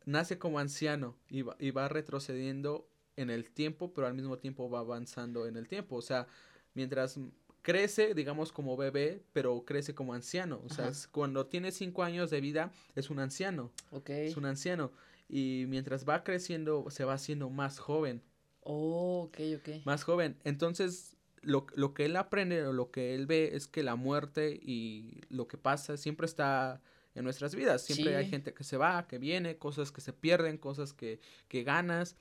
nace 0.07 0.38
como 0.38 0.59
anciano 0.59 1.16
y 1.28 1.42
va, 1.42 1.57
y 1.59 1.70
va 1.70 1.88
retrocediendo 1.88 2.88
en 3.16 3.30
el 3.30 3.51
tiempo, 3.51 3.92
pero 3.92 4.07
al 4.07 4.14
mismo 4.14 4.38
tiempo 4.38 4.70
va 4.70 4.80
avanzando 4.80 5.46
en 5.46 5.57
el 5.57 5.68
tiempo. 5.68 5.96
O 5.96 6.03
sea, 6.03 6.26
mientras 6.74 7.18
crece, 7.62 8.14
digamos, 8.14 8.53
como 8.53 8.76
bebé, 8.76 9.22
pero 9.32 9.64
crece 9.64 9.94
como 9.94 10.14
anciano. 10.14 10.62
O 10.64 10.70
sea, 10.72 10.90
cuando 11.11 11.46
tiene 11.46 11.72
cinco 11.72 12.03
años 12.03 12.30
de 12.30 12.40
vida, 12.40 12.72
es 12.94 13.11
un 13.11 13.18
anciano. 13.18 13.70
Ok. 13.90 14.11
Es 14.11 14.36
un 14.36 14.46
anciano. 14.46 14.92
Y 15.28 15.66
mientras 15.68 16.09
va 16.09 16.24
creciendo, 16.24 16.86
se 16.88 17.05
va 17.05 17.14
haciendo 17.14 17.51
más 17.51 17.78
joven. 17.78 18.22
Oh, 18.71 19.23
ok, 19.29 19.39
ok. 19.57 19.87
Más 19.87 20.05
joven. 20.05 20.37
Entonces, 20.45 21.16
lo, 21.43 21.66
lo 21.75 21.95
que 21.95 22.05
él 22.05 22.16
aprende 22.16 22.66
o 22.66 22.73
lo 22.73 22.91
que 22.91 23.14
él 23.14 23.27
ve 23.27 23.51
es 23.55 23.66
que 23.66 23.83
la 23.83 23.97
muerte 23.97 24.59
y 24.62 25.23
lo 25.31 25.49
que 25.49 25.57
pasa 25.57 25.97
siempre 25.97 26.27
está 26.27 26.83
en 27.14 27.25
nuestras 27.25 27.55
vidas. 27.55 27.83
Siempre 27.83 28.09
Sí. 28.11 28.14
hay 28.14 28.29
gente 28.29 28.53
que 28.53 28.64
se 28.64 28.77
va, 28.77 29.07
que 29.09 29.19
viene, 29.19 29.57
cosas 29.57 29.91
que 29.91 30.01
se 30.03 30.12
pierden, 30.12 30.59
cosas 30.59 30.93
que, 30.93 31.21
que 31.49 31.62
ganas. 31.64 32.16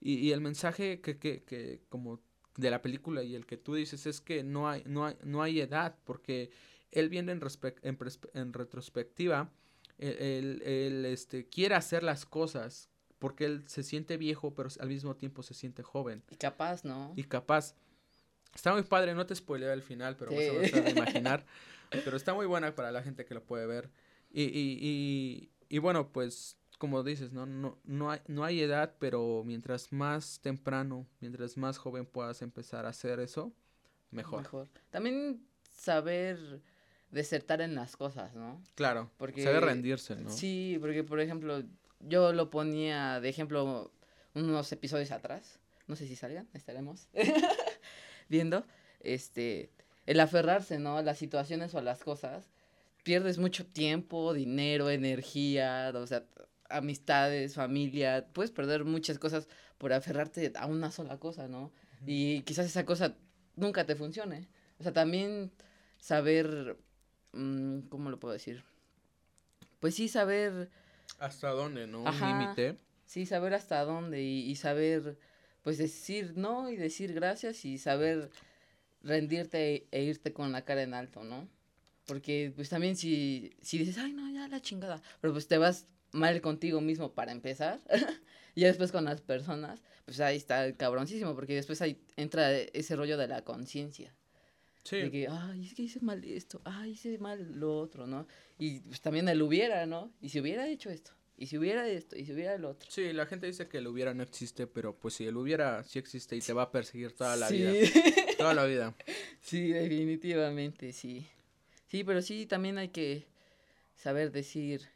Y, 0.00 0.14
y 0.18 0.32
el 0.32 0.40
mensaje 0.40 1.00
que, 1.00 1.18
que, 1.18 1.42
que 1.42 1.82
como 1.88 2.20
de 2.56 2.70
la 2.70 2.80
película 2.80 3.22
y 3.24 3.34
el 3.34 3.46
que 3.46 3.56
tú 3.56 3.74
dices 3.74 4.06
es 4.06 4.20
que 4.20 4.44
no 4.44 4.68
hay, 4.68 4.82
no 4.86 5.06
hay, 5.06 5.16
no 5.24 5.42
hay 5.42 5.60
edad, 5.60 5.96
porque 6.04 6.50
él 6.92 7.08
viene 7.08 7.32
en, 7.32 7.40
en, 7.82 7.98
en 8.34 8.52
retrospectiva, 8.52 9.50
él, 9.98 10.16
él- 10.20 10.62
él, 10.64 11.04
este, 11.06 11.46
quiere 11.48 11.74
hacer 11.74 12.02
las 12.02 12.24
cosas 12.24 12.88
porque 13.18 13.44
él 13.44 13.64
se 13.66 13.82
siente 13.82 14.16
viejo, 14.16 14.54
pero 14.54 14.68
al 14.80 14.88
mismo 14.88 15.16
tiempo 15.16 15.42
se 15.42 15.54
siente 15.54 15.82
joven 15.82 16.22
Y 16.30 16.36
capaz, 16.36 16.84
¿no? 16.84 17.12
y 17.16 17.24
capaz. 17.24 17.74
Está 18.54 18.72
muy 18.72 18.82
padre, 18.82 19.14
no 19.14 19.26
te 19.26 19.34
spoileo 19.34 19.72
el 19.72 19.82
final, 19.82 20.16
pero 20.16 20.32
vas 20.32 20.44
a 20.48 20.64
Sí. 20.64 20.80
de 20.80 20.90
imaginar. 20.90 21.44
Pero 22.04 22.16
está 22.18 22.34
muy 22.34 22.44
buena 22.44 22.74
para 22.74 22.92
la 22.92 23.02
gente 23.02 23.24
que 23.24 23.32
lo 23.32 23.42
puede 23.42 23.66
ver. 23.66 23.88
Y, 24.30 24.42
y, 24.42 24.78
y, 24.78 25.50
y 25.70 25.78
bueno, 25.78 26.10
pues 26.12 26.58
como 26.78 27.02
dices, 27.02 27.32
¿no? 27.32 27.46
No, 27.46 27.78
no, 27.84 28.10
hay, 28.10 28.20
no 28.26 28.44
hay 28.44 28.60
edad, 28.60 28.94
pero 28.98 29.42
mientras 29.44 29.92
más 29.92 30.38
temprano, 30.40 31.06
mientras 31.20 31.56
más 31.56 31.78
joven 31.78 32.06
puedas 32.06 32.40
empezar 32.42 32.86
a 32.86 32.90
hacer 32.90 33.20
eso, 33.20 33.52
mejor. 34.10 34.68
También 34.90 35.42
saber 35.72 36.60
desertar 37.10 37.60
en 37.62 37.74
las 37.74 37.96
cosas, 37.96 38.34
¿no? 38.34 38.62
Claro, 38.74 39.10
Porque 39.16 39.42
saber 39.42 39.64
rendirse, 39.64 40.14
¿no? 40.16 40.30
Sí, 40.30 40.76
porque 40.80 41.02
por 41.04 41.20
ejemplo, 41.20 41.62
yo 42.00 42.32
lo 42.32 42.50
ponía 42.50 43.20
de 43.20 43.28
ejemplo 43.28 43.92
unos 44.34 44.72
episodios 44.72 45.10
atrás. 45.10 45.58
No 45.86 45.96
sé 45.96 46.06
si 46.06 46.16
salgan, 46.16 46.48
estaremos 46.54 47.08
viendo. 48.28 48.64
Este, 49.00 49.70
el 50.06 50.20
aferrarse, 50.20 50.78
¿no? 50.78 50.98
A 50.98 51.02
las 51.02 51.18
situaciones 51.18 51.74
o 51.74 51.78
a 51.78 51.82
las 51.82 52.02
cosas. 52.02 52.50
Pierdes 53.02 53.38
mucho 53.38 53.66
tiempo, 53.66 54.34
dinero, 54.34 54.90
energía, 54.90 55.92
o 55.94 56.06
sea, 56.06 56.24
amistades, 56.68 57.54
familia. 57.54 58.26
Puedes 58.32 58.50
perder 58.50 58.84
muchas 58.84 59.18
cosas 59.18 59.48
por 59.78 59.92
aferrarte 59.92 60.52
a 60.56 60.66
una 60.66 60.90
sola 60.90 61.18
cosa, 61.18 61.48
¿no? 61.48 61.72
Y 62.06 62.42
quizás 62.42 62.66
esa 62.66 62.84
cosa 62.84 63.16
nunca 63.56 63.86
te 63.86 63.96
funcione. 63.96 64.48
O 64.78 64.82
sea, 64.82 64.92
también 64.92 65.52
saber, 65.98 66.76
mm, 67.32 67.80
¿cómo 67.88 68.10
lo 68.10 68.20
puedo 68.20 68.32
decir? 68.32 68.64
Pues 69.80 69.94
sí, 69.94 70.08
saber, 70.08 70.70
¿Hasta 71.18 71.50
dónde, 71.50 71.86
no? 71.86 72.06
Ajá. 72.06 72.30
Un 72.30 72.38
límite. 72.38 72.78
sí, 73.06 73.26
saber 73.26 73.54
hasta 73.54 73.84
dónde 73.84 74.22
y, 74.22 74.50
y 74.50 74.56
saber, 74.56 75.18
pues 75.62 75.78
decir 75.78 76.34
no 76.36 76.70
y 76.70 76.76
decir 76.76 77.12
gracias 77.12 77.64
y 77.64 77.78
saber 77.78 78.30
rendirte 79.02 79.74
e, 79.74 79.88
e 79.90 80.02
irte 80.02 80.32
con 80.32 80.52
la 80.52 80.64
cara 80.64 80.82
en 80.82 80.94
alto, 80.94 81.24
¿no? 81.24 81.48
Porque 82.06 82.52
pues 82.54 82.68
también 82.68 82.96
si, 82.96 83.54
si 83.60 83.78
dices, 83.78 83.98
ay, 83.98 84.12
no, 84.12 84.30
ya 84.32 84.48
la 84.48 84.60
chingada, 84.60 85.02
pero 85.20 85.32
pues 85.32 85.46
te 85.48 85.58
vas 85.58 85.86
mal 86.12 86.40
contigo 86.40 86.80
mismo 86.80 87.12
para 87.12 87.32
empezar, 87.32 87.80
y 88.54 88.62
ya 88.62 88.68
después 88.68 88.92
con 88.92 89.04
las 89.04 89.20
personas, 89.20 89.82
pues 90.06 90.20
ahí 90.20 90.36
está 90.36 90.72
cabroncísimo, 90.74 91.34
porque 91.34 91.54
después 91.54 91.82
ahí 91.82 92.00
entra 92.16 92.50
ese 92.52 92.96
rollo 92.96 93.18
de 93.18 93.28
la 93.28 93.42
conciencia. 93.42 94.14
Sí. 94.88 94.96
De 94.96 95.10
que, 95.10 95.28
ay, 95.28 95.66
es 95.66 95.74
que 95.74 95.82
hice 95.82 96.00
mal 96.00 96.24
esto, 96.24 96.62
ay, 96.64 96.92
hice 96.92 97.18
mal 97.18 97.60
lo 97.60 97.78
otro, 97.78 98.06
¿no? 98.06 98.26
Y 98.58 98.80
pues 98.80 99.02
también 99.02 99.28
el 99.28 99.42
hubiera, 99.42 99.84
¿no? 99.84 100.10
Y 100.22 100.30
si 100.30 100.40
hubiera 100.40 100.66
hecho 100.66 100.88
esto, 100.88 101.10
y 101.36 101.44
si 101.44 101.58
hubiera 101.58 101.86
esto, 101.86 102.16
y 102.16 102.24
si 102.24 102.32
hubiera 102.32 102.54
el 102.54 102.64
otro. 102.64 102.90
Sí, 102.90 103.12
la 103.12 103.26
gente 103.26 103.46
dice 103.46 103.68
que 103.68 103.78
el 103.78 103.86
hubiera 103.86 104.14
no 104.14 104.22
existe, 104.22 104.66
pero 104.66 104.96
pues 104.98 105.12
si 105.12 105.26
el 105.26 105.36
hubiera 105.36 105.84
sí 105.84 105.98
existe 105.98 106.36
y 106.36 106.40
te 106.40 106.54
va 106.54 106.62
a 106.62 106.72
perseguir 106.72 107.12
toda 107.12 107.36
la 107.36 107.48
sí. 107.48 107.58
vida. 107.58 107.72
Toda 108.38 108.54
la 108.54 108.64
vida. 108.64 108.94
sí, 109.42 109.72
definitivamente, 109.72 110.92
sí. 110.92 111.26
Sí, 111.88 112.04
pero 112.04 112.22
sí, 112.22 112.46
también 112.46 112.78
hay 112.78 112.88
que 112.88 113.26
saber 113.94 114.32
decir, 114.32 114.88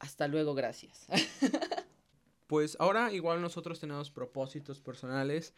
hasta 0.00 0.26
luego, 0.26 0.54
gracias. 0.54 1.06
Pues 2.48 2.76
ahora 2.78 3.10
igual 3.14 3.40
nosotros 3.40 3.80
tenemos 3.80 4.10
propósitos 4.10 4.78
personales 4.78 5.54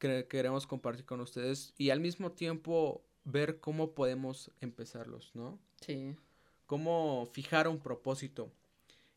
que 0.00 0.26
queremos 0.26 0.66
compartir 0.66 1.04
con 1.04 1.20
ustedes 1.20 1.72
y 1.78 1.90
al 1.90 2.00
mismo 2.00 2.32
tiempo 2.32 3.04
ver 3.22 3.60
cómo 3.60 3.92
podemos 3.94 4.50
empezarlos, 4.60 5.30
¿no? 5.34 5.60
sí, 5.80 6.16
Cómo 6.66 7.26
fijar 7.32 7.66
un 7.68 7.80
propósito. 7.80 8.52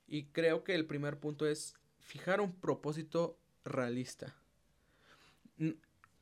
Y 0.08 0.24
creo 0.26 0.64
que 0.64 0.74
el 0.74 0.86
primer 0.88 1.20
punto 1.20 1.48
es 1.48 1.76
fijar 2.00 2.42
un 2.42 2.52
propósito 2.52 3.38
realista. 3.64 4.36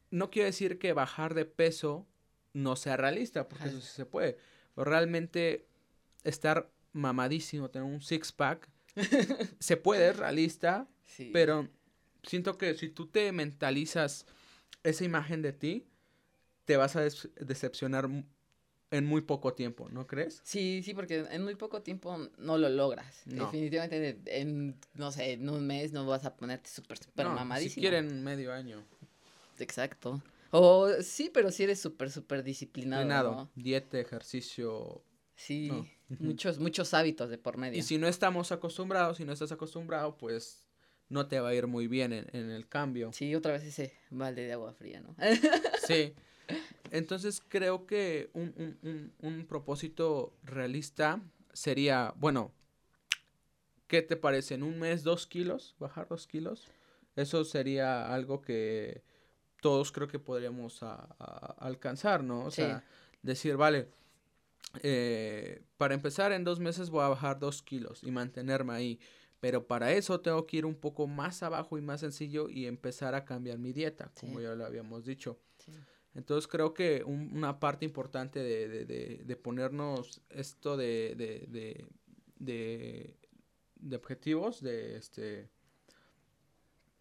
No 0.10 0.30
quiere 0.30 0.48
decir 0.48 0.78
que 0.78 0.92
bajar 0.92 1.34
de 1.34 1.46
peso 1.46 2.06
no 2.54 2.76
sea 2.76 2.98
realista, 2.98 3.48
porque 3.48 3.64
Ajá. 3.64 3.72
eso 3.72 3.82
sí 3.82 3.92
se 3.96 4.06
puede. 4.06 4.38
Pero 4.76 4.86
realmente 4.86 5.66
estar 6.26 6.70
mamadísimo, 6.92 7.70
tener 7.70 7.88
un 7.88 8.02
six 8.02 8.34
pack, 8.34 8.68
se 9.60 9.78
puede, 9.78 10.10
es 10.10 10.18
realista, 10.18 10.90
sí. 11.06 11.30
pero 11.32 11.70
siento 12.24 12.58
que 12.58 12.74
si 12.76 12.90
tú 12.90 13.08
te 13.08 13.32
mentalizas 13.32 14.26
esa 14.84 15.04
imagen 15.04 15.42
de 15.42 15.54
ti, 15.54 15.88
te 16.66 16.78
vas 16.78 16.96
a 16.96 17.02
decepcionar 17.02 18.10
en 18.92 19.06
muy 19.06 19.22
poco 19.22 19.54
tiempo, 19.54 19.88
¿no 19.90 20.06
crees? 20.06 20.42
Sí, 20.44 20.82
sí, 20.84 20.94
porque 20.94 21.26
en 21.30 21.44
muy 21.44 21.56
poco 21.56 21.82
tiempo 21.82 22.18
no 22.38 22.58
lo 22.58 22.70
logras. 22.70 23.22
No. 23.26 23.46
Definitivamente 23.46 24.22
en, 24.26 24.78
no 24.96 25.12
sé, 25.12 25.34
en 25.34 25.50
un 25.50 25.66
mes 25.66 25.94
no 25.94 26.06
vas 26.06 26.26
a 26.26 26.36
ponerte 26.36 26.70
súper, 26.70 26.98
súper 26.98 27.26
No, 27.26 27.34
mamadísimo. 27.34 27.76
Si 27.76 27.82
quieren 27.82 28.24
medio 28.24 28.54
año. 28.54 28.84
Exacto. 29.60 30.22
O 30.52 30.90
sí, 31.02 31.32
pero 31.34 31.52
si 31.52 31.64
eres 31.64 31.80
súper, 31.80 32.12
súper 32.12 32.44
disciplinado. 32.44 33.32
¿no? 33.32 33.52
dieta, 33.56 33.98
ejercicio. 33.98 35.02
Sí, 35.36 35.72
muchos, 36.20 36.60
muchos 36.60 36.94
hábitos 36.94 37.30
de 37.30 37.38
por 37.38 37.58
medio. 37.58 37.80
Y 37.80 37.84
si 37.84 37.98
no 37.98 38.08
estamos 38.08 38.52
acostumbrados, 38.52 39.18
si 39.18 39.26
no 39.26 39.32
estás 39.32 39.52
acostumbrado, 39.52 40.18
pues 40.18 40.61
no 41.12 41.28
te 41.28 41.40
va 41.40 41.50
a 41.50 41.54
ir 41.54 41.68
muy 41.68 41.88
bien 41.88 42.14
en, 42.14 42.26
en 42.34 42.50
el 42.50 42.68
cambio. 42.68 43.12
Sí, 43.14 43.36
otra 43.36 43.52
vez 43.54 43.64
ese 43.64 43.94
balde 44.10 44.46
de 44.46 44.54
agua 44.54 44.74
fría, 44.74 45.02
¿no? 45.02 45.16
Sí. 45.86 46.14
Entonces 46.90 47.42
creo 47.48 47.86
que 47.86 48.30
un, 48.34 48.54
un, 48.58 48.78
un, 48.82 49.14
un 49.20 49.46
propósito 49.46 50.34
realista 50.44 51.22
sería, 51.54 52.14
bueno, 52.18 52.52
¿qué 53.88 54.02
te 54.02 54.16
parece? 54.16 54.56
¿En 54.56 54.64
un 54.64 54.80
mes 54.80 55.04
dos 55.04 55.28
kilos? 55.28 55.76
¿Bajar 55.80 56.08
dos 56.08 56.28
kilos? 56.28 56.68
Eso 57.16 57.44
sería 57.46 58.14
algo 58.14 58.42
que 58.42 59.04
todos 59.62 59.92
creo 59.92 60.08
que 60.08 60.20
podríamos 60.20 60.82
a- 60.84 61.16
a- 61.20 61.56
alcanzar, 61.60 62.24
¿no? 62.24 62.46
O 62.46 62.52
Sí. 62.52 62.62
sea, 62.64 62.84
decir, 63.22 63.58
vale, 63.58 63.88
eh, 64.84 65.62
para 65.78 65.94
empezar 65.94 66.32
en 66.32 66.44
dos 66.44 66.60
meses 66.60 66.90
voy 66.90 67.04
a 67.04 67.10
bajar 67.10 67.40
dos 67.40 67.62
kilos 67.62 68.04
y 68.04 68.12
mantenerme 68.12 68.74
ahí. 68.74 69.00
Pero 69.42 69.66
para 69.68 69.92
eso 69.92 70.22
tengo 70.22 70.46
que 70.48 70.58
ir 70.58 70.66
un 70.66 70.76
poco 70.76 71.08
más 71.08 71.44
abajo 71.44 71.78
y 71.78 71.82
más 71.82 72.00
sencillo 72.00 72.48
y 72.48 72.68
empezar 72.68 73.16
a 73.16 73.26
cambiar 73.26 73.58
mi 73.58 73.74
dieta, 73.74 74.12
como 74.20 74.38
Sí. 74.38 74.44
ya 74.44 74.56
lo 74.56 74.66
habíamos 74.66 75.04
dicho. 75.04 75.38
Sí. 75.58 75.72
Entonces 76.14 76.48
creo 76.48 76.74
que 76.74 77.04
un- 77.04 77.36
una 77.36 77.60
parte 77.60 77.84
importante 77.84 78.40
de, 78.42 78.68
de, 78.70 78.86
de, 78.86 79.22
de 79.26 79.36
ponernos 79.36 80.22
esto 80.30 80.78
de, 80.78 81.16
de, 81.18 81.48
de, 81.48 81.86
de, 82.38 83.18
de 83.78 83.96
objetivos, 83.96 84.62
de 84.62 84.98
este 84.98 85.50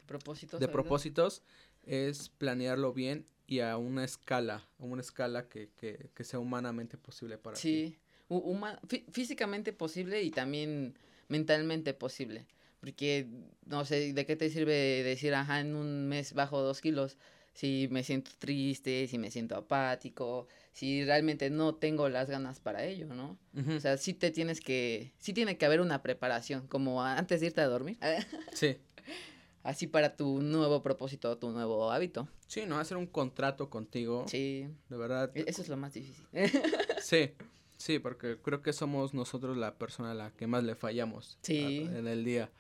propósitos. 0.07 0.61
de 0.61 0.69
propósitos 0.69 1.43
es 1.83 2.29
planearlo 2.31 2.93
bien 2.93 3.27
y 3.47 3.61
a 3.61 3.77
una 3.77 4.05
escala, 4.05 4.69
a 4.79 4.85
una 4.85 5.01
escala 5.03 5.49
que, 5.49 5.71
que, 5.77 6.11
que 6.15 6.25
sea 6.25 6.39
humanamente 6.39 6.97
posible 6.97 7.37
para 7.37 7.57
ti. 7.57 7.99
Sí, 8.31 9.03
físicamente 9.13 9.73
posible 9.73 10.23
y 10.23 10.31
también 10.31 10.95
mentalmente 11.31 11.95
posible. 11.95 12.47
Porque, 12.81 13.27
no 13.67 13.85
sé, 13.85 14.13
¿de 14.13 14.27
qué 14.27 14.37
te 14.37 14.49
sirve 14.51 15.03
decir, 15.03 15.35
ajá, 15.35 15.61
en 15.61 15.75
un 15.75 16.09
mes 16.09 16.33
bajo 16.35 16.61
dos 16.63 16.81
kilos? 16.81 17.17
Si 17.53 17.89
me 17.91 18.03
siento 18.05 18.31
triste, 18.39 19.07
si 19.09 19.19
me 19.19 19.31
siento 19.31 19.57
apático, 19.57 20.47
si 20.73 21.05
realmente 21.05 21.51
no 21.51 21.75
tengo 21.75 22.09
las 22.09 22.31
ganas 22.31 22.61
para 22.61 22.85
ello, 22.85 23.09
¿no? 23.15 23.37
O 23.77 23.81
sea, 23.81 23.97
sí 23.99 24.15
te 24.15 24.31
tienes 24.31 24.61
que, 24.61 25.13
sí 25.19 25.33
tiene 25.35 25.59
que 25.59 25.67
haber 25.67 25.81
una 25.81 26.01
preparación, 26.03 26.67
como 26.69 27.03
antes 27.03 27.41
de 27.41 27.49
irte 27.49 27.61
a 27.61 27.67
dormir, 27.67 27.99
sí, 28.55 28.77
así 29.63 29.87
para 29.89 30.17
tu 30.17 30.41
nuevo 30.41 30.81
propósito, 30.83 31.37
tu 31.39 31.51
nuevo 31.51 31.91
hábito. 31.91 32.29
sí, 32.47 32.65
no 32.67 32.79
hacer 32.79 32.97
un 32.97 33.07
contrato 33.09 33.69
contigo, 33.69 34.25
Sí, 34.29 34.67
de 34.89 34.97
verdad. 34.97 35.31
e- 35.35 35.45
eso 35.49 35.61
es 35.61 35.69
lo 35.69 35.77
más 35.77 35.93
difícil. 35.93 36.25
Sí, 37.03 37.33
sí, 37.81 37.99
porque 37.99 38.39
creo 38.41 38.63
que 38.63 38.73
somos 38.73 39.15
nosotros 39.15 39.57
la 39.57 39.75
persona 39.79 40.11
a 40.11 40.15
la 40.15 40.31
que 40.33 40.47
más 40.47 40.65
le 40.65 40.75
fallamos 40.75 41.37
a- 41.37 41.39
Sí. 41.47 41.89
en 41.93 42.07
el 42.07 42.25
día. 42.25 42.51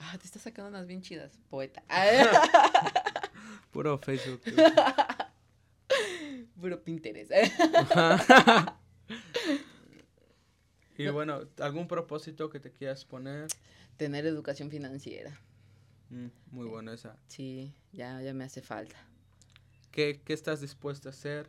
Ah, 0.00 0.16
te 0.18 0.26
estás 0.26 0.42
sacando 0.42 0.68
unas 0.70 0.86
bien 0.86 1.02
chidas, 1.02 1.38
poeta. 1.50 1.82
Puro 3.72 3.98
Facebook. 3.98 4.42
Puro 6.60 6.82
Pinterest. 6.82 7.30
Y 10.96 11.06
bueno, 11.08 11.42
¿algún 11.60 11.86
propósito 11.86 12.50
que 12.50 12.58
te 12.58 12.72
quieras 12.72 13.04
poner? 13.04 13.46
Tener 13.96 14.26
educación 14.26 14.70
financiera. 14.70 15.38
Mm, 16.10 16.26
muy 16.50 16.66
buena 16.66 16.94
esa. 16.94 17.16
Sí, 17.28 17.72
ya, 17.92 18.20
ya 18.22 18.34
me 18.34 18.44
hace 18.44 18.62
falta. 18.62 18.96
¿Qué, 19.92 20.20
¿Qué 20.24 20.32
estás 20.32 20.60
dispuesto 20.60 21.08
a 21.08 21.12
hacer? 21.12 21.48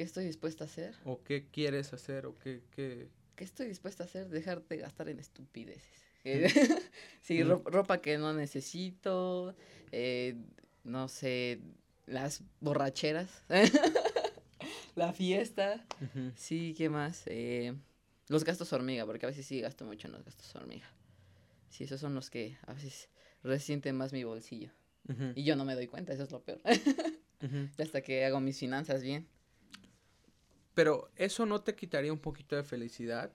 ¿Qué 0.00 0.04
estoy 0.04 0.24
dispuesta 0.24 0.64
a 0.64 0.66
hacer? 0.66 0.94
¿O 1.04 1.22
qué 1.22 1.44
quieres 1.52 1.92
hacer? 1.92 2.24
¿O 2.24 2.34
qué, 2.38 2.62
qué... 2.74 3.10
¿Qué 3.36 3.44
estoy 3.44 3.66
dispuesta 3.66 4.02
a 4.02 4.06
hacer? 4.06 4.30
Dejar 4.30 4.66
de 4.66 4.78
gastar 4.78 5.10
en 5.10 5.20
estupideces. 5.20 5.84
Eh, 6.24 6.48
sí, 7.20 7.42
ro- 7.42 7.62
ropa 7.66 8.00
que 8.00 8.16
no 8.16 8.32
necesito. 8.32 9.54
eh, 9.92 10.36
no 10.84 11.06
sé, 11.08 11.60
las 12.06 12.42
borracheras. 12.60 13.42
La 14.94 15.12
fiesta. 15.12 15.84
Sí, 16.34 16.74
¿qué 16.78 16.88
más? 16.88 17.24
Eh, 17.26 17.74
los 18.28 18.42
gastos 18.44 18.72
hormiga, 18.72 19.04
porque 19.04 19.26
a 19.26 19.28
veces 19.28 19.44
sí 19.44 19.60
gasto 19.60 19.84
mucho 19.84 20.08
en 20.08 20.12
los 20.14 20.24
gastos 20.24 20.54
hormiga. 20.54 20.88
Sí, 21.68 21.84
esos 21.84 22.00
son 22.00 22.14
los 22.14 22.30
que 22.30 22.56
a 22.66 22.72
veces 22.72 23.10
resienten 23.42 23.96
más 23.98 24.14
mi 24.14 24.24
bolsillo. 24.24 24.70
Y 25.34 25.44
yo 25.44 25.56
no 25.56 25.66
me 25.66 25.74
doy 25.74 25.88
cuenta, 25.88 26.14
eso 26.14 26.22
es 26.22 26.30
lo 26.30 26.42
peor. 26.42 26.62
Hasta 27.78 28.00
que 28.00 28.24
hago 28.24 28.40
mis 28.40 28.58
finanzas 28.58 29.02
bien. 29.02 29.28
Pero 30.74 31.10
eso 31.16 31.46
no 31.46 31.62
te 31.62 31.74
quitaría 31.74 32.12
un 32.12 32.18
poquito 32.20 32.56
de 32.56 32.64
felicidad, 32.64 33.32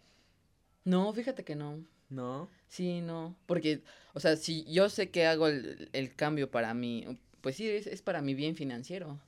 No, 0.85 1.11
fíjate 1.13 1.43
que 1.43 1.55
no. 1.55 1.83
¿no? 2.09 2.49
Sí, 2.67 3.01
no. 3.01 3.35
Porque, 3.45 3.83
o 4.13 4.19
sea, 4.19 4.35
si 4.37 4.63
yo 4.71 4.89
sé 4.89 5.11
que 5.11 5.25
hago 5.25 5.47
el, 5.47 5.89
el 5.93 6.15
cambio 6.15 6.51
para 6.51 6.73
mí, 6.73 7.05
pues 7.41 7.55
sí, 7.55 7.67
es, 7.69 7.87
es 7.87 8.01
para 8.01 8.21
mi 8.21 8.33
bien 8.33 8.55
financiero. 8.55 9.19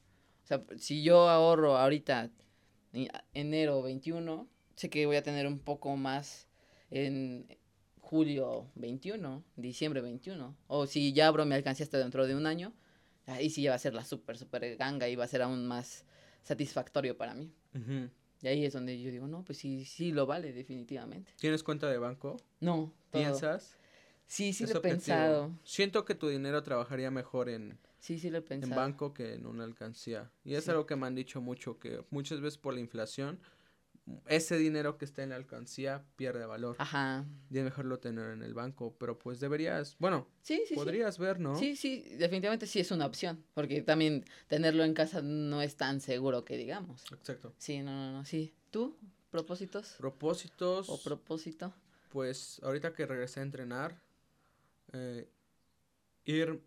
O 0.44 0.48
sea, 0.48 0.64
si 0.78 1.04
yo 1.04 1.30
ahorro 1.30 1.78
ahorita, 1.78 2.32
en 2.94 3.10
enero 3.34 3.82
21, 3.82 4.48
sé 4.76 4.90
que 4.90 5.06
voy 5.06 5.18
a 5.18 5.24
tener 5.24 5.48
un 5.48 5.60
poco 5.60 5.96
más 5.98 6.48
en 6.92 7.48
julio 8.02 8.72
21, 8.76 9.44
diciembre 9.56 10.02
21. 10.02 10.56
O 10.68 10.88
si 10.88 11.14
ya 11.14 11.28
abro 11.28 11.46
mi 11.46 11.56
alcancía 11.56 11.84
hasta 11.84 11.98
dentro 12.00 12.28
de 12.28 12.36
un 12.36 12.46
año, 12.46 12.74
ahí 13.26 13.50
sí 13.50 13.64
ya 13.64 13.72
va 13.72 13.76
a 13.76 13.80
ser 13.80 13.94
la 13.94 14.06
súper, 14.06 14.38
súper 14.38 14.78
ganga 14.78 15.10
y 15.10 15.16
va 15.16 15.26
a 15.26 15.28
ser 15.28 15.42
aún 15.42 15.68
más 15.68 16.06
satisfactorio 16.44 17.18
para 17.18 17.34
mí. 17.36 17.54
Y 18.42 18.48
ahí 18.48 18.66
es 18.66 18.74
donde 18.74 19.00
yo 19.02 19.10
digo, 19.12 19.28
no, 19.28 19.44
pues 19.44 19.58
sí, 19.58 19.86
sí 19.86 20.12
lo 20.12 20.26
vale, 20.26 20.54
definitivamente. 20.54 21.32
¿Tienes 21.38 21.64
cuenta 21.64 21.90
de 21.90 21.98
banco? 21.98 22.38
No, 22.60 22.94
todo. 23.10 23.22
¿Piensas? 23.24 23.78
Sí, 24.28 24.54
sí 24.54 24.66
lo 24.66 24.72
he 24.74 24.78
objetivo. 24.78 24.96
pensado. 24.98 25.52
Siento 25.64 26.06
que 26.06 26.14
tu 26.16 26.28
dinero 26.28 26.62
trabajaría 26.64 27.10
mejor 27.12 27.50
en, 27.50 27.78
Sí, 28.00 28.20
sí 28.20 28.30
lo 28.30 28.38
he 28.38 28.42
en 28.42 28.46
pensado. 28.48 28.76
banco 28.80 29.14
que 29.14 29.34
en 29.34 29.46
una 29.48 29.64
alcancía. 29.64 30.32
Y 30.44 30.54
es 30.56 30.66
Sí. 30.66 30.72
algo 30.72 30.86
que 30.86 30.96
me 30.96 31.08
han 31.08 31.16
dicho 31.16 31.42
mucho, 31.42 31.80
que 31.80 32.04
muchas 32.12 32.42
veces 32.42 32.58
por 32.58 32.74
la 32.74 32.80
inflación, 32.80 33.40
ese 34.28 34.58
dinero 34.58 34.98
que 34.98 35.06
está 35.06 35.24
en 35.24 35.30
la 35.30 35.36
alcancía 35.36 36.04
pierde 36.16 36.46
valor. 36.46 36.76
Ajá. 36.80 37.26
Y 37.50 37.58
es 37.58 37.64
mejor 37.64 37.86
lo 37.86 38.00
tener 38.00 38.32
en 38.32 38.42
el 38.42 38.54
banco, 38.54 38.96
pero 38.98 39.20
pues 39.20 39.40
deberías, 39.40 39.96
bueno, 40.00 40.28
Sí, 40.42 40.64
sí, 40.68 40.76
podrías 40.76 41.18
ver, 41.18 41.40
¿no? 41.40 41.58
sí. 41.58 41.76
Sí, 41.76 42.04
sí, 42.04 42.16
definitivamente 42.16 42.68
sí 42.68 42.80
es 42.80 42.92
una 42.92 43.06
opción. 43.06 43.44
Porque 43.54 43.82
también 43.82 44.24
tenerlo 44.48 44.84
en 44.84 44.94
casa 44.94 45.22
no 45.22 45.62
es 45.62 45.76
tan 45.76 46.00
seguro 46.02 46.46
que 46.46 46.58
digamos. 46.58 47.04
Exacto. 47.12 47.54
Sí, 47.58 47.82
no, 47.82 47.92
no, 47.92 48.12
no. 48.12 48.26
Sí. 48.26 48.54
¿Tú? 48.72 48.98
¿Propósitos? 49.30 49.96
Propósitos, 49.98 50.90
¿O 50.90 51.02
propósito? 51.04 51.74
pues 52.10 52.60
ahorita 52.64 52.94
que 52.94 53.06
regresé 53.06 53.42
a 53.42 53.44
entrenar, 53.44 54.02
eh, 54.94 55.28
ir, 56.26 56.62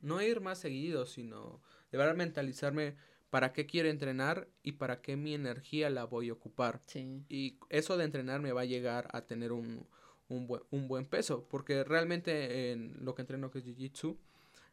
no 0.00 0.22
ir 0.22 0.40
más 0.40 0.58
seguido, 0.58 1.06
sino 1.06 1.60
de 1.90 1.98
verdad 1.98 2.14
mentalizarme 2.14 2.96
para 3.32 3.54
qué 3.54 3.64
quiero 3.64 3.88
entrenar 3.88 4.46
y 4.62 4.72
para 4.72 5.00
qué 5.00 5.16
mi 5.16 5.32
energía 5.32 5.88
la 5.88 6.04
voy 6.04 6.28
a 6.28 6.34
ocupar. 6.34 6.82
Sí. 6.86 7.24
Y 7.30 7.56
eso 7.70 7.96
de 7.96 8.04
entrenar 8.04 8.40
me 8.42 8.52
va 8.52 8.60
a 8.60 8.66
llegar 8.66 9.08
a 9.12 9.22
tener 9.22 9.52
un, 9.52 9.86
un, 10.28 10.46
buen, 10.46 10.60
un 10.70 10.86
buen 10.86 11.06
peso, 11.06 11.46
porque 11.48 11.82
realmente 11.82 12.72
en 12.72 12.94
lo 13.02 13.14
que 13.14 13.22
entreno 13.22 13.50
que 13.50 13.60
es 13.60 13.64
Jiu-Jitsu, 13.64 14.18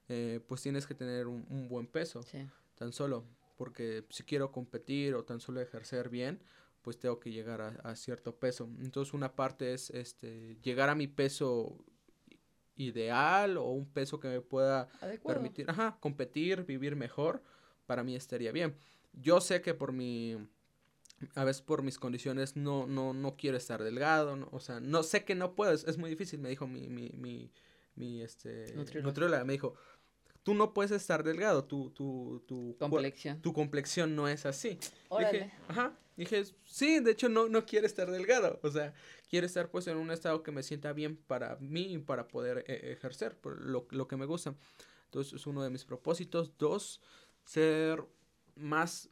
eh, 0.10 0.42
pues 0.46 0.62
tienes 0.62 0.86
que 0.88 0.94
tener 0.94 1.28
un, 1.28 1.46
un 1.50 1.70
buen 1.70 1.88
peso, 1.88 2.22
Sí. 2.24 2.46
tan 2.76 2.92
solo, 2.92 3.24
porque 3.56 4.04
si 4.10 4.24
quiero 4.24 4.52
competir 4.52 5.16
o 5.16 5.24
tan 5.24 5.40
solo 5.40 5.62
ejercer 5.62 6.10
bien, 6.10 6.42
pues 6.82 7.00
tengo 7.00 7.18
que 7.22 7.32
llegar 7.32 7.62
a, 7.62 7.70
a 7.90 7.96
cierto 7.96 8.36
peso. 8.36 8.68
Entonces 8.82 9.14
una 9.14 9.36
parte 9.38 9.74
es 9.74 9.90
este 9.92 10.58
llegar 10.64 10.90
a 10.90 10.96
mi 10.96 11.08
peso 11.08 11.78
ideal 12.76 13.56
o 13.58 13.70
un 13.72 13.86
peso 13.86 14.20
que 14.20 14.28
me 14.28 14.42
pueda 14.42 14.90
Adecuado. 15.02 15.40
permitir, 15.40 15.66
ajá, 15.70 15.98
competir, 16.02 16.66
vivir 16.66 16.96
mejor, 16.98 17.42
para 17.90 18.04
mí 18.04 18.16
estaría 18.16 18.52
bien. 18.52 18.76
Yo 19.14 19.42
sé 19.42 19.64
que 19.64 19.74
por 19.74 19.94
mi, 19.94 20.38
a 21.34 21.44
veces 21.44 21.64
por 21.64 21.82
mis 21.82 21.98
condiciones 21.98 22.56
no, 22.56 22.86
no, 22.86 23.16
no 23.16 23.36
quiero 23.36 23.58
estar 23.58 23.84
delgado, 23.84 24.36
no, 24.36 24.48
o 24.52 24.60
sea, 24.60 24.80
no 24.80 25.02
sé 25.02 25.26
que 25.26 25.34
no 25.34 25.56
puedo, 25.56 25.72
es, 25.72 25.86
es 25.86 25.98
muy 25.98 26.12
difícil, 26.12 26.40
me 26.40 26.50
dijo 26.50 26.68
mi, 26.68 26.88
mi, 26.88 27.10
mi, 27.16 27.52
mi 27.96 28.22
este, 28.22 28.76
nutrióloga, 29.02 29.44
me 29.44 29.54
dijo, 29.54 29.74
tú 30.44 30.54
no 30.54 30.72
puedes 30.72 30.92
estar 30.92 31.24
delgado, 31.24 31.66
tu, 31.66 31.90
tu, 31.90 32.44
tu, 32.48 32.76
Complexión. 32.78 33.42
tu 33.42 33.54
complexión 33.54 34.16
no 34.16 34.28
es 34.28 34.46
así. 34.46 34.78
Órale. 35.08 35.40
Dije, 35.40 35.54
ajá, 35.68 35.98
dije, 36.16 36.44
sí, 36.66 37.00
de 37.00 37.10
hecho 37.10 37.28
no, 37.28 37.50
no 37.50 37.66
quiero 37.66 37.88
estar 37.88 38.12
delgado, 38.12 38.60
o 38.62 38.70
sea, 38.70 38.94
quiero 39.32 39.48
estar 39.48 39.72
pues 39.72 39.88
en 39.88 39.98
un 39.98 40.12
estado 40.12 40.44
que 40.44 40.52
me 40.52 40.62
sienta 40.62 40.94
bien 40.94 41.18
para 41.18 41.56
mí 41.56 41.92
y 41.96 41.98
para 41.98 42.28
poder 42.28 42.66
eh, 42.68 42.92
ejercer 42.92 43.36
por 43.36 43.60
lo, 43.60 43.88
lo 43.90 44.08
que 44.08 44.16
me 44.16 44.28
gusta. 44.28 44.54
Entonces 45.06 45.34
es 45.34 45.48
uno 45.48 45.64
de 45.64 45.72
mis 45.72 45.86
propósitos. 45.86 46.56
Dos, 46.60 47.02
ser 47.50 48.04
más, 48.56 49.10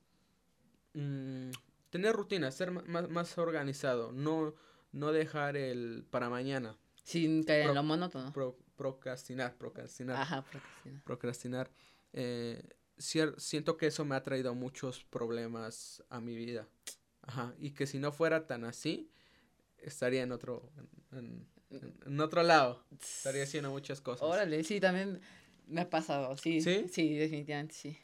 mm, 0.94 1.50
tener 1.90 2.14
rutinas, 2.16 2.54
ser 2.56 2.70
más, 2.72 3.10
más 3.10 3.38
organizado, 3.40 4.12
no, 4.12 4.54
no 4.92 5.12
dejar 5.12 5.58
el 5.58 6.06
para 6.12 6.30
mañana, 6.30 6.78
Sin 7.04 7.44
caer 7.44 7.64
Pro- 7.64 7.70
en 7.72 7.76
lo 7.76 7.84
monótono. 7.84 8.32
pro- 8.34 8.60
procrastinar, 8.76 9.58
procrastinar 9.58 10.18
Ajá, 10.22 10.44
procrastinar. 10.44 11.02
procrastinar. 11.04 11.72
Eh, 12.14 12.62
siento 12.98 13.76
que 13.76 13.88
eso 13.88 14.06
me 14.06 14.16
ha 14.16 14.22
traído 14.22 14.54
muchos 14.54 15.04
problemas 15.06 16.04
a 16.10 16.20
mi 16.22 16.36
vida. 16.36 16.68
Ajá, 17.24 17.56
y 17.58 17.72
que 17.72 17.88
si 17.88 17.98
no 17.98 18.12
fuera 18.12 18.46
tan 18.46 18.64
así, 18.66 19.10
estaría 19.80 20.22
en 20.22 20.32
otro, 20.32 20.70
en, 21.12 21.48
en- 21.72 21.98
en 22.06 22.20
otro 22.22 22.44
lado. 22.44 22.86
Estaría 23.02 23.44
haciendo 23.44 23.72
muchas 23.72 24.00
cosas. 24.00 24.22
Órale, 24.22 24.64
sí, 24.64 24.80
también 24.80 25.22
me 25.66 25.82
ha 25.82 25.90
pasado, 25.90 26.38
sí. 26.38 26.62
¿Sí? 26.62 26.86
Sí, 26.92 27.16
definitivamente 27.16 27.74
sí. 27.74 27.98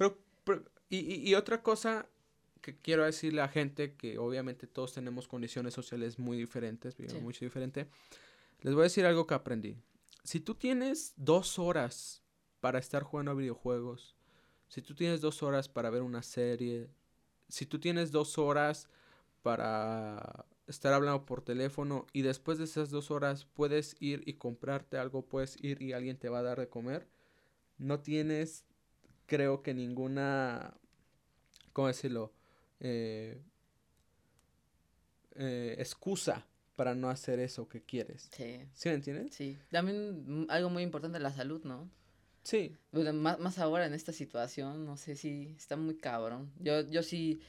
Pero, 0.00 0.18
pero- 0.44 0.64
y, 0.88 1.34
otra 1.34 1.62
cosa 1.62 2.08
que 2.62 2.74
quiero 2.78 3.04
decirle 3.04 3.42
a 3.42 3.44
la 3.44 3.52
gente, 3.52 3.96
que 3.96 4.16
obviamente 4.16 4.66
todos 4.66 4.94
tenemos 4.94 5.28
condiciones 5.28 5.74
sociales 5.74 6.18
muy 6.18 6.38
diferentes, 6.38 6.96
vivimos 6.96 7.18
Sí. 7.18 7.22
mucho 7.22 7.44
diferente, 7.44 7.86
les 8.62 8.72
voy 8.72 8.80
a 8.80 8.84
decir 8.84 9.04
algo 9.04 9.26
que 9.26 9.34
aprendí. 9.34 9.76
Si 10.24 10.40
tú 10.40 10.54
tienes 10.54 11.12
dos 11.18 11.58
horas 11.58 12.22
para 12.60 12.78
estar 12.78 13.02
jugando 13.02 13.32
a 13.32 13.34
videojuegos, 13.34 14.16
si 14.68 14.80
tú 14.80 14.94
tienes 14.94 15.20
dos 15.20 15.42
horas 15.42 15.68
para 15.68 15.90
ver 15.90 16.00
una 16.00 16.22
serie, 16.22 16.88
si 17.50 17.66
tú 17.66 17.78
tienes 17.78 18.10
dos 18.10 18.38
horas 18.38 18.88
para 19.42 20.46
estar 20.66 20.94
hablando 20.94 21.26
por 21.26 21.42
teléfono 21.42 22.06
y 22.14 22.22
después 22.22 22.56
de 22.56 22.64
esas 22.64 22.88
dos 22.88 23.10
horas 23.10 23.44
puedes 23.44 23.96
ir 24.00 24.22
y 24.24 24.34
comprarte 24.34 24.96
algo, 24.96 25.26
puedes 25.26 25.62
ir 25.62 25.82
y 25.82 25.92
alguien 25.92 26.16
te 26.16 26.30
va 26.30 26.38
a 26.38 26.42
dar 26.42 26.58
de 26.58 26.70
comer, 26.70 27.06
no 27.76 28.00
tienes, 28.00 28.64
creo 29.30 29.62
que 29.62 29.72
ninguna, 29.74 30.74
¿cómo 31.72 31.86
decirlo? 31.86 32.32
Eh, 32.80 33.40
eh, 35.36 35.76
excusa 35.78 36.44
para 36.74 36.96
no 36.96 37.08
hacer 37.08 37.38
eso 37.38 37.68
que 37.68 37.80
quieres. 37.80 38.28
Sí. 38.32 38.66
¿Sí 38.74 38.88
me 38.88 38.96
entiendes? 38.96 39.32
Sí. 39.32 39.56
También 39.70 40.46
algo 40.48 40.68
muy 40.68 40.82
importante 40.82 41.20
la 41.20 41.32
salud, 41.32 41.62
¿no? 41.62 41.88
Sí. 42.42 42.76
Bueno, 42.90 43.12
más, 43.12 43.38
más 43.38 43.60
ahora 43.60 43.86
en 43.86 43.94
esta 43.94 44.12
situación, 44.12 44.84
no 44.84 44.96
sé 44.96 45.14
si 45.14 45.54
está 45.56 45.76
muy 45.76 45.96
cabrón. 45.96 46.50
Yo, 46.58 46.80
yo 46.88 47.04
sí 47.04 47.40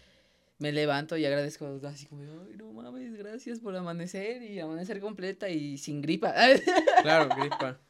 me 0.59 0.71
levanto 0.71 1.17
y 1.17 1.25
agradezco 1.25 1.79
así 1.87 2.05
como, 2.05 2.21
ay, 2.21 2.57
no 2.57 2.71
mames, 2.73 3.15
gracias 3.15 3.59
por 3.59 3.75
amanecer 3.75 4.43
y 4.43 4.59
amanecer 4.59 4.99
completa 4.99 5.49
y 5.49 5.79
sin 5.79 5.99
gripa. 5.99 6.35
Claro, 7.01 7.35
gripa. 7.35 7.79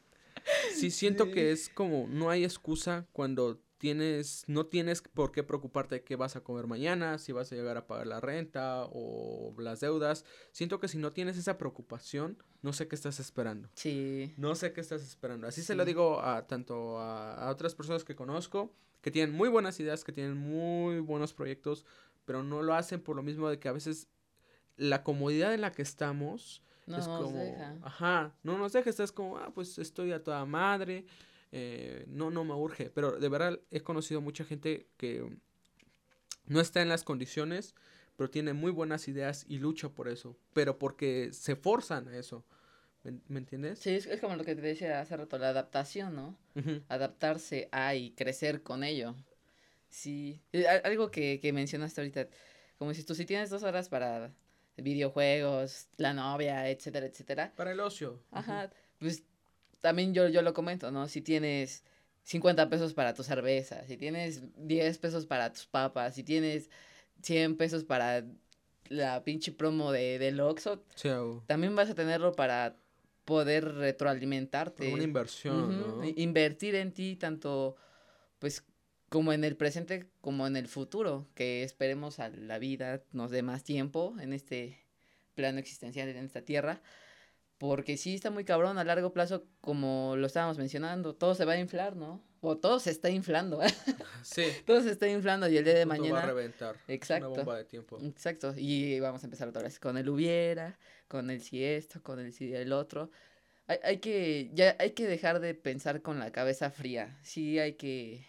Sí, 0.74 0.90
siento 0.90 1.30
que 1.30 1.52
es 1.52 1.68
como, 1.68 2.08
no 2.08 2.28
hay 2.28 2.42
excusa 2.42 3.06
cuando 3.12 3.61
tienes, 3.82 4.44
no 4.46 4.66
tienes 4.66 5.02
por 5.02 5.32
qué 5.32 5.42
preocuparte 5.42 5.96
de 5.96 6.04
qué 6.04 6.14
vas 6.14 6.36
a 6.36 6.40
comer 6.44 6.68
mañana, 6.68 7.18
si 7.18 7.32
vas 7.32 7.50
a 7.50 7.56
llegar 7.56 7.76
a 7.76 7.88
pagar 7.88 8.06
la 8.06 8.20
renta 8.20 8.84
o 8.92 9.52
las 9.58 9.80
deudas. 9.80 10.24
Siento 10.52 10.78
que 10.78 10.86
si 10.86 10.98
no 10.98 11.12
tienes 11.12 11.36
esa 11.36 11.58
preocupación, 11.58 12.40
no 12.62 12.72
sé 12.72 12.86
qué 12.86 12.94
estás 12.94 13.18
esperando. 13.18 13.68
Sí. 13.74 14.34
No 14.36 14.54
sé 14.54 14.72
qué 14.72 14.80
estás 14.80 15.02
esperando. 15.02 15.48
Así 15.48 15.62
se 15.62 15.74
lo 15.74 15.84
digo 15.84 16.20
a 16.22 16.46
tanto 16.46 17.00
a, 17.00 17.34
a 17.34 17.50
otras 17.50 17.74
personas 17.74 18.04
que 18.04 18.14
conozco, 18.14 18.72
que 19.00 19.10
tienen 19.10 19.34
muy 19.34 19.48
buenas 19.48 19.80
ideas, 19.80 20.04
que 20.04 20.12
tienen 20.12 20.36
muy 20.36 21.00
buenos 21.00 21.34
proyectos, 21.34 21.84
pero 22.24 22.44
no 22.44 22.62
lo 22.62 22.74
hacen 22.74 23.00
por 23.02 23.16
lo 23.16 23.24
mismo 23.24 23.50
de 23.50 23.58
que 23.58 23.66
a 23.68 23.72
veces 23.72 24.06
la 24.76 25.02
comodidad 25.02 25.52
en 25.54 25.60
la 25.60 25.72
que 25.72 25.82
estamos 25.82 26.62
No 26.86 26.98
es 26.98 27.08
nos 27.08 27.20
como, 27.20 27.36
deja. 27.36 27.76
ajá, 27.82 28.36
no 28.44 28.58
nos 28.58 28.72
deja, 28.74 28.88
estás 28.88 29.10
como, 29.10 29.38
ah, 29.38 29.50
pues 29.52 29.76
estoy 29.78 30.12
a 30.12 30.22
toda 30.22 30.44
madre, 30.46 31.04
eh, 31.52 32.04
no, 32.08 32.30
no 32.30 32.44
me 32.44 32.54
urge, 32.54 32.90
pero 32.90 33.12
de 33.12 33.28
verdad 33.28 33.60
he 33.70 33.82
conocido 33.82 34.20
mucha 34.20 34.44
gente 34.44 34.88
que 34.96 35.24
no 36.46 36.60
está 36.60 36.82
en 36.82 36.88
las 36.88 37.04
condiciones, 37.04 37.74
pero 38.16 38.30
tiene 38.30 38.52
muy 38.52 38.70
buenas 38.70 39.08
ideas 39.08 39.44
y 39.48 39.58
lucha 39.58 39.88
por 39.90 40.08
eso, 40.08 40.36
pero 40.52 40.78
porque 40.78 41.30
se 41.32 41.56
forzan 41.56 42.08
a 42.08 42.16
eso, 42.16 42.44
¿me, 43.04 43.20
me 43.28 43.38
entiendes? 43.38 43.78
Sí, 43.78 43.90
es, 43.90 44.06
es 44.06 44.20
como 44.20 44.36
lo 44.36 44.44
que 44.44 44.54
te 44.54 44.62
decía 44.62 45.00
hace 45.00 45.16
rato, 45.16 45.38
la 45.38 45.48
adaptación, 45.50 46.14
¿no? 46.14 46.36
Adaptarse 46.88 47.68
a 47.72 47.94
y 47.94 48.10
crecer 48.12 48.62
con 48.62 48.84
ello. 48.84 49.14
Sí. 49.88 50.40
Al- 50.52 50.82
Algo 50.84 51.10
que, 51.10 51.38
que 51.40 51.52
mencionaste 51.52 52.00
ahorita, 52.00 52.28
como 52.78 52.94
si 52.94 53.04
tú 53.04 53.14
si 53.14 53.24
tienes 53.24 53.50
dos 53.50 53.62
horas 53.62 53.88
para 53.88 54.32
videojuegos, 54.76 55.88
la 55.96 56.12
novia, 56.14 56.68
etcétera, 56.70 57.06
etcétera. 57.06 57.52
Para 57.56 57.72
el 57.72 57.80
ocio. 57.80 58.20
Ajá, 58.32 58.70
pues 58.98 59.24
también 59.82 60.14
yo, 60.14 60.28
yo 60.28 60.40
lo 60.40 60.54
comento, 60.54 60.90
¿no? 60.90 61.08
Si 61.08 61.20
tienes 61.20 61.84
50 62.22 62.70
pesos 62.70 62.94
para 62.94 63.12
tu 63.12 63.22
cerveza, 63.24 63.84
si 63.86 63.98
tienes 63.98 64.42
10 64.56 64.96
pesos 64.98 65.26
para 65.26 65.52
tus 65.52 65.66
papas, 65.66 66.14
si 66.14 66.22
tienes 66.22 66.70
100 67.22 67.56
pesos 67.56 67.84
para 67.84 68.24
la 68.88 69.24
pinche 69.24 69.52
promo 69.52 69.92
de, 69.92 70.18
del 70.18 70.40
Oxxo, 70.40 70.84
también 71.46 71.74
vas 71.74 71.90
a 71.90 71.94
tenerlo 71.94 72.32
para 72.32 72.76
poder 73.24 73.64
por 73.64 73.74
retroalimentarte. 73.74 74.92
una 74.92 75.02
inversión, 75.02 75.80
¿no? 75.80 76.04
Invertir 76.16 76.76
en 76.76 76.92
ti 76.92 77.16
tanto, 77.16 77.76
pues, 78.38 78.64
como 79.08 79.32
en 79.32 79.42
el 79.42 79.56
presente 79.56 80.06
como 80.20 80.46
en 80.46 80.56
el 80.56 80.68
futuro, 80.68 81.26
que 81.34 81.64
esperemos 81.64 82.20
a 82.20 82.28
la 82.28 82.58
vida 82.58 83.02
nos 83.10 83.32
dé 83.32 83.42
más 83.42 83.64
tiempo 83.64 84.14
en 84.20 84.32
este 84.32 84.78
plano 85.34 85.58
existencial 85.58 86.08
en 86.08 86.24
esta 86.24 86.42
tierra, 86.42 86.80
porque 87.68 87.96
sí 87.96 88.16
está 88.16 88.32
muy 88.32 88.44
cabrón 88.44 88.76
a 88.78 88.82
largo 88.82 89.12
plazo, 89.12 89.44
como 89.60 90.16
lo 90.16 90.26
estábamos 90.26 90.58
mencionando, 90.58 91.14
todo 91.14 91.36
se 91.36 91.44
va 91.44 91.52
a 91.52 91.60
inflar, 91.60 91.94
¿no? 91.94 92.20
O 92.40 92.58
todo 92.58 92.80
se 92.80 92.90
está 92.90 93.08
inflando, 93.08 93.60
Sí. 94.24 94.42
todo 94.66 94.82
se 94.82 94.90
está 94.90 95.06
inflando 95.06 95.48
y 95.48 95.56
el 95.56 95.64
día 95.64 95.74
de 95.74 95.86
punto 95.86 96.02
Va 96.02 96.08
a 96.08 96.10
mañana... 96.12 96.26
reventar. 96.26 96.76
Exacto. 96.88 97.28
Una 97.28 97.36
bomba 97.36 97.58
de 97.58 97.64
tiempo. 97.64 98.00
Exacto, 98.02 98.52
y 98.56 98.98
vamos 98.98 99.22
a 99.22 99.26
empezar 99.26 99.46
otra 99.46 99.62
vez 99.62 99.78
con 99.78 99.96
el 99.96 100.08
hubiera, 100.08 100.76
con 101.06 101.30
el 101.30 101.40
si 101.40 101.62
esto, 101.62 102.02
con 102.02 102.18
el 102.18 102.32
si 102.32 102.52
el 102.52 102.72
otro. 102.72 103.12
Hay, 103.68 103.78
hay 103.84 103.98
que, 103.98 104.50
ya 104.54 104.74
hay 104.80 104.90
que 104.90 105.06
dejar 105.06 105.38
de 105.38 105.54
pensar 105.54 106.02
con 106.02 106.18
la 106.18 106.32
cabeza 106.32 106.68
fría. 106.72 107.16
Sí, 107.22 107.60
hay 107.60 107.74
que, 107.74 108.26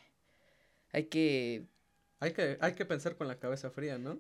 hay 0.92 1.06
que, 1.06 1.66
Hay 2.20 2.34
que, 2.34 2.60
hay 2.62 2.76
que 2.76 2.86
pensar 2.86 3.16
con 3.16 3.28
la 3.28 3.40
cabeza 3.40 3.72
fría, 3.72 3.98
¿no? 3.98 4.20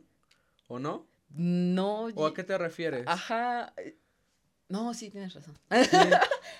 ¿O 0.67 0.79
no? 0.79 1.07
no. 1.29 2.05
¿O 2.15 2.25
a 2.25 2.33
qué 2.33 2.43
te 2.43 2.57
refieres? 2.57 3.03
Ajá. 3.05 3.75
No, 4.73 4.91
sí, 4.95 5.11
tienes 5.11 5.35
razón. 5.35 5.55
Sí. 5.69 5.97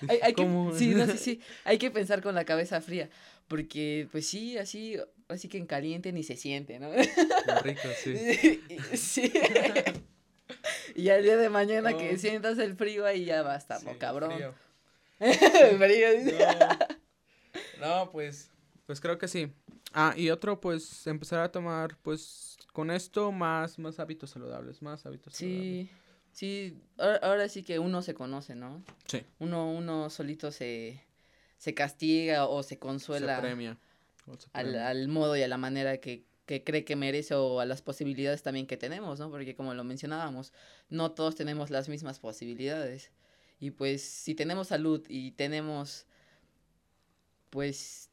Hay, 0.08 0.18
hay 0.22 0.34
que, 0.34 0.42
sí, 0.78 0.94
no, 0.94 1.06
sí, 1.06 1.18
sí. 1.18 1.40
Hay 1.64 1.78
que 1.78 1.90
pensar 1.90 2.22
con 2.22 2.36
la 2.36 2.44
cabeza 2.44 2.80
fría. 2.80 3.10
Porque, 3.48 4.08
pues 4.12 4.28
sí, 4.28 4.56
así, 4.56 4.96
así 5.26 5.48
que 5.48 5.58
en 5.58 5.66
caliente 5.66 6.12
ni 6.12 6.22
se 6.22 6.36
siente, 6.36 6.78
¿no? 6.78 6.92
Qué 6.92 7.54
rico, 7.64 7.88
sí. 8.02 8.60
sí. 8.96 9.32
y 10.94 11.08
al 11.08 11.24
día 11.24 11.36
de 11.36 11.50
mañana 11.50 11.96
que 11.96 12.16
sientas 12.16 12.58
el 12.58 12.76
frío 12.76 13.04
ahí 13.04 13.24
ya 13.24 13.42
va 13.42 13.54
a 13.54 13.58
estar, 13.58 13.80
Sí, 13.80 13.86
¿no, 13.86 13.98
cabrón? 13.98 14.32
frío. 14.32 14.54
Frío. 15.78 16.08
No. 17.80 17.86
No, 18.04 18.10
pues, 18.12 18.50
pues 18.86 19.00
creo 19.00 19.18
que 19.18 19.26
sí. 19.26 19.52
Ah, 19.92 20.14
y 20.16 20.30
otro, 20.30 20.60
pues, 20.60 21.06
empezar 21.08 21.40
a 21.40 21.50
tomar, 21.50 21.96
pues, 22.02 22.56
con 22.72 22.92
esto 22.92 23.32
más, 23.32 23.76
más 23.78 23.98
hábitos 23.98 24.30
saludables, 24.30 24.82
más 24.82 25.04
hábitos 25.04 25.34
saludables. 25.34 25.88
Sí, 25.88 25.90
sí, 26.34 26.76
ahora, 26.98 27.16
ahora 27.22 27.48
sí 27.48 27.62
que 27.62 27.78
uno 27.78 28.02
se 28.02 28.12
conoce, 28.12 28.54
¿no? 28.54 28.82
Sí. 29.06 29.22
Uno, 29.38 29.72
uno 29.72 30.10
solito 30.10 30.50
se, 30.52 31.00
se 31.56 31.72
castiga 31.72 32.46
o 32.46 32.62
se 32.62 32.70
Se 32.70 32.78
consuela 32.78 33.40
premia. 33.40 33.78
o 34.26 34.36
se 34.36 34.48
al, 34.52 34.66
premia. 34.66 34.88
al 34.88 35.08
modo 35.08 35.34
y 35.36 35.42
a 35.42 35.48
la 35.48 35.56
manera 35.56 35.96
que, 35.96 36.24
que 36.46 36.62
cree 36.62 36.84
que 36.84 36.94
merece 36.96 37.34
o 37.34 37.60
a 37.60 37.64
las 37.64 37.80
posibilidades 37.80 38.42
también 38.42 38.66
que 38.66 38.76
tenemos, 38.76 39.18
¿no? 39.18 39.30
Porque 39.30 39.54
como 39.54 39.72
lo 39.72 39.82
mencionábamos, 39.84 40.52
no 40.90 41.12
todos 41.12 41.34
tenemos 41.36 41.70
las 41.70 41.88
mismas 41.88 42.18
posibilidades. 42.20 43.10
Y 43.60 43.70
pues 43.70 44.02
si 44.02 44.34
tenemos 44.34 44.68
salud 44.68 45.02
y 45.08 45.30
tenemos, 45.30 46.06
pues, 47.50 48.10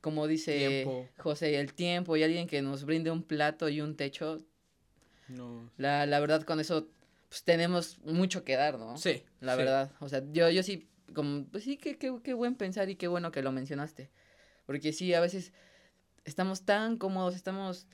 como 0.00 0.26
dice 0.26 0.58
Tiempo. 0.84 1.08
José, 1.18 1.58
el 1.58 1.72
tiempo 1.72 2.16
y 2.16 2.22
alguien 2.22 2.46
que 2.46 2.60
nos 2.62 2.84
brinde 2.84 3.10
un 3.10 3.22
plato 3.22 3.68
y 3.70 3.80
un 3.80 3.96
techo, 3.96 4.38
No. 5.28 5.68
la, 5.78 6.04
la 6.06 6.20
verdad 6.20 6.42
con 6.42 6.60
eso, 6.60 6.86
pues 7.34 7.42
tenemos 7.42 7.98
mucho 8.04 8.44
que 8.44 8.54
dar, 8.54 8.78
¿no? 8.78 8.96
Sí. 8.96 9.24
La 9.40 9.54
sí. 9.54 9.58
verdad, 9.58 9.90
o 9.98 10.08
sea, 10.08 10.22
yo, 10.30 10.48
yo 10.50 10.62
sí, 10.62 10.88
como, 11.12 11.46
pues 11.46 11.64
sí, 11.64 11.76
qué, 11.76 11.98
qué, 11.98 12.16
qué 12.22 12.32
buen 12.32 12.54
pensar 12.54 12.88
y 12.90 12.94
qué 12.94 13.08
bueno 13.08 13.32
que 13.32 13.42
lo 13.42 13.50
mencionaste. 13.50 14.08
Porque 14.66 14.92
sí, 14.92 15.12
a 15.14 15.20
veces 15.20 15.52
estamos 16.24 16.64
tan 16.64 16.96
cómodos, 16.96 17.34
estamos 17.34 17.88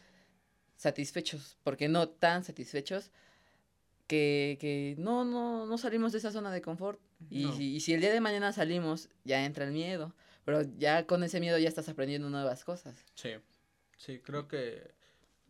satisfechos, 0.76 1.56
porque 1.62 1.88
no 1.88 2.10
tan 2.10 2.44
satisfechos, 2.44 3.12
que, 4.06 4.58
que 4.60 4.94
no, 4.98 5.24
no, 5.24 5.64
no 5.64 5.78
salimos 5.78 6.12
de 6.12 6.18
esa 6.18 6.32
zona 6.32 6.52
de 6.52 6.60
confort. 6.60 7.00
Y, 7.30 7.44
No. 7.44 7.52
si, 7.56 7.76
y 7.76 7.80
si 7.80 7.94
el 7.94 8.02
día 8.02 8.12
de 8.12 8.20
mañana 8.20 8.52
salimos, 8.52 9.08
ya 9.24 9.42
entra 9.46 9.64
el 9.64 9.72
miedo. 9.72 10.14
Pero 10.44 10.60
ya 10.76 11.06
con 11.06 11.22
ese 11.24 11.40
miedo 11.40 11.56
ya 11.56 11.68
estás 11.68 11.88
aprendiendo 11.88 12.28
nuevas 12.28 12.62
cosas. 12.62 13.06
Sí, 13.14 13.30
sí, 13.96 14.18
creo 14.20 14.48
que 14.48 14.92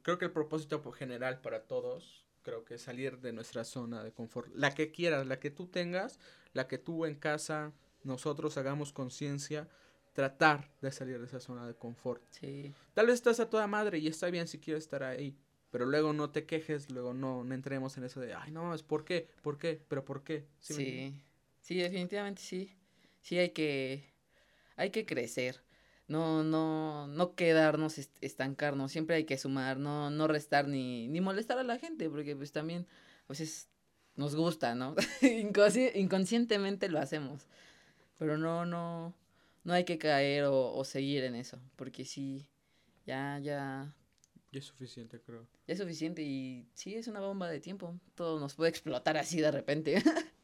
creo 0.03 0.16
que 0.18 0.26
el 0.26 0.30
propósito 0.30 0.80
po- 0.80 0.93
general 0.93 1.41
para 1.41 1.64
todos, 1.64 2.20
creo 2.43 2.64
que 2.64 2.78
salir 2.78 3.18
de 3.18 3.32
nuestra 3.32 3.64
zona 3.64 4.03
de 4.03 4.12
confort, 4.12 4.49
la 4.55 4.74
que 4.74 4.91
quieras, 4.91 5.26
la 5.26 5.38
que 5.41 5.51
tú 5.51 5.66
tengas, 5.66 6.18
la 6.53 6.66
que 6.66 6.78
tú 6.78 7.07
en 7.07 7.14
casa, 7.14 7.72
nosotros 8.03 8.57
hagamos 8.57 8.93
conciencia, 8.93 9.68
tratar 10.12 10.70
de 10.80 10.91
salir 10.93 11.18
de 11.18 11.26
esa 11.26 11.41
zona 11.41 11.66
de 11.66 11.74
confort. 11.74 12.22
Sí, 12.30 12.72
Tal 12.95 13.07
vez 13.07 13.14
estás 13.16 13.41
a 13.41 13.49
toda 13.49 13.66
madre 13.66 13.99
y 13.99 14.09
está 14.09 14.28
bien 14.30 14.49
si 14.49 14.59
quieres 14.59 14.84
estar 14.84 15.03
ahí, 15.03 15.36
pero 15.70 15.86
luego 15.86 16.12
no 16.12 16.30
te 16.30 16.47
quejes, 16.47 16.91
luego 16.91 17.14
no, 17.14 17.45
no 17.45 17.55
entremos 17.55 17.97
en 17.97 18.05
eso 18.05 18.20
de, 18.20 18.34
ay, 18.34 18.51
no 18.51 18.64
mames, 18.64 18.82
¿por 18.82 19.05
qué? 19.05 19.28
¿Por 19.43 19.59
qué? 19.59 19.80
¿Pero 19.88 20.05
por 20.05 20.24
qué? 20.24 20.47
sí, 20.59 20.74
sí, 20.74 20.82
entiendes? 20.84 21.93
definitivamente 21.93 22.43
sí. 22.43 22.76
Sí 23.22 23.38
hay 23.38 23.51
que, 23.51 24.12
hay 24.76 24.91
que 24.91 25.05
crecer. 25.05 25.62
No, 26.11 26.43
no, 26.43 27.07
no 27.07 27.35
quedarnos, 27.37 27.99
est- 27.99 28.19
estancarnos. 28.21 28.91
Siempre 28.93 29.17
hay 29.17 29.25
que 29.25 29.39
sumar, 29.39 29.79
no, 29.79 30.11
no 30.11 30.27
restar 30.27 30.67
ni, 30.69 31.09
ni 31.09 31.21
molestar 31.21 31.59
a 31.59 31.63
la 31.63 31.79
gente, 31.79 32.11
porque 32.11 32.35
pues 32.37 32.51
también, 32.53 32.87
pues 33.29 33.41
es, 33.41 33.69
nos 34.17 34.35
gusta, 34.35 34.75
¿no? 34.75 34.97
Inconsci- 35.23 35.93
inconscientemente 35.95 36.89
lo 36.89 36.99
hacemos. 36.99 37.47
Pero 38.19 38.37
no, 38.39 38.67
no, 38.67 39.15
no 39.65 39.73
hay 39.73 39.85
que 39.85 39.99
caer 39.99 40.45
o, 40.45 40.73
o 40.75 40.85
seguir 40.85 41.25
en 41.25 41.37
eso, 41.37 41.59
porque 41.77 42.05
sí, 42.05 42.49
ya, 43.07 43.39
ya, 43.39 43.95
Y 44.53 44.59
es 44.59 44.65
suficiente, 44.67 45.21
creo. 45.21 45.47
ya 45.67 45.75
es 45.75 45.79
suficiente 45.79 46.23
y 46.23 46.67
sí 46.75 46.95
es 46.97 47.07
una 47.09 47.21
bomba 47.21 47.49
de 47.49 47.61
tiempo. 47.61 47.99
Todo 48.17 48.41
nos 48.41 48.55
puede 48.55 48.71
explotar 48.71 49.17
así 49.17 49.41
de 49.41 49.53
repente. 49.53 49.95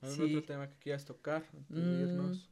¿Algún 0.00 0.16
Sí. 0.16 0.36
otro 0.36 0.42
tema 0.46 0.68
que 0.68 0.76
quieras 0.78 1.04
tocar 1.04 1.42
Mm, 1.70 2.00
irnos? 2.02 2.51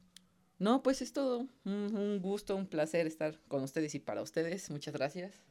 No, 0.61 0.83
pues 0.83 1.01
es 1.01 1.11
todo. 1.11 1.47
Un, 1.65 1.95
un 1.95 2.21
gusto, 2.21 2.55
un 2.55 2.67
placer 2.67 3.07
estar 3.07 3.39
con 3.47 3.63
ustedes 3.63 3.95
y 3.95 3.99
para 3.99 4.21
ustedes. 4.21 4.69
Muchas 4.69 4.93
gracias. 4.93 5.41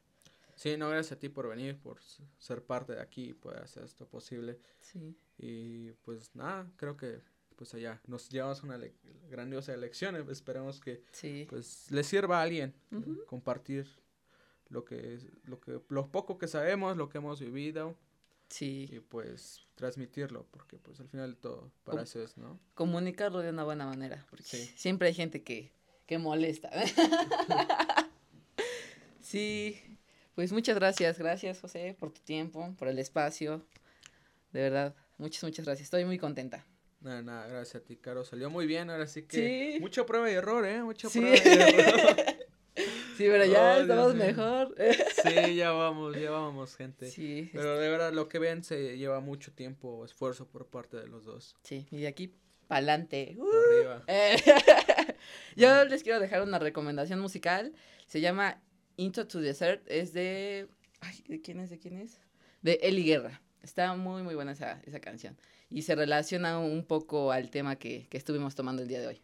Sí, 0.54 0.76
no, 0.76 0.88
gracias 0.88 1.16
a 1.16 1.18
ti 1.18 1.28
por 1.28 1.48
venir, 1.48 1.76
por 1.78 1.98
ser 2.38 2.62
parte 2.62 2.92
de 2.94 3.00
aquí 3.00 3.30
y 3.30 3.34
poder 3.34 3.62
hacer 3.64 3.82
esto 3.82 4.06
posible. 4.06 4.61
Sí. 4.78 5.16
Y 5.36 5.90
pues 6.04 6.34
nada, 6.36 6.70
creo 6.76 6.96
que 6.96 7.20
pues 7.56 7.74
allá 7.74 8.00
nos 8.06 8.28
llevamos 8.28 8.62
a 8.62 8.66
una 8.66 8.78
le- 8.78 8.94
grandiosa 9.28 9.74
elección. 9.74 10.14
eh, 10.16 10.24
Esperemos 10.30 10.80
que 10.80 11.02
Sí. 11.11 11.44
pues 11.50 11.90
le 11.90 12.04
sirva 12.04 12.38
a 12.38 12.42
alguien 12.42 12.72
eh, 12.92 12.96
compartir 13.26 13.88
lo 14.68 14.84
que 14.84 15.14
es- 15.14 15.26
lo 15.44 15.58
que 15.61 15.80
lo 15.88 16.06
poco 16.12 16.38
que 16.38 16.46
sabemos, 16.46 16.96
lo 16.96 17.08
que 17.08 17.18
hemos 17.18 17.40
vivido 17.40 17.96
Sí. 18.51 18.88
Y 18.92 19.01
pues 19.01 19.66
transmitirlo, 19.76 20.44
porque 20.51 20.76
pues 20.76 21.01
al 21.01 21.09
final 21.09 21.36
todo 21.36 21.72
para 21.84 21.98
Com- 21.98 22.03
eso 22.05 22.22
es, 22.22 22.36
¿no? 22.36 22.61
Comunicarlo 22.74 23.38
de 23.38 23.51
una 23.51 23.64
buena 23.64 23.86
manera. 23.86 24.26
Porque 24.28 24.44
Sí. 24.44 24.70
siempre 24.76 25.09
hay 25.09 25.14
gente 25.14 25.42
que, 25.42 25.72
que 26.07 26.18
molesta. 26.18 26.68
sí. 29.20 29.80
Pues 30.34 30.53
muchas 30.53 30.74
gracias. 30.76 31.18
Gracias, 31.18 31.61
José, 31.61 31.96
por 31.98 32.11
tu 32.12 32.20
tiempo, 32.22 32.74
por 32.78 32.88
el 32.88 32.98
espacio. 32.98 33.64
De 34.53 34.61
verdad, 34.62 34.94
muchas, 35.18 35.42
muchas 35.44 35.64
gracias. 35.64 35.86
Estoy 35.86 36.05
muy 36.05 36.18
contenta. 36.18 36.66
Nada, 37.01 37.22
nada, 37.22 37.46
gracias 37.46 37.82
a 37.82 37.84
ti, 37.86 37.96
Caro. 37.96 38.24
Salió 38.24 38.51
muy 38.51 38.66
bien, 38.66 38.90
ahora 38.90 39.07
sí 39.07 39.22
que. 39.22 39.72
Sí. 39.74 39.80
Mucha 39.80 40.05
prueba 40.05 40.30
y 40.30 40.34
error, 40.34 40.66
¿eh? 40.66 40.82
Mucha 40.82 41.09
Sí. 41.09 41.20
prueba 41.20 41.36
y 41.36 41.80
error. 41.80 42.16
Sí, 43.20 43.26
pero 43.28 43.44
ya 43.44 43.76
Oh, 43.76 43.80
estamos 43.82 44.14
mejor. 44.14 44.74
sí, 45.22 45.54
ya 45.54 45.72
vamos, 45.72 46.16
ya 46.18 46.30
vamos, 46.30 46.74
gente. 46.74 47.10
Sí, 47.10 47.50
Pero 47.52 47.78
de 47.78 47.88
verdad, 47.90 48.12
lo 48.14 48.28
que 48.28 48.38
ven 48.38 48.64
se 48.64 48.96
lleva 48.96 49.20
mucho 49.20 49.52
tiempo, 49.52 50.04
esfuerzo 50.06 50.46
por 50.48 50.66
parte 50.68 50.96
de 50.96 51.06
los 51.06 51.26
dos. 51.26 51.54
sí, 51.62 51.86
y 51.90 51.98
de 51.98 52.06
aquí 52.08 52.34
pa'lante. 52.66 53.36
Uh. 53.36 53.50
Arriba. 53.74 54.04
Eh, 54.06 54.36
Yo 55.56 55.84
les 55.84 56.02
quiero 56.02 56.18
dejar 56.18 56.42
una 56.42 56.58
recomendación 56.58 57.20
musical. 57.20 57.74
Se 58.06 58.22
llama 58.22 58.62
Into 58.96 59.26
to 59.26 59.40
Desert. 59.40 59.82
Es 59.86 60.12
de. 60.14 60.68
Ay, 61.00 61.22
¿de 61.28 61.40
quién 61.42 61.60
es? 61.60 61.68
¿De 61.68 61.78
quién 61.78 61.98
es? 61.98 62.18
De 62.62 62.78
Eli 62.82 63.04
Guerra. 63.04 63.42
Está 63.62 63.94
muy, 63.96 64.22
muy 64.22 64.34
buena 64.34 64.52
esa, 64.52 64.80
esa 64.86 65.00
canción. 65.00 65.36
Y 65.68 65.82
se 65.82 65.94
relaciona 65.94 66.58
un 66.58 66.86
poco 66.86 67.32
al 67.32 67.50
tema 67.50 67.76
que, 67.76 68.06
que 68.08 68.16
estuvimos 68.16 68.54
tomando 68.54 68.80
el 68.80 68.88
día 68.88 69.00
de 69.00 69.08
hoy. 69.08 69.22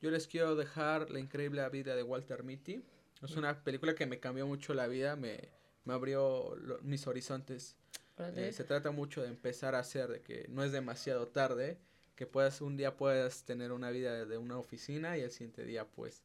Yo 0.00 0.10
les 0.10 0.26
quiero 0.26 0.56
dejar 0.56 1.10
La 1.10 1.20
increíble 1.20 1.66
vida 1.68 1.94
de 1.94 2.02
Walter 2.02 2.42
Mitty. 2.42 2.82
Es 3.22 3.36
una 3.36 3.62
película 3.62 3.94
que 3.94 4.06
me 4.06 4.18
cambió 4.20 4.46
mucho 4.46 4.72
la 4.74 4.86
vida, 4.86 5.14
me, 5.16 5.38
me 5.84 5.92
abrió 5.94 6.54
lo- 6.56 6.78
mis 6.82 7.06
horizontes. 7.06 7.76
Eh, 8.18 8.52
se 8.52 8.64
trata 8.64 8.90
mucho 8.90 9.22
de 9.22 9.28
empezar 9.28 9.74
a 9.74 9.78
hacer, 9.78 10.08
de 10.08 10.20
que 10.20 10.46
no 10.48 10.62
es 10.62 10.72
demasiado 10.72 11.28
tarde, 11.28 11.78
que 12.16 12.26
puedas 12.26 12.60
un 12.60 12.76
día 12.76 12.96
puedas 12.96 13.44
tener 13.44 13.72
una 13.72 13.90
vida 13.90 14.26
de 14.26 14.36
una 14.38 14.58
oficina 14.58 15.16
y 15.16 15.22
el 15.22 15.30
siguiente 15.30 15.64
día 15.64 15.86
pues 15.86 16.22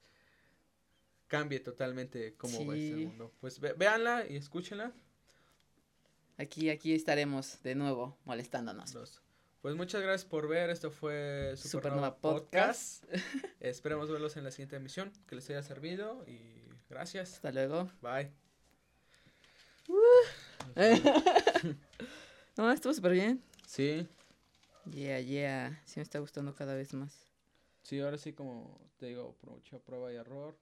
cambie 1.27 1.59
totalmente 1.61 2.35
cómo 2.35 2.65
ves 2.67 2.91
el 2.91 2.97
Sí. 2.99 3.05
mundo. 3.05 3.31
Pues 3.39 3.59
ve- 3.61 3.73
véanla 3.73 4.25
y 4.29 4.35
escúchenla. 4.35 4.91
Aquí, 6.37 6.69
aquí 6.69 6.93
estaremos 6.93 7.61
de 7.63 7.75
nuevo 7.75 8.17
molestándonos. 8.25 8.93
Los- 8.93 9.21
Pues 9.61 9.75
muchas 9.75 10.01
gracias 10.01 10.29
por 10.29 10.47
ver, 10.47 10.69
esto 10.69 10.91
fue 10.91 11.53
Supernova, 11.55 11.71
Supernova 12.09 12.17
Podcast. 12.17 13.03
Esperemos 13.61 14.11
verlos 14.11 14.35
en 14.37 14.43
la 14.43 14.51
siguiente 14.51 14.75
emisión, 14.75 15.11
que 15.27 15.35
les 15.35 15.49
haya 15.49 15.63
servido 15.63 16.23
y 16.27 16.61
gracias. 16.89 17.33
Hasta 17.35 17.51
luego. 17.51 17.89
Bye. 18.01 18.31
No, 22.57 22.71
estuvo 22.71 22.93
súper 22.93 23.11
bien. 23.11 23.43
Sí, 23.67 24.07
Yeah, 24.85 25.19
yeah. 25.19 25.81
Sí 25.85 25.99
me 25.99 26.03
está 26.03 26.19
gustando 26.19 26.53
cada 26.55 26.75
vez 26.75 26.93
más. 26.93 27.25
sí, 27.83 27.99
ahora 27.99 28.17
sí 28.17 28.33
como 28.33 28.79
te 28.97 29.07
digo, 29.07 29.35
mucha 29.43 29.77
prueba 29.79 30.11
y 30.11 30.15
error, 30.15 30.57